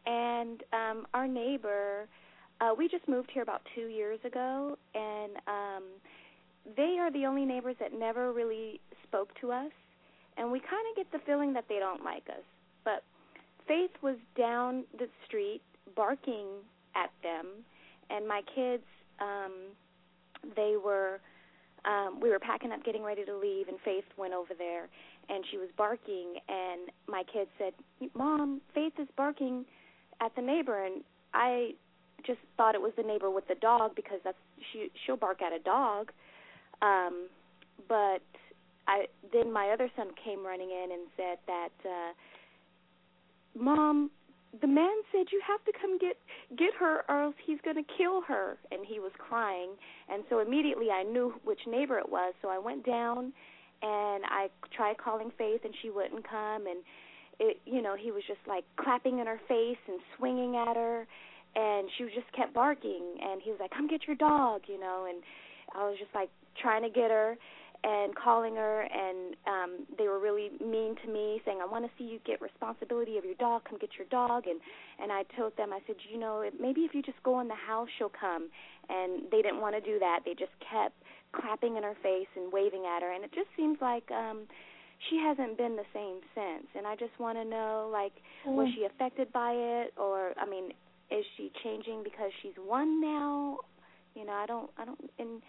And 0.07 0.63
um 0.73 1.07
our 1.13 1.29
neighbor 1.29 2.09
uh 2.63 2.73
we 2.77 2.89
just 2.89 3.07
moved 3.07 3.31
here 3.35 3.43
about 3.43 3.61
2 3.75 3.83
years 3.83 4.21
ago 4.25 4.79
and 4.95 5.33
um 5.47 5.83
they 6.77 6.97
are 6.99 7.13
the 7.13 7.27
only 7.27 7.45
neighbors 7.45 7.77
that 7.81 7.93
never 7.93 8.33
really 8.33 8.81
spoke 9.07 9.29
to 9.41 9.53
us 9.53 9.71
and 10.37 10.51
we 10.51 10.61
kind 10.61 10.85
of 10.91 10.97
get 10.97 11.11
the 11.13 11.25
feeling 11.25 11.53
that 11.53 11.65
they 11.69 11.79
don't 11.79 12.05
like 12.05 12.25
us. 12.29 12.43
But 12.85 13.03
Faith 13.67 13.91
was 14.03 14.17
down 14.37 14.85
the 14.99 15.09
street 15.27 15.63
barking 15.97 16.47
at 16.95 17.11
them, 17.23 17.47
and 18.11 18.27
my 18.29 18.43
kids, 18.55 18.83
um, 19.21 19.53
they 20.55 20.75
were, 20.83 21.21
um, 21.85 22.21
we 22.21 22.31
were 22.31 22.39
packing 22.39 22.73
up, 22.73 22.85
getting 22.85 23.03
ready 23.03 23.25
to 23.25 23.37
leave, 23.37 23.69
and 23.69 23.79
Faith 23.85 24.05
went 24.17 24.35
over 24.35 24.55
there, 24.57 24.89
and 25.29 25.45
she 25.51 25.57
was 25.57 25.69
barking, 25.77 26.37
and 26.49 26.91
my 27.09 27.23
kids 27.33 27.51
said, 27.59 27.73
"Mom, 28.15 28.61
Faith 28.75 28.93
is 28.99 29.09
barking 29.17 29.65
at 30.21 30.35
the 30.37 30.43
neighbor," 30.43 30.85
and 30.85 31.03
I 31.33 31.75
just 32.27 32.41
thought 32.57 32.75
it 32.75 32.83
was 32.83 32.93
the 32.97 33.03
neighbor 33.03 33.31
with 33.31 33.47
the 33.49 33.55
dog 33.55 33.95
because 33.95 34.21
that's 34.25 34.39
she 34.73 34.91
she'll 35.05 35.17
bark 35.17 35.41
at 35.43 35.53
a 35.53 35.59
dog. 35.59 36.13
Um 36.83 37.29
but 37.89 38.23
I 38.87 39.07
then 39.33 39.53
my 39.53 39.71
other 39.71 39.91
son 39.97 40.09
came 40.23 40.45
running 40.45 40.71
in 40.71 40.93
and 40.93 41.09
said 41.17 41.39
that 41.47 41.73
uh 41.85 42.13
mom 43.57 44.11
the 44.61 44.67
man 44.67 44.95
said 45.11 45.27
you 45.33 45.41
have 45.47 45.65
to 45.65 45.73
come 45.81 45.99
get 45.99 46.17
get 46.57 46.75
her 46.79 47.03
or 47.09 47.23
else 47.25 47.35
he's 47.45 47.59
going 47.65 47.77
to 47.77 47.93
kill 47.97 48.23
her. 48.23 48.57
And 48.71 48.87
he 48.87 49.01
was 49.01 49.13
crying. 49.19 49.71
And 50.09 50.23
so 50.31 50.41
immediately 50.41 50.91
I 50.91 51.03
knew 51.03 51.35
which 51.45 51.61
neighbor 51.67 51.99
it 51.99 52.09
was. 52.09 52.35
So 52.43 52.49
I 52.49 52.59
went 52.59 52.87
down 52.87 53.33
and 53.83 54.25
I 54.25 54.49
tried 54.75 54.99
calling 54.99 55.31
Faith 55.37 55.61
and 55.65 55.75
she 55.83 55.91
wouldn't 55.91 56.29
come. 56.29 56.67
And 56.67 56.85
it 57.41 57.61
you 57.65 57.83
know 57.83 57.97
he 57.97 58.13
was 58.13 58.23
just 58.27 58.41
like 58.47 58.65
clapping 58.77 59.19
in 59.19 59.27
her 59.27 59.41
face 59.49 59.83
and 59.89 60.01
swinging 60.17 60.57
at 60.57 60.77
her. 60.77 61.07
And 61.57 61.89
she 61.97 62.05
just 62.05 62.31
kept 62.37 62.55
barking. 62.55 63.17
And 63.21 63.43
he 63.43 63.51
was 63.51 63.59
like 63.61 63.71
come 63.71 63.89
get 63.89 64.07
your 64.07 64.17
dog 64.17 64.63
you 64.69 64.79
know. 64.79 65.07
And 65.09 65.23
I 65.75 65.89
was 65.89 65.97
just 65.99 66.15
like 66.15 66.31
trying 66.61 66.83
to 66.83 66.91
get 66.91 67.11
her 67.11 67.37
and 67.85 68.15
calling 68.17 68.57
her 68.57 68.81
and 68.83 69.37
um 69.47 69.87
they 69.99 70.09
were 70.09 70.19
really 70.19 70.51
mean 70.65 70.97
to 71.05 71.13
me 71.13 71.41
saying 71.45 71.59
I 71.63 71.67
want 71.67 71.85
to 71.85 71.91
see 71.99 72.05
you 72.05 72.19
get 72.27 72.41
responsibility 72.41 73.19
of 73.19 73.25
your 73.25 73.35
dog. 73.35 73.63
Come 73.69 73.79
get 73.79 73.91
your 73.99 74.09
dog. 74.09 74.47
And 74.47 74.59
and 74.99 75.13
I 75.13 75.25
told 75.37 75.57
them 75.57 75.73
I 75.73 75.81
said 75.87 75.97
you 76.11 76.19
know 76.19 76.49
maybe 76.59 76.83
if 76.83 76.95
you 76.95 77.03
just 77.03 77.23
go 77.23 77.41
in 77.41 77.49
the 77.49 77.55
house 77.55 77.89
she'll 77.99 78.13
come. 78.13 78.49
And 78.89 79.31
they 79.31 79.41
didn't 79.43 79.61
want 79.61 79.75
to 79.75 79.81
do 79.81 79.99
that. 79.99 80.21
They 80.25 80.33
just 80.33 80.53
kept 80.61 80.95
clapping 81.33 81.77
in 81.77 81.83
her 81.83 81.97
face 82.03 82.29
and 82.37 82.53
waving 82.53 82.85
at 82.85 83.03
her. 83.03 83.13
And 83.13 83.25
it 83.25 83.33
just 83.33 83.49
seems 83.57 83.79
like 83.83 84.11
um 84.11 84.49
she 85.11 85.19
hasn't 85.19 85.59
been 85.59 85.77
the 85.77 85.89
same 85.93 86.21
since. 86.35 86.67
And 86.75 86.87
I 86.87 86.97
just 86.97 87.13
want 87.19 87.37
to 87.37 87.45
know 87.45 87.91
like 87.93 88.13
was 88.47 88.69
she 88.75 88.85
affected 88.85 89.31
by 89.33 89.53
it? 89.53 89.93
Or 89.99 90.33
I 90.41 90.49
mean 90.49 90.73
is 91.11 91.25
she 91.37 91.53
changing 91.63 92.03
because 92.03 92.33
she's 92.41 92.57
one 92.57 93.01
now? 93.03 93.59
You 94.15 94.25
know 94.25 94.33
I 94.33 94.47
don't 94.47 94.71
I 94.79 94.87
don't 94.87 95.11
and 95.19 95.43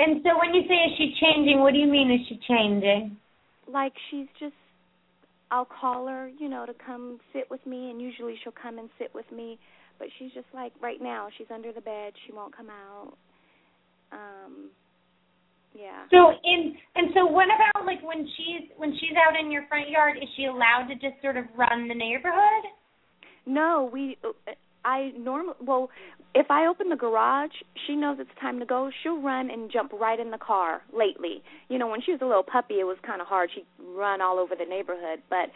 And 0.00 0.24
so 0.24 0.30
when 0.40 0.54
you 0.54 0.62
say 0.66 0.88
is 0.88 0.96
she 0.96 1.14
changing, 1.20 1.60
what 1.60 1.74
do 1.74 1.78
you 1.78 1.86
mean 1.86 2.10
is 2.10 2.26
she 2.28 2.40
changing? 2.48 3.20
like 3.72 3.92
she's 4.10 4.26
just 4.38 4.54
I'll 5.50 5.66
call 5.66 6.06
her, 6.06 6.30
you 6.38 6.48
know, 6.48 6.64
to 6.64 6.72
come 6.86 7.18
sit 7.32 7.50
with 7.50 7.64
me 7.66 7.90
and 7.90 8.00
usually 8.00 8.36
she'll 8.42 8.54
come 8.54 8.78
and 8.78 8.88
sit 9.00 9.12
with 9.12 9.26
me, 9.32 9.58
but 9.98 10.06
she's 10.18 10.32
just 10.32 10.46
like 10.54 10.72
right 10.80 11.00
now 11.00 11.28
she's 11.36 11.48
under 11.52 11.72
the 11.72 11.80
bed, 11.80 12.12
she 12.26 12.32
won't 12.32 12.56
come 12.56 12.68
out. 12.70 13.12
Um 14.12 14.70
yeah. 15.74 16.04
So 16.10 16.32
in 16.44 16.74
and 16.96 17.08
so 17.14 17.26
what 17.26 17.46
about 17.46 17.86
like 17.86 18.02
when 18.02 18.26
she's 18.36 18.68
when 18.76 18.92
she's 18.94 19.16
out 19.16 19.38
in 19.38 19.50
your 19.50 19.66
front 19.68 19.88
yard, 19.88 20.16
is 20.16 20.28
she 20.36 20.46
allowed 20.46 20.86
to 20.88 20.94
just 20.94 21.20
sort 21.22 21.36
of 21.36 21.44
run 21.56 21.88
the 21.88 21.94
neighborhood? 21.94 22.64
No, 23.46 23.88
we 23.92 24.18
I 24.84 25.12
normal 25.16 25.54
well, 25.60 25.90
if 26.34 26.50
I 26.50 26.66
open 26.66 26.88
the 26.88 26.96
garage, 26.96 27.50
she 27.86 27.96
knows 27.96 28.18
it's 28.20 28.30
time 28.40 28.60
to 28.60 28.66
go. 28.66 28.90
She'll 29.02 29.20
run 29.20 29.50
and 29.50 29.70
jump 29.70 29.92
right 29.92 30.18
in 30.18 30.30
the 30.30 30.38
car 30.38 30.82
lately. 30.96 31.42
You 31.68 31.78
know, 31.78 31.88
when 31.88 32.00
she 32.02 32.12
was 32.12 32.20
a 32.22 32.26
little 32.26 32.42
puppy, 32.44 32.80
it 32.80 32.84
was 32.84 32.96
kind 33.04 33.20
of 33.20 33.26
hard. 33.26 33.50
She'd 33.54 33.66
run 33.94 34.20
all 34.20 34.38
over 34.38 34.54
the 34.54 34.64
neighborhood, 34.64 35.20
but 35.28 35.50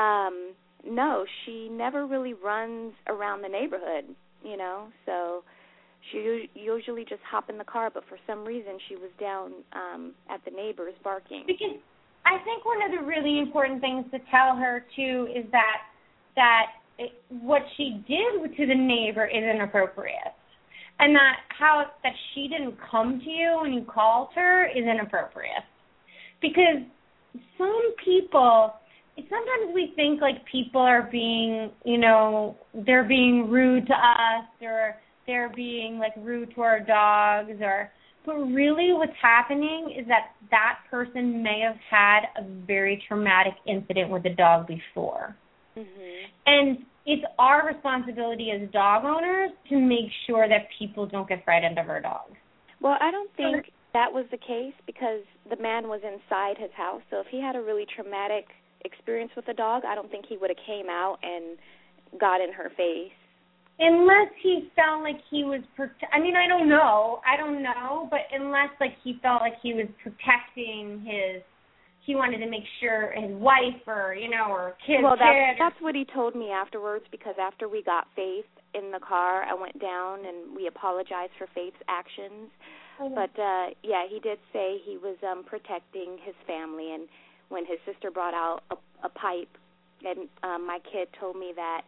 um 0.00 0.52
no, 0.86 1.24
she 1.44 1.68
never 1.70 2.06
really 2.06 2.34
runs 2.34 2.92
around 3.08 3.42
the 3.42 3.48
neighborhood, 3.48 4.04
you 4.44 4.56
know. 4.56 4.88
So 5.06 5.44
she 6.10 6.18
us- 6.18 6.48
usually 6.54 7.04
just 7.04 7.22
hop 7.22 7.48
in 7.48 7.58
the 7.58 7.64
car, 7.64 7.90
but 7.92 8.04
for 8.08 8.18
some 8.26 8.44
reason 8.44 8.78
she 8.88 8.96
was 8.96 9.10
down 9.20 9.52
um 9.72 10.12
at 10.28 10.44
the 10.44 10.50
neighbors 10.50 10.94
barking. 11.02 11.44
Because 11.46 11.76
I 12.26 12.38
think 12.44 12.64
one 12.64 12.82
of 12.82 12.90
the 12.90 13.04
really 13.06 13.38
important 13.38 13.80
things 13.80 14.04
to 14.10 14.18
tell 14.30 14.56
her 14.56 14.84
too 14.96 15.28
is 15.34 15.44
that 15.52 15.82
that 16.36 16.66
it, 16.98 17.12
what 17.28 17.62
she 17.76 18.04
did 18.06 18.56
to 18.56 18.66
the 18.66 18.74
neighbor 18.74 19.26
is 19.26 19.42
inappropriate, 19.42 20.34
and 20.98 21.14
that 21.14 21.36
how 21.58 21.84
that 22.02 22.12
she 22.34 22.48
didn't 22.48 22.76
come 22.90 23.20
to 23.24 23.30
you 23.30 23.58
when 23.62 23.72
you 23.72 23.84
called 23.84 24.28
her 24.34 24.66
is 24.66 24.84
inappropriate. 24.84 25.64
Because 26.40 26.82
some 27.58 27.94
people, 28.04 28.74
sometimes 29.16 29.74
we 29.74 29.92
think 29.96 30.20
like 30.20 30.44
people 30.50 30.80
are 30.80 31.08
being, 31.10 31.70
you 31.84 31.98
know, 31.98 32.56
they're 32.86 33.04
being 33.04 33.48
rude 33.48 33.86
to 33.86 33.94
us 33.94 34.44
or 34.60 34.96
they're 35.26 35.52
being 35.54 35.98
like 35.98 36.12
rude 36.18 36.54
to 36.54 36.60
our 36.60 36.80
dogs 36.80 37.52
or 37.60 37.90
but 38.26 38.36
really 38.36 38.92
what's 38.94 39.12
happening 39.20 39.94
is 39.98 40.06
that 40.08 40.32
that 40.50 40.78
person 40.90 41.42
may 41.42 41.60
have 41.60 41.76
had 41.90 42.20
a 42.38 42.66
very 42.66 43.02
traumatic 43.06 43.52
incident 43.66 44.10
with 44.10 44.24
a 44.24 44.34
dog 44.34 44.66
before. 44.66 45.36
Mhm. 45.76 46.26
And 46.46 46.86
it's 47.06 47.24
our 47.38 47.66
responsibility 47.66 48.50
as 48.50 48.70
dog 48.70 49.04
owners 49.04 49.50
to 49.68 49.78
make 49.78 50.10
sure 50.26 50.48
that 50.48 50.68
people 50.78 51.06
don't 51.06 51.28
get 51.28 51.44
frightened 51.44 51.78
of 51.78 51.88
our 51.88 52.00
dogs. 52.00 52.36
Well, 52.80 52.96
I 53.00 53.10
don't 53.10 53.30
think 53.34 53.72
that 53.92 54.12
was 54.12 54.26
the 54.30 54.38
case 54.38 54.74
because 54.86 55.22
the 55.48 55.56
man 55.56 55.88
was 55.88 56.02
inside 56.02 56.58
his 56.58 56.72
house. 56.72 57.02
So 57.10 57.20
if 57.20 57.26
he 57.28 57.40
had 57.40 57.56
a 57.56 57.62
really 57.62 57.86
traumatic 57.86 58.48
experience 58.84 59.34
with 59.36 59.48
a 59.48 59.54
dog, 59.54 59.84
I 59.84 59.94
don't 59.94 60.10
think 60.10 60.26
he 60.26 60.36
would 60.36 60.50
have 60.50 60.58
came 60.66 60.88
out 60.88 61.18
and 61.22 61.58
got 62.18 62.40
in 62.40 62.52
her 62.52 62.70
face. 62.76 63.12
Unless 63.78 64.30
he 64.40 64.70
felt 64.76 65.02
like 65.02 65.20
he 65.30 65.42
was 65.42 65.60
prote- 65.76 65.90
I 66.12 66.20
mean, 66.20 66.36
I 66.36 66.46
don't 66.46 66.68
know. 66.68 67.20
I 67.26 67.36
don't 67.36 67.62
know, 67.62 68.06
but 68.10 68.20
unless 68.32 68.70
like 68.80 68.96
he 69.02 69.18
felt 69.22 69.40
like 69.40 69.60
he 69.60 69.74
was 69.74 69.88
protecting 70.02 71.00
his 71.00 71.42
he 72.04 72.14
wanted 72.14 72.38
to 72.38 72.50
make 72.50 72.64
sure 72.80 73.12
his 73.16 73.34
wife 73.36 73.80
or, 73.86 74.14
you 74.14 74.28
know, 74.28 74.46
or 74.50 74.76
kid 74.86 75.02
well, 75.02 75.16
that's 75.18 75.58
that's 75.58 75.80
what 75.80 75.94
he 75.94 76.04
told 76.04 76.34
me 76.34 76.50
afterwards 76.50 77.04
because 77.10 77.34
after 77.40 77.68
we 77.68 77.82
got 77.82 78.06
Faith 78.14 78.44
in 78.74 78.90
the 78.90 79.00
car, 79.00 79.42
I 79.44 79.54
went 79.54 79.80
down 79.80 80.20
and 80.26 80.54
we 80.54 80.66
apologized 80.66 81.32
for 81.38 81.48
Faith's 81.54 81.80
actions. 81.88 82.50
But 82.98 83.32
uh 83.40 83.72
yeah, 83.82 84.04
he 84.08 84.20
did 84.20 84.38
say 84.52 84.78
he 84.84 84.98
was 84.98 85.16
um 85.22 85.44
protecting 85.44 86.18
his 86.22 86.34
family 86.46 86.92
and 86.92 87.08
when 87.48 87.64
his 87.64 87.78
sister 87.86 88.10
brought 88.10 88.34
out 88.34 88.60
a, 88.70 88.76
a 89.04 89.08
pipe 89.08 89.50
and 90.04 90.28
um 90.42 90.66
my 90.66 90.78
kid 90.92 91.08
told 91.18 91.36
me 91.36 91.52
that 91.56 91.82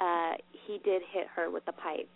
uh 0.00 0.36
he 0.66 0.78
did 0.84 1.02
hit 1.10 1.26
her 1.34 1.50
with 1.50 1.64
the 1.64 1.72
pipe. 1.72 2.08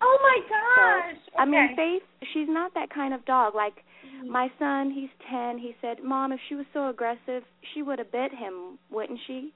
Oh 0.00 0.18
my 0.22 0.38
gosh. 0.48 1.16
Okay. 1.28 1.36
I 1.38 1.44
mean, 1.44 1.74
Faith, 1.76 2.02
she's 2.32 2.48
not 2.48 2.74
that 2.74 2.90
kind 2.90 3.14
of 3.14 3.24
dog. 3.24 3.54
Like 3.54 3.74
Mm-hmm. 3.74 3.93
My 4.28 4.48
son, 4.58 4.90
he's 4.90 5.10
10. 5.30 5.58
He 5.58 5.74
said, 5.80 6.02
"Mom, 6.02 6.32
if 6.32 6.40
she 6.48 6.54
was 6.54 6.66
so 6.72 6.88
aggressive, 6.88 7.42
she 7.72 7.82
would 7.82 7.98
have 7.98 8.12
bit 8.12 8.32
him, 8.32 8.78
wouldn't 8.90 9.20
she?" 9.26 9.52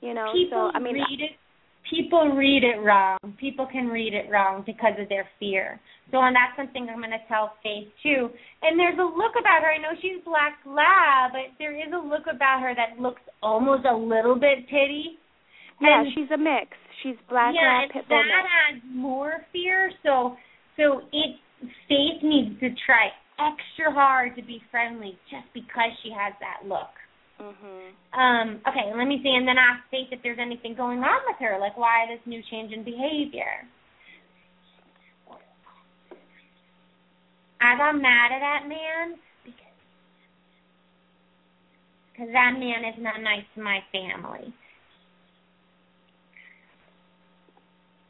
You 0.00 0.14
know, 0.14 0.32
people 0.32 0.70
so 0.72 0.76
I 0.76 0.80
mean, 0.80 0.94
read 0.94 1.20
it 1.20 1.36
people 1.88 2.32
read 2.36 2.62
it 2.64 2.80
wrong. 2.80 3.18
People 3.38 3.66
can 3.70 3.88
read 3.88 4.14
it 4.14 4.30
wrong 4.30 4.62
because 4.66 4.94
of 4.98 5.08
their 5.08 5.28
fear. 5.38 5.80
So 6.10 6.18
and 6.18 6.34
that's 6.34 6.56
something 6.56 6.88
I'm 6.90 7.00
gonna 7.00 7.22
tell 7.28 7.54
Faith 7.62 7.88
too. 8.02 8.30
And 8.62 8.78
there's 8.78 8.98
a 8.98 9.02
look 9.02 9.34
about 9.38 9.62
her, 9.62 9.70
I 9.70 9.78
know 9.78 9.94
she's 10.00 10.22
black 10.24 10.58
lab, 10.66 11.32
but 11.32 11.54
there 11.58 11.74
is 11.74 11.92
a 11.92 12.02
look 12.02 12.26
about 12.26 12.62
her 12.62 12.74
that 12.74 13.00
looks 13.00 13.22
almost 13.42 13.86
a 13.86 13.94
little 13.94 14.34
bit 14.34 14.66
pity. 14.68 15.18
yeah, 15.80 16.02
And- 16.02 16.12
she's 16.14 16.30
a 16.30 16.38
mix. 16.38 16.76
She's 17.02 17.16
black 17.28 17.54
yeah, 17.54 17.62
lab 17.62 17.82
and 17.84 17.92
pit 17.92 18.08
bull 18.08 18.18
that 18.22 18.46
adds 18.68 18.84
more 18.92 19.46
fear. 19.52 19.92
So 20.02 20.36
so 20.76 21.02
it 21.12 21.36
Faith 21.88 22.22
needs 22.22 22.58
to 22.60 22.70
try 22.86 23.12
extra 23.40 23.92
hard 23.92 24.36
to 24.36 24.42
be 24.42 24.62
friendly 24.70 25.18
just 25.30 25.46
because 25.54 25.90
she 26.02 26.10
has 26.10 26.34
that 26.40 26.68
look. 26.68 26.92
Mhm. 27.40 27.92
Um, 28.12 28.60
okay, 28.68 28.92
let 28.94 29.06
me 29.06 29.22
see, 29.22 29.34
and 29.34 29.48
then 29.48 29.56
ask 29.56 29.88
Faith 29.90 30.08
if 30.12 30.20
there's 30.22 30.38
anything 30.38 30.74
going 30.74 31.02
on 31.02 31.20
with 31.26 31.38
her, 31.38 31.58
like 31.58 31.76
why 31.76 32.06
this 32.06 32.20
new 32.26 32.42
change 32.50 32.72
in 32.72 32.84
behavior. 32.84 33.66
I 37.60 37.76
got 37.76 37.92
mad 37.92 38.32
at 38.32 38.40
that 38.40 38.66
man 38.68 39.18
because 39.44 39.76
because 42.12 42.32
that 42.32 42.58
man 42.58 42.84
is 42.84 42.98
not 42.98 43.20
nice 43.22 43.44
to 43.54 43.62
my 43.62 43.80
family. 43.92 44.52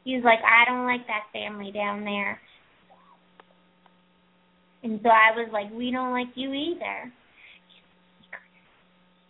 He's 0.03 0.23
like, 0.23 0.39
I 0.43 0.65
don't 0.65 0.87
like 0.87 1.05
that 1.07 1.29
family 1.31 1.71
down 1.71 2.03
there. 2.03 2.41
And 4.83 4.99
so 5.03 5.09
I 5.09 5.31
was 5.35 5.49
like, 5.53 5.71
we 5.71 5.91
don't 5.91 6.11
like 6.11 6.33
you 6.35 6.53
either. 6.53 7.11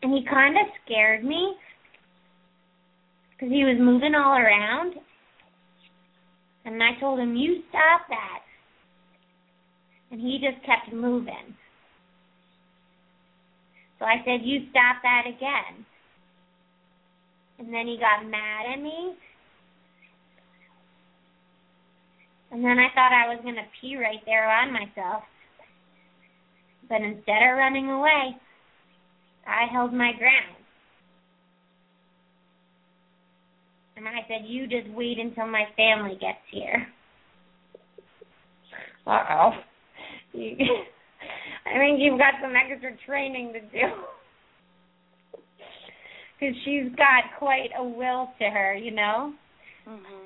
And 0.01 0.13
he 0.13 0.25
kind 0.29 0.55
of 0.57 0.65
scared 0.85 1.23
me 1.23 1.55
because 3.31 3.51
he 3.51 3.63
was 3.63 3.77
moving 3.79 4.15
all 4.15 4.37
around. 4.37 4.95
And 6.65 6.81
I 6.81 6.99
told 6.99 7.19
him, 7.19 7.35
you 7.35 7.63
stop 7.69 8.01
that. 8.09 8.39
And 10.11 10.21
he 10.21 10.39
just 10.39 10.63
kept 10.65 10.93
moving. 10.93 11.55
So 13.99 14.05
I 14.05 14.17
said, 14.25 14.41
you 14.43 14.67
stop 14.71 14.97
that 15.03 15.23
again. 15.27 15.85
And 17.59 17.73
then 17.73 17.87
he 17.87 17.97
got 17.97 18.27
mad 18.29 18.73
at 18.73 18.81
me. 18.81 19.13
And 22.51 22.65
then 22.65 22.79
I 22.79 22.87
thought 22.93 23.13
I 23.13 23.29
was 23.33 23.39
going 23.43 23.55
to 23.55 23.61
pee 23.79 23.95
right 23.95 24.19
there 24.25 24.49
on 24.49 24.73
myself. 24.73 25.23
But 26.91 27.03
instead 27.03 27.41
of 27.49 27.57
running 27.57 27.89
away, 27.89 28.35
I 29.47 29.65
held 29.71 29.93
my 29.93 30.11
ground. 30.19 30.57
And 33.95 34.05
I 34.05 34.27
said, 34.27 34.41
You 34.45 34.67
just 34.67 34.89
wait 34.89 35.17
until 35.17 35.47
my 35.47 35.63
family 35.77 36.17
gets 36.19 36.43
here. 36.51 36.85
Uh 39.07 39.23
oh. 39.31 39.51
I 40.35 41.77
think 41.77 41.99
you've 41.99 42.19
got 42.19 42.33
some 42.41 42.51
extra 42.57 42.91
training 43.07 43.53
to 43.53 43.61
do. 43.61 43.87
Because 46.39 46.55
she's 46.65 46.89
got 46.97 47.37
quite 47.37 47.69
a 47.77 47.83
will 47.83 48.33
to 48.39 48.49
her, 48.49 48.73
you 48.73 48.89
know? 48.89 49.31
Mhm. 49.87 50.25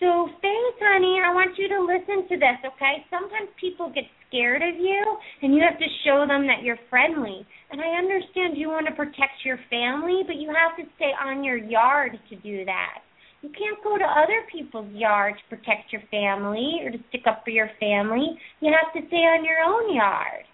So, 0.00 0.26
Faith, 0.40 0.80
honey, 0.80 1.20
I 1.22 1.34
want 1.34 1.58
you 1.58 1.68
to 1.68 1.82
listen 1.84 2.26
to 2.30 2.36
this, 2.38 2.56
okay? 2.64 3.04
Sometimes 3.10 3.50
people 3.60 3.90
get 3.90 4.04
scared 4.32 4.62
of 4.62 4.80
you, 4.80 5.16
and 5.42 5.54
you 5.54 5.60
have 5.60 5.78
to 5.78 5.86
show 6.04 6.24
them 6.26 6.46
that 6.48 6.64
you're 6.64 6.80
friendly. 6.88 7.46
And 7.70 7.80
I 7.80 8.00
understand 8.00 8.56
you 8.56 8.68
want 8.68 8.86
to 8.88 8.94
protect 8.96 9.44
your 9.44 9.58
family, 9.68 10.22
but 10.26 10.36
you 10.36 10.48
have 10.48 10.76
to 10.80 10.90
stay 10.96 11.12
on 11.22 11.44
your 11.44 11.58
yard 11.58 12.18
to 12.30 12.36
do 12.36 12.64
that. 12.64 13.04
You 13.42 13.50
can't 13.50 13.82
go 13.84 13.98
to 13.98 14.04
other 14.04 14.46
people's 14.50 14.92
yard 14.94 15.34
to 15.36 15.56
protect 15.56 15.92
your 15.92 16.02
family 16.10 16.80
or 16.84 16.90
to 16.90 16.98
stick 17.08 17.22
up 17.28 17.42
for 17.44 17.50
your 17.50 17.70
family. 17.78 18.38
You 18.60 18.72
have 18.72 18.92
to 18.94 19.06
stay 19.08 19.16
on 19.28 19.44
your 19.44 19.58
own 19.66 19.94
yard. 19.94 20.46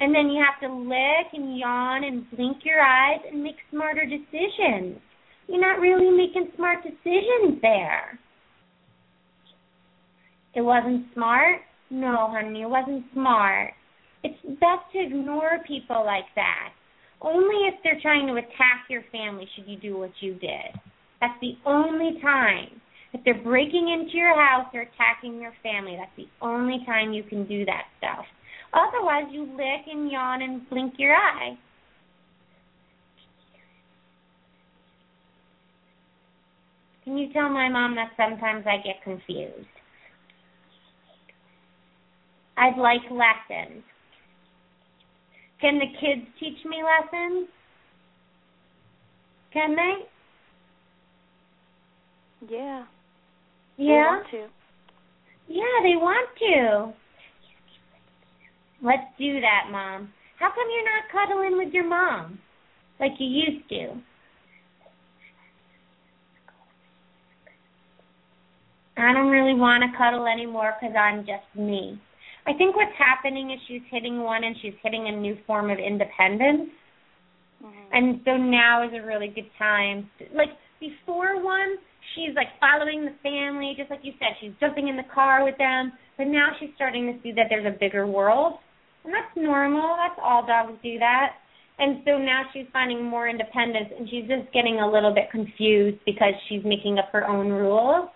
And 0.00 0.14
then 0.14 0.28
you 0.28 0.44
have 0.44 0.60
to 0.60 0.74
lick 0.74 1.32
and 1.32 1.58
yawn 1.58 2.04
and 2.04 2.28
blink 2.30 2.58
your 2.64 2.80
eyes 2.80 3.20
and 3.30 3.42
make 3.42 3.56
smarter 3.70 4.04
decisions. 4.04 4.98
You're 5.48 5.60
not 5.60 5.80
really 5.80 6.10
making 6.10 6.52
smart 6.56 6.82
decisions 6.82 7.60
there. 7.62 8.18
It 10.54 10.60
wasn't 10.60 11.06
smart? 11.14 11.60
No, 11.90 12.28
honey, 12.30 12.62
it 12.62 12.68
wasn't 12.68 13.04
smart. 13.12 13.72
It's 14.22 14.38
best 14.60 14.92
to 14.92 15.00
ignore 15.00 15.60
people 15.66 16.04
like 16.04 16.26
that. 16.34 16.70
Only 17.20 17.66
if 17.66 17.74
they're 17.82 18.00
trying 18.00 18.26
to 18.28 18.34
attack 18.34 18.86
your 18.90 19.02
family 19.10 19.48
should 19.54 19.66
you 19.66 19.78
do 19.78 19.98
what 19.98 20.12
you 20.20 20.34
did. 20.34 20.78
That's 21.20 21.38
the 21.40 21.54
only 21.66 22.20
time. 22.20 22.80
If 23.12 23.24
they're 23.24 23.42
breaking 23.42 23.88
into 23.88 24.16
your 24.16 24.34
house 24.36 24.66
or 24.74 24.82
attacking 24.82 25.40
your 25.40 25.54
family, 25.62 25.96
that's 25.98 26.14
the 26.16 26.28
only 26.44 26.84
time 26.84 27.12
you 27.12 27.22
can 27.22 27.46
do 27.46 27.64
that 27.64 27.84
stuff. 27.98 28.24
Otherwise, 28.72 29.24
you 29.32 29.44
lick 29.44 29.86
and 29.90 30.10
yawn 30.10 30.42
and 30.42 30.68
blink 30.68 30.94
your 30.98 31.14
eye. 31.14 31.56
Can 37.04 37.16
you 37.16 37.32
tell 37.32 37.48
my 37.48 37.70
mom 37.70 37.94
that 37.94 38.10
sometimes 38.18 38.66
I 38.66 38.76
get 38.76 39.02
confused? 39.02 39.77
I'd 42.58 42.76
like 42.76 43.02
lessons. 43.10 43.84
Can 45.60 45.78
the 45.78 45.86
kids 46.00 46.26
teach 46.40 46.64
me 46.64 46.82
lessons? 46.82 47.48
Can 49.52 49.76
they? 49.76 49.94
Yeah. 52.48 52.84
They 53.76 53.84
Yeah? 53.84 54.20
to. 54.30 54.48
Yeah, 55.48 55.78
they 55.82 55.96
want 55.96 56.28
to. 56.38 56.92
Let's 58.82 59.06
do 59.18 59.40
that, 59.40 59.70
Mom. 59.70 60.12
How 60.38 60.50
come 60.50 60.68
you're 60.70 60.84
not 60.84 61.10
cuddling 61.10 61.56
with 61.58 61.74
your 61.74 61.88
mom 61.88 62.38
like 63.00 63.12
you 63.18 63.26
used 63.26 63.68
to? 63.70 64.00
I 68.96 69.12
don't 69.12 69.30
really 69.30 69.54
want 69.54 69.84
to 69.84 69.96
cuddle 69.96 70.26
anymore 70.26 70.74
because 70.80 70.94
I'm 70.96 71.20
just 71.20 71.46
me. 71.56 72.00
I 72.48 72.54
think 72.56 72.74
what's 72.76 72.96
happening 72.96 73.50
is 73.50 73.60
she's 73.68 73.82
hitting 73.90 74.22
one 74.22 74.42
and 74.42 74.56
she's 74.62 74.72
hitting 74.82 75.06
a 75.06 75.12
new 75.12 75.36
form 75.46 75.70
of 75.70 75.78
independence. 75.78 76.70
Mhm. 77.62 77.86
And 77.92 78.20
so 78.24 78.36
now 78.38 78.82
is 78.82 78.94
a 78.94 79.02
really 79.02 79.28
good 79.28 79.50
time. 79.58 80.10
Like 80.32 80.56
before 80.80 81.38
one, 81.42 81.76
she's 82.14 82.34
like 82.34 82.58
following 82.58 83.04
the 83.04 83.12
family, 83.22 83.74
just 83.76 83.90
like 83.90 84.02
you 84.02 84.14
said, 84.18 84.36
she's 84.40 84.52
jumping 84.60 84.88
in 84.88 84.96
the 84.96 85.04
car 85.04 85.44
with 85.44 85.58
them. 85.58 85.92
But 86.16 86.28
now 86.28 86.56
she's 86.58 86.70
starting 86.74 87.12
to 87.12 87.20
see 87.22 87.32
that 87.32 87.46
there's 87.50 87.66
a 87.66 87.76
bigger 87.78 88.06
world. 88.06 88.58
And 89.04 89.12
that's 89.12 89.36
normal. 89.36 89.96
That's 89.96 90.18
all 90.22 90.46
dogs 90.46 90.72
do 90.82 90.98
that. 90.98 91.36
And 91.78 92.02
so 92.04 92.18
now 92.18 92.42
she's 92.52 92.66
finding 92.72 93.04
more 93.04 93.28
independence 93.28 93.92
and 93.96 94.08
she's 94.08 94.26
just 94.26 94.50
getting 94.52 94.80
a 94.80 94.90
little 94.90 95.12
bit 95.14 95.30
confused 95.30 95.98
because 96.06 96.34
she's 96.48 96.64
making 96.64 96.98
up 96.98 97.10
her 97.12 97.28
own 97.28 97.50
rules. 97.50 98.08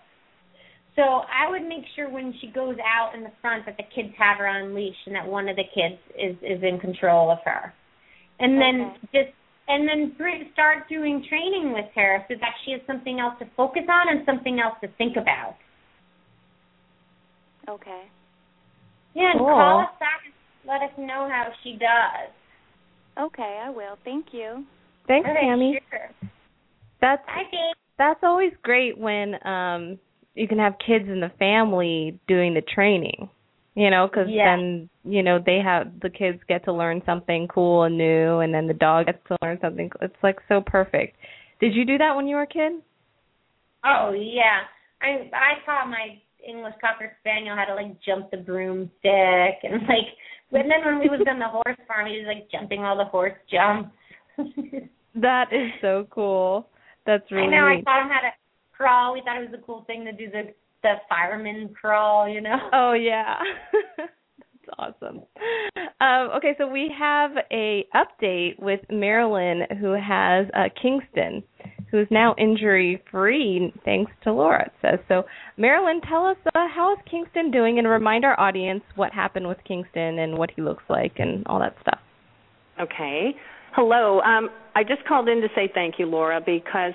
So 0.95 1.01
I 1.01 1.49
would 1.49 1.63
make 1.63 1.85
sure 1.95 2.09
when 2.09 2.33
she 2.39 2.47
goes 2.47 2.75
out 2.85 3.15
in 3.15 3.23
the 3.23 3.31
front 3.41 3.65
that 3.65 3.77
the 3.77 3.83
kids 3.95 4.13
have 4.17 4.37
her 4.37 4.47
on 4.47 4.75
leash 4.75 4.95
and 5.05 5.15
that 5.15 5.25
one 5.25 5.49
of 5.49 5.55
the 5.55 5.63
kids 5.73 5.99
is 6.17 6.35
is 6.41 6.61
in 6.61 6.79
control 6.79 7.31
of 7.31 7.39
her. 7.45 7.73
And 8.39 8.61
then 8.61 8.91
Okay. 8.91 9.07
just 9.13 9.33
and 9.67 9.87
then 9.87 10.15
start 10.53 10.89
doing 10.89 11.25
training 11.29 11.73
with 11.73 11.85
her 11.95 12.23
so 12.27 12.35
that 12.39 12.53
she 12.65 12.71
has 12.73 12.81
something 12.85 13.19
else 13.19 13.33
to 13.39 13.45
focus 13.55 13.83
on 13.89 14.15
and 14.15 14.25
something 14.25 14.59
else 14.59 14.75
to 14.81 14.89
think 14.97 15.15
about. 15.17 15.55
Okay. 17.69 18.03
Yeah, 19.15 19.31
and 19.31 19.39
Cool. 19.39 19.47
call 19.47 19.79
us 19.81 19.95
back 19.99 20.21
and 20.25 20.33
let 20.67 20.81
us 20.81 20.95
know 20.97 21.29
how 21.31 21.47
she 21.63 21.73
does. 21.73 22.29
Okay, 23.17 23.61
I 23.63 23.69
will. 23.69 23.97
Thank 24.03 24.27
you. 24.33 24.65
Thanks, 25.07 25.29
Okay, 25.29 25.39
Tammy. 25.41 25.79
Sure. 25.89 26.09
That's 26.99 27.25
Bye, 27.25 27.43
Dave. 27.51 27.75
that's 27.97 28.19
always 28.23 28.53
great 28.63 28.97
when 28.97 29.35
um 29.45 29.99
you 30.35 30.47
can 30.47 30.59
have 30.59 30.73
kids 30.85 31.05
in 31.07 31.19
the 31.19 31.31
family 31.39 32.19
doing 32.27 32.53
the 32.53 32.61
training. 32.61 33.29
You 33.75 33.89
know, 33.89 34.07
because 34.07 34.27
Yeah. 34.29 34.55
then 34.55 34.89
you 35.03 35.23
know 35.23 35.39
they 35.43 35.57
have 35.59 35.99
the 36.01 36.09
kids 36.09 36.39
get 36.47 36.63
to 36.65 36.73
learn 36.73 37.01
something 37.05 37.47
cool 37.47 37.83
and 37.83 37.97
new, 37.97 38.39
and 38.39 38.53
then 38.53 38.67
the 38.67 38.73
dog 38.73 39.07
gets 39.07 39.17
to 39.29 39.37
learn 39.41 39.59
something. 39.61 39.89
It's 40.01 40.21
like 40.21 40.39
so 40.47 40.61
perfect. 40.61 41.17
Did 41.59 41.73
you 41.73 41.83
do 41.83 41.97
that 41.97 42.15
when 42.15 42.27
you 42.27 42.35
were 42.35 42.43
a 42.43 42.47
kid? 42.47 42.73
Oh 43.83 44.11
yeah, 44.13 44.61
I 45.01 45.29
I 45.33 45.65
taught 45.65 45.89
my 45.89 46.21
English 46.47 46.75
Cocker 46.81 47.17
Spaniel 47.21 47.55
how 47.55 47.65
to 47.65 47.73
like 47.73 47.99
jump 48.01 48.29
the 48.29 48.37
broomstick 48.37 49.57
and 49.63 49.81
like. 49.87 50.13
But 50.51 50.69
then 50.69 50.85
when 50.85 50.99
we 50.99 51.09
was 51.09 51.25
on 51.27 51.39
the 51.39 51.47
horse 51.47 51.79
farm, 51.87 52.05
he 52.05 52.17
was 52.17 52.27
like 52.27 52.51
jumping 52.51 52.81
all 52.83 52.95
the 52.95 53.05
horse 53.05 53.33
jumps. 53.51 53.89
That 55.15 55.53
is 55.53 55.69
so 55.81 56.07
cool. 56.09 56.67
That's 57.05 57.29
really 57.31 57.47
I 57.47 57.51
know. 57.51 57.65
I 57.67 57.81
taught 57.81 58.01
him 58.01 58.09
how 58.09 58.21
to 58.21 58.31
crawl. 58.75 59.13
We 59.13 59.21
thought 59.21 59.41
it 59.41 59.49
was 59.49 59.59
a 59.59 59.65
cool 59.65 59.83
thing 59.85 60.05
to 60.05 60.11
do 60.11 60.29
the 60.29 60.53
the 60.81 60.95
fireman 61.09 61.73
crawl. 61.79 62.27
You 62.27 62.41
know. 62.41 62.57
Oh 62.73 62.93
yeah. 62.93 63.39
That's 63.97 64.95
awesome. 65.01 65.21
Um, 65.99 66.29
okay, 66.37 66.55
so 66.57 66.67
we 66.67 66.93
have 66.97 67.31
a 67.51 67.85
update 67.93 68.59
with 68.59 68.79
Marilyn 68.89 69.63
who 69.79 69.91
has 69.91 70.47
uh, 70.53 70.69
Kingston, 70.81 71.43
who 71.91 71.99
is 71.99 72.07
now 72.09 72.33
injury 72.37 73.01
free 73.11 73.73
thanks 73.83 74.11
to 74.23 74.31
Laura. 74.31 74.65
It 74.65 74.73
says 74.81 74.99
so. 75.07 75.23
Marilyn, 75.57 76.01
tell 76.09 76.25
us 76.25 76.37
uh, 76.55 76.67
how 76.73 76.93
is 76.93 76.99
Kingston 77.09 77.51
doing, 77.51 77.77
and 77.77 77.87
remind 77.87 78.25
our 78.25 78.39
audience 78.39 78.83
what 78.95 79.11
happened 79.11 79.47
with 79.47 79.57
Kingston 79.67 80.19
and 80.19 80.37
what 80.37 80.51
he 80.55 80.61
looks 80.61 80.83
like 80.89 81.13
and 81.17 81.45
all 81.47 81.59
that 81.59 81.75
stuff. 81.81 81.99
Okay. 82.79 83.35
Hello. 83.75 84.21
Um, 84.21 84.49
I 84.75 84.83
just 84.83 85.05
called 85.07 85.27
in 85.27 85.41
to 85.41 85.47
say 85.55 85.69
thank 85.73 85.95
you, 85.99 86.05
Laura, 86.05 86.39
because 86.43 86.93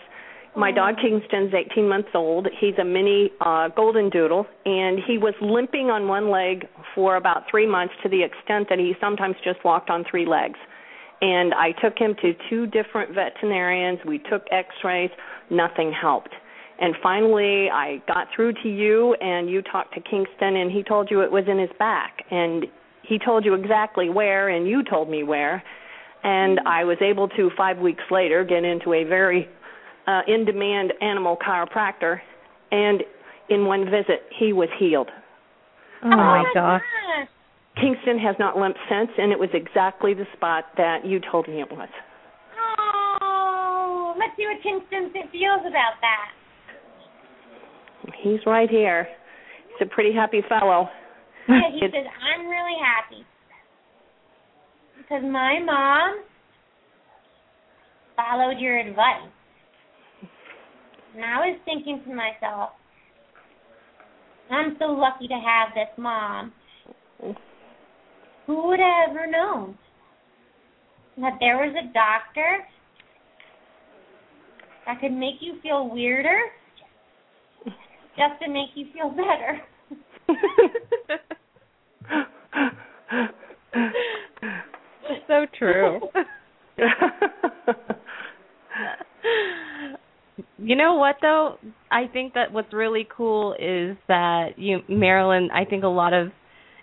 my 0.57 0.73
dog 0.73 0.97
Kingston's 1.01 1.53
18 1.55 1.89
months 1.89 2.09
old. 2.15 2.49
He's 2.61 2.75
a 2.81 2.85
mini 2.85 3.31
uh, 3.41 3.69
golden 3.69 4.11
doodle, 4.11 4.47
and 4.65 4.99
he 5.07 5.19
was 5.19 5.35
limping 5.41 5.91
on 5.91 6.09
one 6.09 6.31
leg 6.31 6.67
for 6.95 7.17
about 7.17 7.45
three 7.51 7.67
months 7.67 7.95
to 8.03 8.09
the 8.09 8.23
extent 8.23 8.69
that 8.69 8.79
he 8.79 8.95
sometimes 9.01 9.37
just 9.45 9.65
walked 9.65 9.91
on 9.91 10.05
three 10.11 10.27
legs. 10.27 10.59
And 11.21 11.53
I 11.55 11.73
took 11.73 11.99
him 11.99 12.15
to 12.23 12.35
two 12.49 12.67
different 12.67 13.15
veterinarians. 13.15 13.99
We 14.07 14.19
took 14.19 14.43
X-rays. 14.51 15.11
Nothing 15.51 15.93
helped. 15.93 16.35
And 16.81 16.95
finally, 17.03 17.69
I 17.71 18.01
got 18.07 18.29
through 18.35 18.53
to 18.63 18.69
you, 18.69 19.15
and 19.15 19.51
you 19.51 19.63
talked 19.63 19.95
to 19.95 20.01
Kingston, 20.01 20.57
and 20.57 20.71
he 20.71 20.83
told 20.85 21.11
you 21.11 21.23
it 21.23 21.33
was 21.33 21.45
in 21.49 21.59
his 21.59 21.71
back, 21.79 22.23
and 22.31 22.67
he 23.03 23.19
told 23.19 23.45
you 23.45 23.55
exactly 23.55 24.11
where, 24.11 24.49
and 24.49 24.69
you 24.69 24.85
told 24.85 25.11
me 25.11 25.25
where 25.25 25.63
and 26.25 26.61
I 26.67 26.85
was 26.85 26.99
able 27.01 27.29
to 27.29 27.51
five 27.57 27.79
weeks 27.79 28.03
later 28.11 28.45
get 28.45 28.65
into 28.65 28.93
a 28.93 29.05
very 29.05 29.49
uh, 30.09 30.23
in-demand 30.27 30.95
animal 31.03 31.37
chiropractor, 31.37 32.19
and 32.73 33.03
in 33.51 33.67
one 33.67 33.85
visit 33.85 34.25
he 34.39 34.53
was 34.55 34.69
healed. 34.79 35.11
Oh, 36.03 36.09
my 36.09 36.45
gosh. 36.55 36.81
gosh. 36.81 37.29
Kingston 37.77 38.19
has 38.19 38.35
not 38.39 38.57
limped 38.57 38.79
since, 38.89 39.11
and 39.19 39.31
it 39.31 39.39
was 39.39 39.51
exactly 39.53 40.15
the 40.15 40.25
spot 40.35 40.65
that 40.79 41.05
you 41.05 41.21
told 41.31 41.47
me 41.47 41.61
it 41.61 41.71
was. 41.71 41.89
Oh, 42.59 44.15
let's 44.19 44.33
see 44.37 44.47
what 44.47 44.63
Kingston 44.63 45.13
feels 45.31 45.61
about 45.61 46.01
that. 46.01 46.31
He's 48.23 48.41
right 48.47 48.71
here. 48.71 49.07
He's 49.69 49.87
a 49.87 49.95
pretty 49.95 50.13
happy 50.13 50.43
fellow. 50.49 50.89
Yeah, 51.49 51.61
he 51.71 51.85
It's- 51.85 51.93
says, 51.93 52.07
I'm 52.35 52.49
really 52.49 52.77
happy. 52.83 53.25
Because 54.97 55.23
my 55.23 55.61
mom 55.65 56.23
followed 58.17 58.59
your 58.59 58.79
advice. 58.79 59.31
And 61.19 61.27
I 61.27 61.49
was 61.49 61.59
thinking 61.65 62.01
to 62.07 62.15
myself, 62.15 62.71
I'm 64.53 64.77
so 64.79 64.85
lucky 64.85 65.27
to 65.27 65.35
have 65.35 65.75
this 65.75 65.89
mom. 65.99 66.53
Who 68.47 68.69
would 68.69 68.79
have 68.79 69.11
ever 69.11 69.27
known 69.27 69.77
that 71.17 71.39
there 71.41 71.57
was 71.57 71.75
a 71.75 71.93
doctor 71.93 72.65
that 74.87 75.01
could 75.01 75.11
make 75.11 75.41
you 75.41 75.55
feel 75.61 75.91
weirder 75.93 76.39
just 77.65 78.41
to 78.45 78.49
make 78.49 78.69
you 78.77 78.87
feel 78.93 79.11
better? 79.11 79.61
so 85.27 85.47
true. 85.59 85.99
you 90.59 90.77
know 90.77 90.95
what 90.95 91.17
though? 91.23 91.57
I 91.91 92.07
think 92.13 92.35
that 92.35 92.53
what's 92.53 92.73
really 92.73 93.07
cool 93.15 93.55
is 93.55 93.97
that 94.09 94.59
you 94.59 94.79
Marilyn, 94.89 95.51
I 95.53 95.65
think 95.65 95.85
a 95.85 95.89
lot 95.89 96.13
of, 96.13 96.29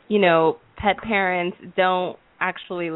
you 0.07 0.19
know, 0.19 0.57
pet 0.77 0.97
parents 0.97 1.57
don't 1.75 2.17
actually 2.39 2.89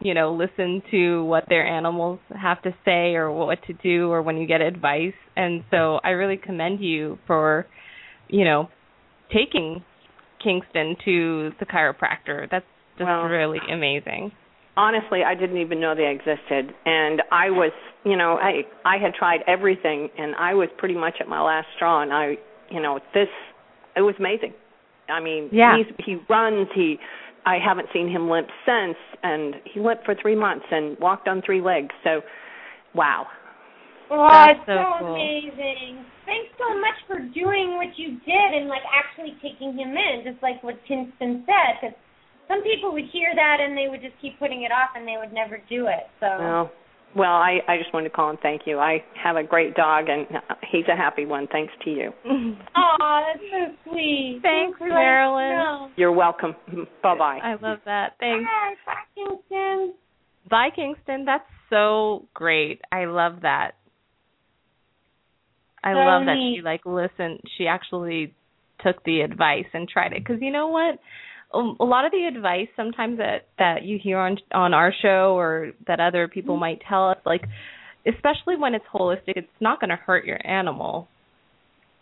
you 0.00 0.12
know 0.12 0.34
listen 0.34 0.82
to 0.90 1.24
what 1.24 1.44
their 1.48 1.66
animals 1.66 2.18
have 2.40 2.60
to 2.62 2.70
say 2.84 3.14
or 3.14 3.32
what 3.32 3.58
to 3.66 3.72
do 3.72 4.10
or 4.10 4.22
when 4.22 4.36
you 4.36 4.46
get 4.46 4.60
advice. 4.60 5.14
And 5.36 5.64
so 5.70 6.00
i 6.04 6.10
really 6.10 6.36
commend 6.36 6.80
you 6.80 7.18
for 7.26 7.66
you 8.28 8.44
know 8.44 8.68
taking 9.32 9.82
kingston 10.42 10.96
to 11.04 11.50
the 11.58 11.66
chiropractor. 11.66 12.48
That's 12.50 12.66
just 12.98 13.08
really 13.08 13.58
amazing 13.72 14.32
honestly 14.76 15.22
i 15.24 15.34
didn't 15.34 15.58
even 15.58 15.80
know 15.80 15.94
they 15.94 16.08
existed 16.10 16.74
and 16.86 17.22
i 17.30 17.50
was 17.50 17.72
you 18.04 18.16
know 18.16 18.36
i 18.38 18.62
i 18.84 18.96
had 18.98 19.14
tried 19.14 19.40
everything 19.46 20.08
and 20.18 20.34
i 20.36 20.52
was 20.54 20.68
pretty 20.78 20.94
much 20.94 21.14
at 21.20 21.28
my 21.28 21.40
last 21.40 21.66
straw 21.76 22.02
and 22.02 22.12
i 22.12 22.34
you 22.70 22.80
know 22.80 22.98
this 23.14 23.28
it 23.96 24.00
was 24.02 24.14
amazing 24.18 24.52
i 25.08 25.20
mean 25.20 25.48
Yeah. 25.52 25.76
he's 25.76 25.86
he 26.04 26.16
runs 26.28 26.68
he 26.74 26.98
i 27.46 27.56
haven't 27.64 27.88
seen 27.92 28.08
him 28.08 28.28
limp 28.28 28.48
since 28.66 28.96
and 29.22 29.54
he 29.72 29.80
limped 29.80 30.04
for 30.04 30.14
three 30.20 30.36
months 30.36 30.66
and 30.70 30.98
walked 30.98 31.28
on 31.28 31.40
three 31.42 31.60
legs 31.60 31.94
so 32.02 32.20
wow 32.94 33.26
Oh, 34.10 34.28
That's 34.30 34.58
it's 34.60 34.68
so 34.68 34.76
so, 34.76 34.98
cool. 35.00 35.14
amazing. 35.16 36.04
Thanks 36.26 36.52
so 36.60 36.68
much 36.78 36.98
for 37.08 37.18
doing 37.32 37.76
what 37.80 37.96
you 37.96 38.20
did 38.20 38.48
and 38.52 38.68
like 38.68 38.84
actually 38.92 39.32
taking 39.40 39.72
him 39.76 39.96
in, 39.96 40.24
just 40.24 40.42
like 40.42 40.62
what 40.62 40.76
Kingston 40.86 41.44
said. 41.48 41.72
Because 41.80 41.96
some 42.48 42.62
people 42.62 42.92
would 42.92 43.04
hear 43.12 43.32
that 43.34 43.58
and 43.60 43.76
they 43.76 43.88
would 43.88 44.00
just 44.02 44.14
keep 44.20 44.38
putting 44.38 44.62
it 44.62 44.72
off 44.72 44.90
and 44.96 45.06
they 45.06 45.16
would 45.18 45.32
never 45.32 45.58
do 45.68 45.86
it. 45.86 46.06
So. 46.20 46.26
Well 46.38 46.70
well 47.16 47.30
i 47.34 47.58
i 47.68 47.76
just 47.78 47.94
wanted 47.94 48.08
to 48.08 48.14
call 48.14 48.30
and 48.30 48.38
thank 48.40 48.62
you. 48.66 48.78
I 48.78 49.04
have 49.22 49.36
a 49.36 49.42
great 49.44 49.74
dog 49.74 50.06
and 50.08 50.26
he's 50.70 50.84
a 50.92 50.96
happy 50.96 51.26
one. 51.26 51.46
Thanks 51.50 51.72
to 51.84 51.90
you. 51.90 52.10
Oh, 52.76 53.20
that's 53.26 53.44
so 53.50 53.90
sweet. 53.90 54.40
Thanks, 54.42 54.78
for 54.78 54.84
letting 54.88 54.96
us 54.96 55.00
Marilyn. 55.00 55.48
know. 55.56 55.90
you're 55.96 56.12
welcome. 56.12 56.54
Bye 57.02 57.16
bye 57.18 57.38
i 57.42 57.52
love 57.60 57.78
that. 57.84 58.12
Thanks. 58.20 58.44
Bye, 58.44 58.74
bye, 58.86 58.94
Kingston. 59.14 59.94
bye 60.50 60.68
kingston. 60.74 61.24
That's 61.24 61.44
so 61.70 62.26
great. 62.34 62.80
I 62.92 63.04
love 63.06 63.40
that. 63.42 63.72
I 65.82 65.92
So 65.92 65.98
love 65.98 66.26
that 66.26 66.36
she 66.54 66.62
like 66.62 66.84
listened. 66.86 67.40
She 67.58 67.66
actually 67.66 68.34
took 68.84 69.02
the 69.04 69.20
advice 69.20 69.66
and 69.72 69.88
tried 69.88 70.12
it. 70.12 70.24
Because 70.24 70.40
you 70.42 70.50
know 70.50 70.68
what 70.68 70.98
a 71.54 71.84
lot 71.84 72.04
of 72.04 72.12
the 72.12 72.24
advice 72.26 72.68
sometimes 72.76 73.18
that 73.18 73.46
that 73.58 73.84
you 73.84 73.98
hear 74.02 74.18
on 74.18 74.38
on 74.52 74.74
our 74.74 74.92
show 75.02 75.36
or 75.36 75.72
that 75.86 76.00
other 76.00 76.28
people 76.28 76.54
mm-hmm. 76.54 76.60
might 76.60 76.82
tell 76.88 77.10
us 77.10 77.18
like 77.24 77.42
especially 78.06 78.56
when 78.56 78.74
it's 78.74 78.84
holistic 78.92 79.36
it's 79.36 79.48
not 79.60 79.80
going 79.80 79.90
to 79.90 79.96
hurt 79.96 80.24
your 80.24 80.38
animal. 80.46 81.08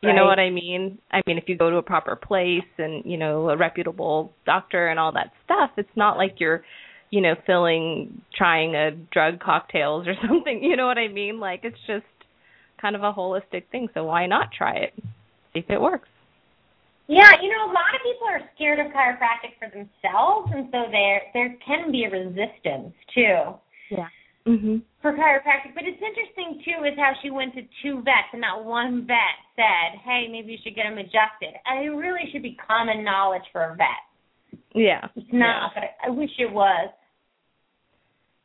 You 0.05 0.12
know 0.12 0.24
what 0.24 0.40
i 0.40 0.50
mean? 0.50 0.98
I 1.12 1.20
mean 1.28 1.38
if 1.38 1.44
you 1.46 1.57
go 1.57 1.70
to 1.70 1.76
a 1.76 1.82
proper 1.82 2.16
place 2.16 2.68
and 2.76 3.05
you 3.05 3.16
know 3.16 3.50
a 3.50 3.57
reputable 3.57 4.32
doctor 4.44 4.88
and 4.88 4.98
all 4.98 5.12
that 5.12 5.30
stuff 5.44 5.70
it's 5.76 5.96
not 5.96 6.16
like 6.16 6.36
you're 6.38 6.64
you 7.11 7.20
know 7.20 7.34
filling 7.46 8.20
trying 8.34 8.74
a 8.74 8.90
drug 8.90 9.38
cocktails 9.38 10.09
or 10.09 10.14
something. 10.28 10.62
You 10.64 10.76
know 10.76 10.86
what 10.86 10.98
i 10.98 11.07
mean? 11.07 11.38
Like 11.38 11.61
it's 11.62 11.78
just 11.86 12.05
kind 12.80 12.96
of 12.96 13.05
a 13.05 13.12
holistic 13.12 13.68
thing. 13.70 13.88
So 13.94 14.03
why 14.05 14.26
not 14.26 14.48
try 14.57 14.74
it? 14.74 14.92
See 15.55 15.61
if 15.61 15.70
it 15.70 15.80
works 15.80 16.09
Yeah, 17.09 17.30
you 17.42 17.48
know, 17.50 17.66
a 17.66 17.72
lot 17.74 17.92
of 17.94 18.00
people 18.05 18.26
are 18.28 18.40
scared 18.55 18.78
of 18.78 18.86
chiropractic 18.92 19.59
for 19.59 19.68
themselves, 19.68 20.50
and 20.55 20.68
so 20.72 20.86
there 20.90 21.22
there 21.34 21.57
can 21.66 21.90
be 21.92 22.05
a 22.05 22.11
resistance 22.11 22.94
too 23.14 23.55
yeah 23.90 24.09
mhm 24.46 24.80
for 25.03 25.12
chiropractic. 25.12 25.74
But 25.74 25.84
it's 25.84 26.00
interesting 26.00 26.62
too 26.64 26.84
is 26.84 26.94
how 26.96 27.12
she 27.22 27.30
went 27.30 27.55
to 27.55 27.62
two 27.82 28.03
vets, 28.03 28.30
and 28.32 28.40
not 28.40 28.64
one 28.64 29.07
vet 29.07 29.36
said, 29.57 29.98
"Hey, 30.05 30.28
maybe 30.30 30.53
you 30.53 30.59
should 30.62 30.74
get 30.74 30.84
them 30.84 30.98
adjusted." 30.98 31.55
And 31.66 31.84
it 31.84 31.90
really 31.90 32.30
should 32.32 32.42
be 32.42 32.55
common 32.66 33.05
knowledge 33.05 33.42
for 33.53 33.62
a 33.64 33.74
vet. 33.76 34.61
yeah 34.74 35.09
It's 35.16 35.26
not, 35.32 35.72
but 35.74 35.84
I 36.07 36.11
wish 36.11 36.30
it 36.38 36.50
was. 36.53 36.88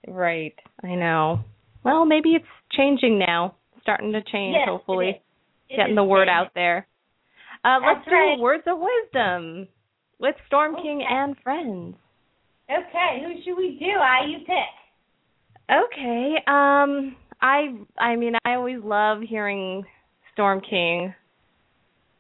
Right. 0.08 0.56
I 0.84 0.96
know. 0.96 1.40
Well, 1.84 2.06
maybe 2.06 2.30
it's 2.36 2.46
changing 2.72 3.20
now. 3.20 3.56
Starting 3.82 4.12
to 4.14 4.22
change, 4.24 4.56
Yes, 4.58 4.68
hopefully. 4.68 5.10
is. 5.10 5.16
It 5.70 5.78
Getting 5.78 5.96
the 5.96 6.04
word 6.04 6.26
changing. 6.26 6.34
out 6.36 6.52
there. 6.56 6.88
Uh, 7.68 7.80
let's 7.86 8.06
do 8.06 8.12
right. 8.12 8.40
words 8.40 8.64
of 8.66 8.78
wisdom 8.80 9.68
with 10.20 10.36
Storm 10.48 10.76
King 10.82 11.04
and 11.08 11.36
friends. 11.44 11.96
Okay, 12.72 13.22
who 13.22 13.42
should 13.44 13.58
we 13.58 13.78
do? 13.78 13.92
I 14.00 14.26
you 14.26 14.38
pick. 14.46 14.72
Okay. 15.70 16.36
Um 16.48 17.18
I 17.42 17.76
I 17.98 18.16
mean 18.16 18.36
I 18.46 18.54
always 18.54 18.80
love 18.82 19.20
hearing 19.22 19.84
Storm 20.32 20.62
King, 20.62 21.14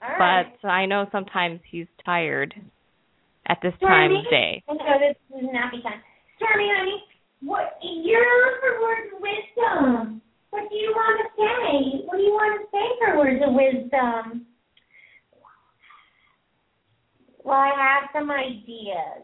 All 0.02 0.10
right. 0.20 0.48
but 0.62 0.68
I 0.68 0.86
know 0.86 1.06
sometimes 1.14 1.62
he's 1.72 1.88
tired 2.04 2.54
at 3.48 3.60
this 3.64 3.74
time 3.80 4.18
of 4.18 4.30
day. 4.30 4.64
Oh, 4.68 4.74
no, 4.74 5.00
this 5.00 5.16
is 5.39 5.45
nappy 5.45 5.82
time. 5.82 6.02
Stormy, 6.36 6.68
honey, 6.76 7.04
what 7.41 7.80
you're 7.82 8.60
for 8.60 8.82
words 8.82 9.14
of 9.16 9.22
wisdom. 9.22 10.22
What 10.50 10.70
do 10.70 10.76
you 10.76 10.91
want 10.91 11.22
to 11.24 11.28
say? 11.39 12.06
What 12.06 12.18
do 12.18 12.24
you 12.24 12.34
want 12.34 12.60
to 12.60 12.68
say 12.68 12.86
for 13.00 13.18
words 13.18 13.41
of 13.48 13.54
wisdom? 13.54 14.45
Well, 17.48 17.56
I 17.56 17.72
have 17.78 18.10
some 18.12 18.30
ideas. 18.30 19.24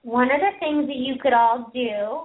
One 0.00 0.30
of 0.30 0.40
the 0.40 0.58
things 0.58 0.86
that 0.86 0.96
you 0.96 1.16
could 1.20 1.34
all 1.34 1.70
do 1.74 2.22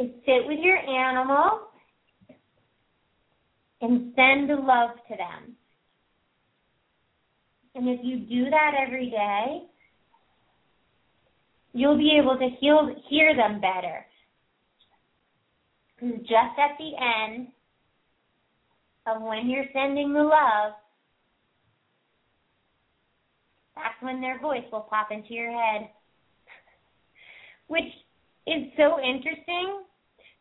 is 0.00 0.08
sit 0.24 0.46
with 0.46 0.60
your 0.60 0.76
animal 0.76 1.62
and 3.80 4.12
send 4.14 4.46
love 4.64 4.90
to 5.08 5.16
them. 5.16 5.56
And 7.74 7.88
if 7.88 7.98
you 8.04 8.20
do 8.20 8.48
that 8.48 8.74
every 8.86 9.10
day, 9.10 9.62
you'll 11.72 11.98
be 11.98 12.16
able 12.16 12.38
to 12.38 12.48
heal, 12.60 12.94
hear 13.08 13.34
them 13.34 13.60
better. 13.60 14.06
Just 16.20 16.30
at 16.30 16.78
the 16.78 16.92
end 17.34 17.48
of 19.08 19.20
when 19.20 19.50
you're 19.50 19.64
sending 19.72 20.12
the 20.12 20.22
love, 20.22 20.74
that's 23.76 24.00
when 24.00 24.20
their 24.20 24.40
voice 24.40 24.64
will 24.72 24.88
pop 24.88 25.08
into 25.12 25.34
your 25.34 25.52
head. 25.52 25.88
Which 27.68 27.92
is 28.46 28.72
so 28.76 28.98
interesting 28.98 29.84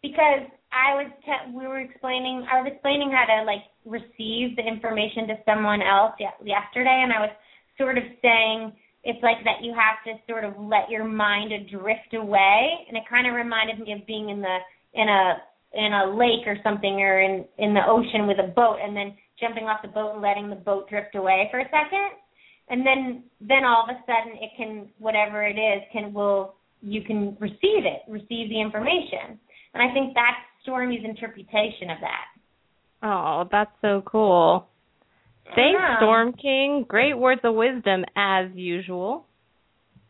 because 0.02 0.48
I 0.72 0.96
was 0.96 1.12
te- 1.26 1.52
we 1.54 1.68
were 1.68 1.80
explaining 1.80 2.46
I 2.52 2.62
was 2.62 2.72
explaining 2.72 3.12
how 3.12 3.26
to 3.26 3.44
like 3.44 3.66
receive 3.86 4.56
the 4.56 4.66
information 4.66 5.28
to 5.28 5.36
someone 5.46 5.82
else 5.82 6.14
ye- 6.20 6.50
yesterday, 6.56 7.02
and 7.04 7.12
I 7.12 7.20
was 7.20 7.34
sort 7.78 7.98
of 7.98 8.04
saying 8.22 8.74
it's 9.04 9.22
like 9.22 9.44
that 9.46 9.62
you 9.62 9.74
have 9.74 10.02
to 10.06 10.22
sort 10.30 10.44
of 10.44 10.54
let 10.58 10.90
your 10.90 11.06
mind 11.06 11.52
drift 11.70 12.14
away, 12.14 12.86
and 12.88 12.98
it 12.98 13.04
kind 13.10 13.28
of 13.28 13.34
reminded 13.34 13.80
me 13.80 13.94
of 13.94 14.06
being 14.06 14.30
in 14.30 14.42
the 14.42 14.58
in 14.94 15.10
a 15.10 15.42
in 15.74 15.92
a 15.94 16.16
lake 16.16 16.46
or 16.46 16.58
something, 16.64 17.02
or 17.02 17.22
in 17.22 17.46
in 17.58 17.74
the 17.74 17.86
ocean 17.88 18.28
with 18.28 18.38
a 18.40 18.48
boat, 18.54 18.78
and 18.84 18.96
then 18.96 19.16
jumping 19.40 19.66
off 19.66 19.82
the 19.82 19.90
boat 19.90 20.14
and 20.14 20.22
letting 20.22 20.50
the 20.50 20.56
boat 20.56 20.90
drift 20.90 21.16
away 21.16 21.48
for 21.52 21.60
a 21.60 21.66
second, 21.66 22.16
and 22.70 22.86
then 22.86 23.24
then 23.42 23.64
all 23.66 23.84
of 23.84 23.90
a 23.90 24.00
sudden 24.06 24.38
it 24.42 24.52
can 24.58 24.88
whatever 25.00 25.44
it 25.46 25.58
is 25.58 25.84
can 25.92 26.14
will 26.14 26.56
you 26.82 27.02
can 27.02 27.36
receive 27.40 27.86
it, 27.86 28.02
receive 28.08 28.50
the 28.50 28.62
information. 28.62 29.40
And 29.74 29.84
I 29.84 29.94
think 29.94 30.14
that's 30.14 30.38
Stormy's 30.64 31.04
interpretation 31.04 31.90
of 31.90 31.98
that. 32.02 32.26
Oh, 33.04 33.48
that's 33.52 33.72
so 33.82 34.04
cool. 34.06 34.68
Thanks, 35.56 35.80
Yeah. 35.80 35.98
Storm 35.98 36.34
King. 36.34 36.86
Great 36.88 37.18
words 37.18 37.42
of 37.44 37.56
wisdom 37.56 38.04
as 38.16 38.48
usual. 38.54 39.26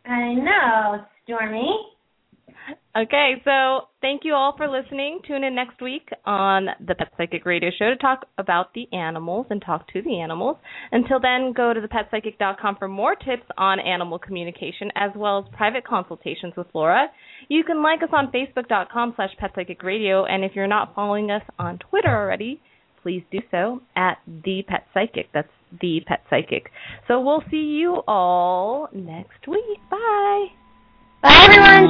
I 0.06 0.34
know, 0.34 1.06
Stormy. 1.24 1.95
Okay, 2.98 3.34
so 3.44 3.90
thank 4.02 4.22
you 4.24 4.34
all 4.34 4.56
for 4.56 4.68
listening. 4.70 5.20
Tune 5.28 5.44
in 5.44 5.54
next 5.54 5.82
week 5.82 6.08
on 6.26 6.68
the 6.86 6.96
Pet 6.96 7.10
Psychic 7.18 7.46
Radio 7.46 7.70
Show 7.78 7.90
to 7.90 7.98
talk 7.98 8.26
about 8.38 8.74
the 8.74 8.88
animals 8.94 9.48
and 9.50 9.62
talk 9.62 9.92
to 9.92 10.02
the 10.02 10.20
animals. 10.20 10.58
Until 10.92 11.20
then, 11.20 11.54
go 11.56 11.74
to 11.74 11.82
thepetpsychic.com 11.82 12.78
for 12.78 12.88
more 12.88 13.16
tips 13.16 13.44
on 13.58 13.80
animal 13.80 14.18
communication 14.18 14.90
as 14.96 15.12
well 15.16 15.40
as 15.40 15.56
private 15.56 15.86
consultations 15.86 16.54
with 16.56 16.68
Laura. 16.74 17.08
You 17.50 17.64
can 17.64 17.84
like 17.84 18.02
us 18.02 18.10
on 18.14 18.32
facebook.com 18.32 19.14
slash 19.16 19.32
petpsychicradio, 19.42 20.30
and 20.30 20.44
if 20.44 20.54
you're 20.56 20.66
not 20.66 20.96
following 20.96 21.32
us 21.32 21.44
on 21.60 21.78
Twitter 21.78 22.10
already, 22.10 22.62
please 23.04 23.24
do 23.32 23.40
so 23.52 23.82
at 23.96 24.18
the 24.26 24.64
Pet 24.68 24.88
Psychic. 24.94 25.28
That's 25.34 25.50
the 25.82 26.00
Pet 26.08 26.24
Psychic. 26.30 26.72
So 27.08 27.20
we'll 27.20 27.44
see 27.52 27.58
you 27.58 28.02
all 28.08 28.88
next 28.94 29.48
week. 29.48 29.80
Bye. 29.92 30.65
Bye, 31.26 31.46
everyone. 31.46 31.88